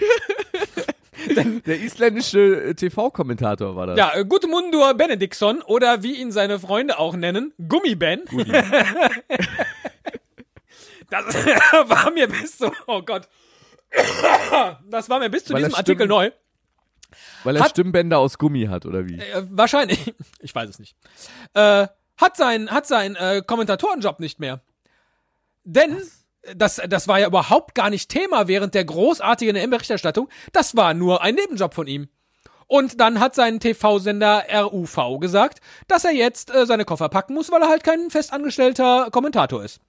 Der 1.66 1.80
isländische 1.80 2.38
äh, 2.38 2.74
TV-Kommentator 2.74 3.74
war 3.74 3.86
das. 3.86 3.98
Ja, 3.98 4.14
äh, 4.14 4.24
Gudmundur 4.24 4.94
Benediktsson 4.94 5.62
oder 5.62 6.02
wie 6.02 6.14
ihn 6.16 6.30
seine 6.30 6.60
Freunde 6.60 6.98
auch 6.98 7.16
nennen, 7.16 7.52
Gummiben. 7.68 8.22
das 11.10 11.34
war 11.88 12.10
mir 12.12 12.28
bis 12.28 12.58
zu, 12.58 12.70
oh 12.86 13.02
Gott. 13.02 13.28
Das 14.88 15.08
war 15.08 15.18
mir 15.18 15.30
bis 15.30 15.44
zu 15.44 15.54
Weil 15.54 15.62
diesem 15.62 15.74
Artikel 15.74 16.06
neu. 16.06 16.30
Weil 17.44 17.56
er 17.56 17.62
Hat- 17.64 17.70
Stimmbänder 17.70 18.18
aus 18.18 18.38
Gummi 18.38 18.66
hat, 18.66 18.86
oder 18.86 19.06
wie? 19.06 19.18
Äh, 19.18 19.44
wahrscheinlich. 19.50 20.14
Ich 20.40 20.54
weiß 20.54 20.68
es 20.68 20.78
nicht. 20.78 20.96
Äh, 21.54 21.86
hat 22.16 22.36
sein, 22.36 22.70
hat 22.70 22.86
sein 22.86 23.16
äh, 23.16 23.42
Kommentatorenjob 23.46 24.20
nicht 24.20 24.40
mehr. 24.40 24.60
Denn 25.64 26.00
das, 26.54 26.80
das 26.88 27.08
war 27.08 27.18
ja 27.18 27.26
überhaupt 27.26 27.74
gar 27.74 27.90
nicht 27.90 28.08
Thema 28.10 28.48
während 28.48 28.74
der 28.74 28.84
großartigen 28.84 29.56
EM-Berichterstattung. 29.56 30.28
Das 30.52 30.76
war 30.76 30.94
nur 30.94 31.22
ein 31.22 31.34
Nebenjob 31.34 31.74
von 31.74 31.86
ihm. 31.86 32.08
Und 32.68 33.00
dann 33.00 33.20
hat 33.20 33.34
sein 33.36 33.60
TV-Sender 33.60 34.44
RUV 34.52 35.20
gesagt, 35.20 35.60
dass 35.86 36.04
er 36.04 36.12
jetzt 36.12 36.52
äh, 36.54 36.66
seine 36.66 36.84
Koffer 36.84 37.08
packen 37.08 37.34
muss, 37.34 37.50
weil 37.52 37.62
er 37.62 37.68
halt 37.68 37.84
kein 37.84 38.10
festangestellter 38.10 39.08
Kommentator 39.12 39.62
ist. 39.64 39.80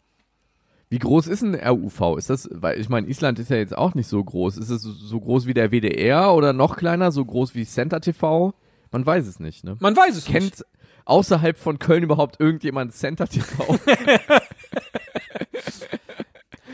Wie 0.90 1.00
groß 1.00 1.28
ist 1.28 1.42
ein 1.42 1.56
RUV? 1.56 2.18
Ist 2.18 2.30
das, 2.30 2.48
weil 2.52 2.80
ich 2.80 2.88
meine, 2.88 3.08
Island 3.08 3.40
ist 3.40 3.50
ja 3.50 3.58
jetzt 3.58 3.76
auch 3.78 3.94
nicht 3.96 4.08
so 4.08 4.24
groß. 4.24 4.58
Ist 4.58 4.70
es 4.70 4.84
so- 4.84 4.92
so 4.92 5.20
groß 5.20 5.48
wie 5.48 5.54
der 5.54 5.72
WDR 5.72 6.34
oder 6.34 6.54
noch 6.54 6.78
kleiner, 6.78 7.12
so 7.12 7.26
groß 7.26 7.56
wie 7.56 7.66
Center 7.66 8.00
TV? 8.00 8.54
Man 8.92 9.06
weiß 9.06 9.26
es 9.28 9.40
nicht, 9.40 9.64
ne? 9.66 9.76
Man 9.80 9.98
weiß 9.98 10.12
es 10.16 10.30
nicht. 10.30 10.32
Kennt 10.32 10.66
außerhalb 11.04 11.58
von 11.58 11.80
Köln 11.80 12.04
überhaupt 12.04 12.40
irgendjemand 12.40 12.94
Center 12.94 13.28
TV? 13.28 13.64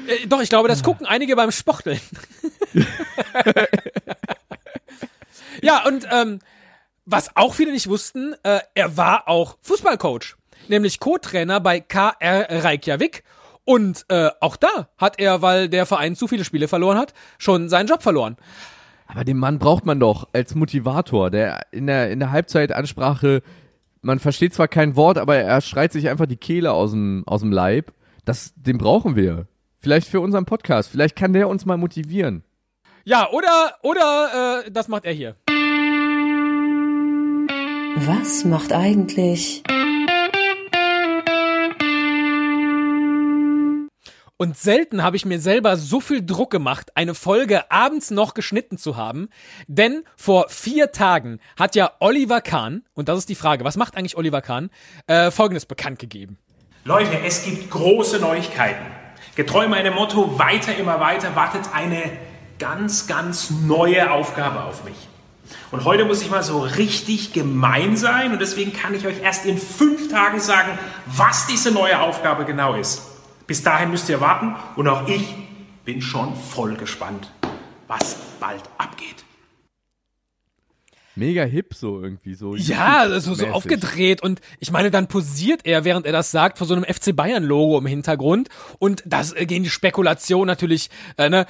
Äh, 0.07 0.27
doch, 0.27 0.41
ich 0.41 0.49
glaube, 0.49 0.67
das 0.67 0.83
gucken 0.83 1.05
einige 1.05 1.35
beim 1.35 1.51
Sporteln. 1.51 1.99
ja, 5.61 5.85
und 5.85 6.07
ähm, 6.11 6.39
was 7.05 7.35
auch 7.35 7.53
viele 7.53 7.71
nicht 7.71 7.87
wussten, 7.87 8.33
äh, 8.43 8.59
er 8.73 8.97
war 8.97 9.27
auch 9.27 9.57
Fußballcoach, 9.61 10.35
nämlich 10.67 10.99
Co-Trainer 10.99 11.59
bei 11.59 11.79
KR 11.79 12.63
Reykjavik 12.63 13.23
Und 13.65 14.05
äh, 14.09 14.29
auch 14.39 14.55
da 14.55 14.89
hat 14.97 15.19
er, 15.19 15.41
weil 15.41 15.69
der 15.69 15.85
Verein 15.85 16.15
zu 16.15 16.27
viele 16.27 16.45
Spiele 16.45 16.67
verloren 16.67 16.97
hat, 16.97 17.13
schon 17.37 17.69
seinen 17.69 17.87
Job 17.87 18.03
verloren. 18.03 18.37
Aber 19.07 19.23
den 19.23 19.37
Mann 19.37 19.59
braucht 19.59 19.85
man 19.85 19.99
doch 19.99 20.27
als 20.33 20.55
Motivator, 20.55 21.29
der 21.29 21.67
in 21.71 21.87
der, 21.87 22.09
in 22.09 22.19
der 22.19 22.31
Halbzeitansprache, 22.31 23.41
man 24.01 24.19
versteht 24.19 24.53
zwar 24.53 24.67
kein 24.67 24.95
Wort, 24.95 25.17
aber 25.17 25.37
er 25.37 25.61
schreit 25.61 25.93
sich 25.93 26.09
einfach 26.09 26.25
die 26.25 26.37
Kehle 26.37 26.71
aus 26.71 26.91
dem, 26.91 27.23
aus 27.25 27.41
dem 27.41 27.51
Leib. 27.51 27.93
Das, 28.25 28.53
den 28.55 28.77
brauchen 28.77 29.15
wir. 29.15 29.47
Vielleicht 29.83 30.07
für 30.07 30.21
unseren 30.21 30.45
Podcast. 30.45 30.89
Vielleicht 30.89 31.17
kann 31.17 31.33
der 31.33 31.49
uns 31.49 31.65
mal 31.65 31.75
motivieren. 31.75 32.45
Ja, 33.03 33.29
oder, 33.31 33.75
oder, 33.83 34.63
äh, 34.65 34.71
das 34.71 34.87
macht 34.87 35.03
er 35.03 35.11
hier. 35.11 35.35
Was 37.97 38.45
macht 38.45 38.71
eigentlich 38.71 39.61
Und 44.37 44.57
selten 44.57 45.03
habe 45.03 45.17
ich 45.17 45.25
mir 45.25 45.39
selber 45.39 45.75
so 45.75 45.99
viel 45.99 46.25
Druck 46.25 46.49
gemacht, 46.49 46.91
eine 46.95 47.13
Folge 47.13 47.69
abends 47.69 48.09
noch 48.09 48.33
geschnitten 48.33 48.77
zu 48.77 48.95
haben. 48.95 49.27
Denn 49.67 50.03
vor 50.15 50.47
vier 50.47 50.93
Tagen 50.93 51.39
hat 51.57 51.75
ja 51.75 51.91
Oliver 51.99 52.39
Kahn, 52.39 52.83
und 52.93 53.09
das 53.09 53.19
ist 53.19 53.29
die 53.29 53.35
Frage, 53.35 53.65
was 53.65 53.75
macht 53.75 53.97
eigentlich 53.97 54.15
Oliver 54.15 54.41
Kahn, 54.41 54.69
äh, 55.07 55.29
Folgendes 55.29 55.65
bekannt 55.65 55.99
gegeben. 55.99 56.37
Leute, 56.85 57.19
es 57.25 57.43
gibt 57.43 57.69
große 57.69 58.19
Neuigkeiten. 58.19 59.02
Getreu 59.35 59.67
meinem 59.67 59.95
Motto, 59.95 60.37
weiter, 60.37 60.75
immer 60.75 60.99
weiter, 60.99 61.35
wartet 61.35 61.63
eine 61.73 62.03
ganz, 62.59 63.07
ganz 63.07 63.49
neue 63.49 64.11
Aufgabe 64.11 64.63
auf 64.63 64.83
mich. 64.83 64.95
Und 65.71 65.85
heute 65.85 66.05
muss 66.05 66.21
ich 66.21 66.29
mal 66.29 66.43
so 66.43 66.59
richtig 66.59 67.33
gemein 67.33 67.97
sein 67.97 68.31
und 68.31 68.39
deswegen 68.39 68.73
kann 68.73 68.93
ich 68.93 69.07
euch 69.07 69.21
erst 69.21 69.45
in 69.45 69.57
fünf 69.57 70.09
Tagen 70.09 70.39
sagen, 70.39 70.77
was 71.07 71.47
diese 71.47 71.71
neue 71.71 71.99
Aufgabe 71.99 72.45
genau 72.45 72.75
ist. 72.75 73.01
Bis 73.47 73.63
dahin 73.63 73.89
müsst 73.89 74.07
ihr 74.07 74.21
warten 74.21 74.55
und 74.75 74.87
auch 74.87 75.07
ich 75.07 75.35
bin 75.83 76.01
schon 76.01 76.35
voll 76.35 76.75
gespannt, 76.75 77.31
was 77.87 78.15
bald 78.39 78.63
abgeht. 78.77 79.25
Mega 81.15 81.43
hip 81.43 81.73
so 81.75 82.01
irgendwie 82.01 82.33
so. 82.33 82.55
Ja, 82.55 83.07
so, 83.19 83.33
so 83.35 83.47
aufgedreht 83.47 84.21
und 84.21 84.41
ich 84.59 84.71
meine, 84.71 84.89
dann 84.91 85.07
posiert 85.07 85.61
er, 85.65 85.83
während 85.85 86.05
er 86.05 86.11
das 86.11 86.31
sagt, 86.31 86.57
vor 86.57 86.65
so 86.67 86.73
einem 86.73 86.83
FC 86.85 87.15
Bayern 87.15 87.43
Logo 87.43 87.77
im 87.77 87.85
Hintergrund 87.85 88.49
und 88.79 89.03
das 89.05 89.31
äh, 89.33 89.45
gehen 89.45 89.63
die 89.63 89.69
Spekulationen 89.69 90.47
natürlich 90.47 90.89
äh, 91.17 91.29
ne, 91.29 91.45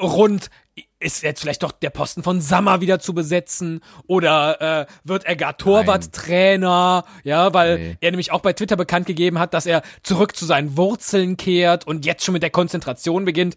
rund. 0.00 0.50
Ist 0.98 1.22
jetzt 1.22 1.40
vielleicht 1.42 1.62
doch 1.62 1.72
der 1.72 1.90
Posten 1.90 2.22
von 2.22 2.40
Sammer 2.40 2.80
wieder 2.80 2.98
zu 2.98 3.12
besetzen 3.14 3.80
oder 4.06 4.80
äh, 4.82 4.86
wird 5.04 5.24
er 5.26 5.36
gar 5.36 5.56
Torwarttrainer? 5.56 7.04
Ja, 7.24 7.52
weil 7.54 7.78
Nee. 7.78 7.96
er 8.00 8.10
nämlich 8.10 8.32
auch 8.32 8.40
bei 8.40 8.52
Twitter 8.52 8.76
bekannt 8.76 9.06
gegeben 9.06 9.38
hat, 9.38 9.52
dass 9.54 9.66
er 9.66 9.82
zurück 10.02 10.36
zu 10.36 10.44
seinen 10.46 10.76
Wurzeln 10.76 11.36
kehrt 11.36 11.86
und 11.86 12.04
jetzt 12.06 12.24
schon 12.24 12.32
mit 12.32 12.42
der 12.42 12.50
Konzentration 12.50 13.24
beginnt. 13.24 13.56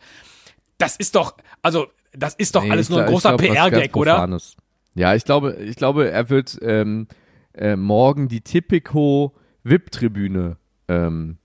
Das 0.78 0.96
ist 0.98 1.16
doch, 1.16 1.36
also 1.62 1.88
das 2.14 2.36
ist 2.36 2.56
doch 2.56 2.64
Nee, 2.64 2.72
alles 2.72 2.90
nur 2.90 3.00
ein 3.00 3.06
glaub- 3.06 3.14
großer 3.16 3.38
PR-Gag, 3.38 3.96
oder? 3.96 4.14
Profanes. 4.16 4.56
Ja, 5.00 5.16
ich 5.16 5.24
glaube, 5.24 5.54
ich 5.54 5.78
glaube, 5.78 6.12
er 6.12 6.30
wird 6.30 6.60
ähm, 6.62 7.08
äh, 7.54 7.78
morgen 7.78 8.28
die 8.28 8.42
Tipico 8.42 9.34
VIP-Tribüne 9.64 10.58
ähm, 10.90 11.38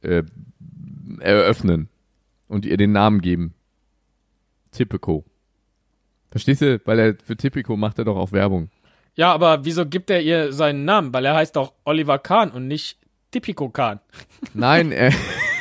äh, 0.00 0.22
eröffnen 1.20 1.90
und 2.48 2.64
ihr 2.64 2.78
den 2.78 2.92
Namen 2.92 3.20
geben. 3.20 3.52
Tipico. 4.70 5.22
Verstehst 6.30 6.62
du? 6.62 6.80
Weil 6.86 6.98
er 6.98 7.16
für 7.22 7.36
Tipico 7.36 7.76
macht 7.76 7.98
er 7.98 8.06
doch 8.06 8.16
auch 8.16 8.32
Werbung. 8.32 8.70
Ja, 9.16 9.34
aber 9.34 9.66
wieso 9.66 9.84
gibt 9.84 10.08
er 10.08 10.22
ihr 10.22 10.54
seinen 10.54 10.86
Namen? 10.86 11.12
Weil 11.12 11.26
er 11.26 11.34
heißt 11.34 11.56
doch 11.56 11.74
Oliver 11.84 12.18
Kahn 12.18 12.50
und 12.50 12.68
nicht 12.68 12.96
Tipico 13.32 13.68
Kahn. 13.68 14.00
Nein, 14.54 14.92
er, 14.92 15.12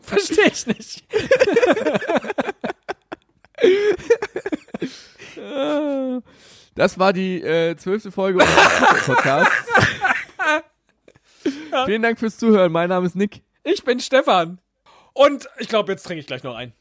Verstehe 0.10 0.46
ich 0.46 0.66
nicht. 0.66 1.04
das 6.74 6.98
war 6.98 7.12
die 7.12 7.40
äh, 7.42 7.76
zwölfte 7.76 8.10
Folge 8.10 8.38
unseres 8.38 9.04
Podcasts. 9.06 9.52
Vielen 11.86 12.02
Dank 12.02 12.18
fürs 12.18 12.38
Zuhören. 12.38 12.72
Mein 12.72 12.88
Name 12.88 13.06
ist 13.06 13.14
Nick. 13.16 13.42
Ich 13.62 13.84
bin 13.84 14.00
Stefan. 14.00 14.58
Und 15.12 15.48
ich 15.58 15.68
glaube, 15.68 15.92
jetzt 15.92 16.04
trinke 16.04 16.20
ich 16.20 16.26
gleich 16.26 16.42
noch 16.42 16.54
ein. 16.54 16.72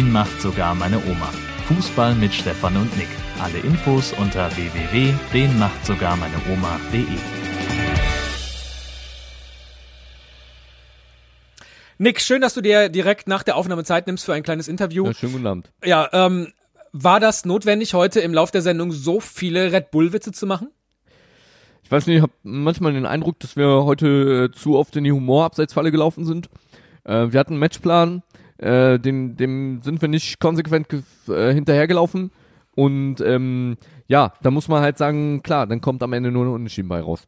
Den 0.00 0.12
macht 0.12 0.40
sogar 0.40 0.74
meine 0.74 0.96
Oma. 0.96 1.30
Fußball 1.68 2.14
mit 2.14 2.32
Stefan 2.32 2.74
und 2.78 2.96
Nick. 2.96 3.08
Alle 3.38 3.58
Infos 3.58 4.14
unter 4.14 4.48
www.denmachtsogarmeineoma.de. 4.56 7.04
Nick, 11.98 12.22
schön, 12.22 12.40
dass 12.40 12.54
du 12.54 12.62
dir 12.62 12.88
direkt 12.88 13.28
nach 13.28 13.42
der 13.42 13.56
Aufnahme 13.56 13.84
Zeit 13.84 14.06
nimmst 14.06 14.24
für 14.24 14.32
ein 14.32 14.42
kleines 14.42 14.68
Interview. 14.68 15.04
Ja, 15.04 15.12
schönen 15.12 15.32
guten 15.32 15.46
Abend. 15.46 15.70
Ja, 15.84 16.08
ähm, 16.14 16.54
war 16.92 17.20
das 17.20 17.44
notwendig, 17.44 17.92
heute 17.92 18.20
im 18.20 18.32
Lauf 18.32 18.50
der 18.50 18.62
Sendung 18.62 18.92
so 18.92 19.20
viele 19.20 19.70
Red 19.70 19.90
Bull-Witze 19.90 20.32
zu 20.32 20.46
machen? 20.46 20.68
Ich 21.84 21.92
weiß 21.92 22.06
nicht, 22.06 22.16
ich 22.16 22.22
habe 22.22 22.32
manchmal 22.42 22.94
den 22.94 23.04
Eindruck, 23.04 23.38
dass 23.40 23.54
wir 23.54 23.84
heute 23.84 24.48
äh, 24.50 24.56
zu 24.56 24.78
oft 24.78 24.96
in 24.96 25.04
die 25.04 25.12
Humorabseitsfalle 25.12 25.90
gelaufen 25.90 26.24
sind. 26.24 26.48
Äh, 27.04 27.32
wir 27.32 27.38
hatten 27.38 27.52
einen 27.52 27.60
Matchplan, 27.60 28.22
äh, 28.60 28.98
dem, 28.98 29.36
dem 29.36 29.80
sind 29.82 30.00
wir 30.00 30.08
nicht 30.08 30.38
konsequent 30.38 30.88
äh, 31.28 31.52
hinterhergelaufen. 31.52 32.30
Und 32.74 33.20
ähm, 33.20 33.76
ja, 34.06 34.32
da 34.42 34.50
muss 34.50 34.68
man 34.68 34.82
halt 34.82 34.98
sagen, 34.98 35.42
klar, 35.42 35.66
dann 35.66 35.80
kommt 35.80 36.02
am 36.02 36.12
Ende 36.12 36.30
nur 36.30 36.44
ein 36.44 36.52
Unentschieden 36.52 36.88
bei 36.88 37.00
raus. 37.00 37.26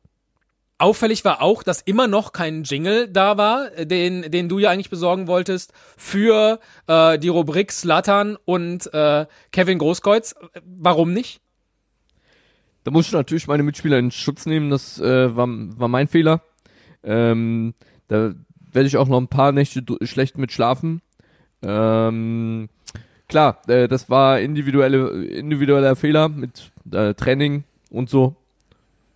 Auffällig 0.79 1.25
war 1.25 1.43
auch, 1.43 1.63
dass 1.63 1.81
immer 1.81 2.09
noch 2.09 2.33
kein 2.33 2.65
Jingle 2.65 3.09
da 3.09 3.37
war, 3.37 3.71
den, 3.71 4.23
den 4.31 4.49
du 4.49 4.59
ja 4.59 4.71
eigentlich 4.71 4.91
besorgen 4.91 5.29
wolltest, 5.29 5.73
für 5.97 6.59
äh, 6.89 7.19
die 7.19 7.29
Rubrik 7.29 7.71
Slatan 7.71 8.37
und 8.45 8.93
äh, 8.93 9.27
Kevin 9.53 9.79
Großkreuz. 9.79 10.35
Warum 10.65 11.13
nicht? 11.13 11.41
Da 12.83 12.91
muss 12.91 13.07
ich 13.07 13.13
natürlich 13.13 13.47
meine 13.47 13.63
Mitspieler 13.63 13.99
in 13.99 14.11
Schutz 14.11 14.45
nehmen, 14.45 14.71
das 14.71 14.99
äh, 14.99 15.37
war, 15.37 15.47
war 15.49 15.89
mein 15.89 16.09
Fehler. 16.09 16.43
Ähm, 17.05 17.75
da 18.09 18.35
werde 18.73 18.89
ich 18.89 18.97
auch 18.97 19.09
noch 19.09 19.21
ein 19.21 19.29
paar 19.29 19.53
Nächte 19.53 19.85
schlecht 20.03 20.37
mit 20.37 20.51
schlafen. 20.51 21.01
Ähm, 21.63 22.69
klar, 23.29 23.61
äh, 23.69 23.89
das 23.89 24.11
war 24.11 24.41
individuelle, 24.41 25.25
individueller 25.25 25.97
Fehler 25.97 26.29
mit 26.29 26.71
äh, 26.91 27.15
Training 27.15 27.65
und 27.91 28.11
so. 28.11 28.37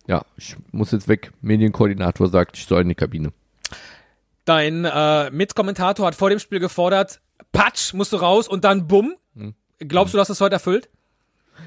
Ja, 0.07 0.25
ich 0.37 0.55
muss 0.71 0.91
jetzt 0.91 1.07
weg. 1.07 1.31
Medienkoordinator 1.41 2.27
sagt, 2.29 2.57
ich 2.57 2.65
soll 2.65 2.81
in 2.81 2.89
die 2.89 2.95
Kabine. 2.95 3.33
Dein 4.45 4.85
äh, 4.85 5.29
Mitkommentator 5.31 6.07
hat 6.07 6.15
vor 6.15 6.29
dem 6.29 6.39
Spiel 6.39 6.59
gefordert, 6.59 7.19
Patsch, 7.51 7.93
musst 7.93 8.13
du 8.13 8.17
raus 8.17 8.47
und 8.47 8.63
dann 8.63 8.87
bumm. 8.87 9.15
Glaubst 9.79 10.13
du, 10.13 10.17
dass 10.17 10.29
das 10.29 10.41
heute 10.41 10.55
erfüllt? 10.55 10.89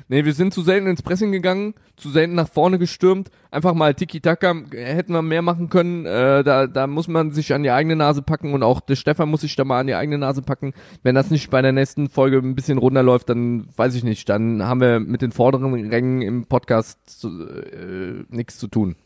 Nee, 0.08 0.24
wir 0.24 0.32
sind 0.32 0.54
zu 0.54 0.62
selten 0.62 0.86
ins 0.86 1.02
Pressing 1.02 1.32
gegangen, 1.32 1.74
zu 1.96 2.10
selten 2.10 2.34
nach 2.34 2.48
vorne 2.48 2.78
gestürmt. 2.78 3.30
Einfach 3.50 3.74
mal 3.74 3.94
Tiki-Taka, 3.94 4.54
hätten 4.72 5.12
wir 5.12 5.22
mehr 5.22 5.42
machen 5.42 5.68
können. 5.68 6.06
Äh, 6.06 6.44
da, 6.44 6.66
da 6.66 6.86
muss 6.86 7.08
man 7.08 7.32
sich 7.32 7.52
an 7.52 7.62
die 7.62 7.70
eigene 7.70 7.96
Nase 7.96 8.22
packen 8.22 8.52
und 8.54 8.62
auch 8.62 8.80
der 8.80 8.96
Stefan 8.96 9.28
muss 9.28 9.42
sich 9.42 9.56
da 9.56 9.64
mal 9.64 9.80
an 9.80 9.86
die 9.86 9.94
eigene 9.94 10.18
Nase 10.18 10.42
packen. 10.42 10.72
Wenn 11.02 11.14
das 11.14 11.30
nicht 11.30 11.50
bei 11.50 11.62
der 11.62 11.72
nächsten 11.72 12.08
Folge 12.08 12.38
ein 12.38 12.54
bisschen 12.54 12.78
runterläuft, 12.78 13.28
dann 13.28 13.68
weiß 13.76 13.94
ich 13.94 14.04
nicht. 14.04 14.28
Dann 14.28 14.62
haben 14.62 14.80
wir 14.80 15.00
mit 15.00 15.22
den 15.22 15.32
vorderen 15.32 15.72
Rängen 15.90 16.22
im 16.22 16.46
Podcast 16.46 17.24
äh, 17.24 18.24
nichts 18.28 18.58
zu 18.58 18.68
tun. 18.68 18.96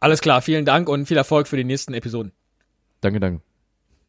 Alles 0.00 0.20
klar, 0.20 0.42
vielen 0.42 0.64
Dank 0.64 0.88
und 0.88 1.06
viel 1.06 1.16
Erfolg 1.16 1.46
für 1.46 1.56
die 1.56 1.64
nächsten 1.64 1.94
Episoden. 1.94 2.32
Danke, 3.00 3.20
danke. 3.20 3.51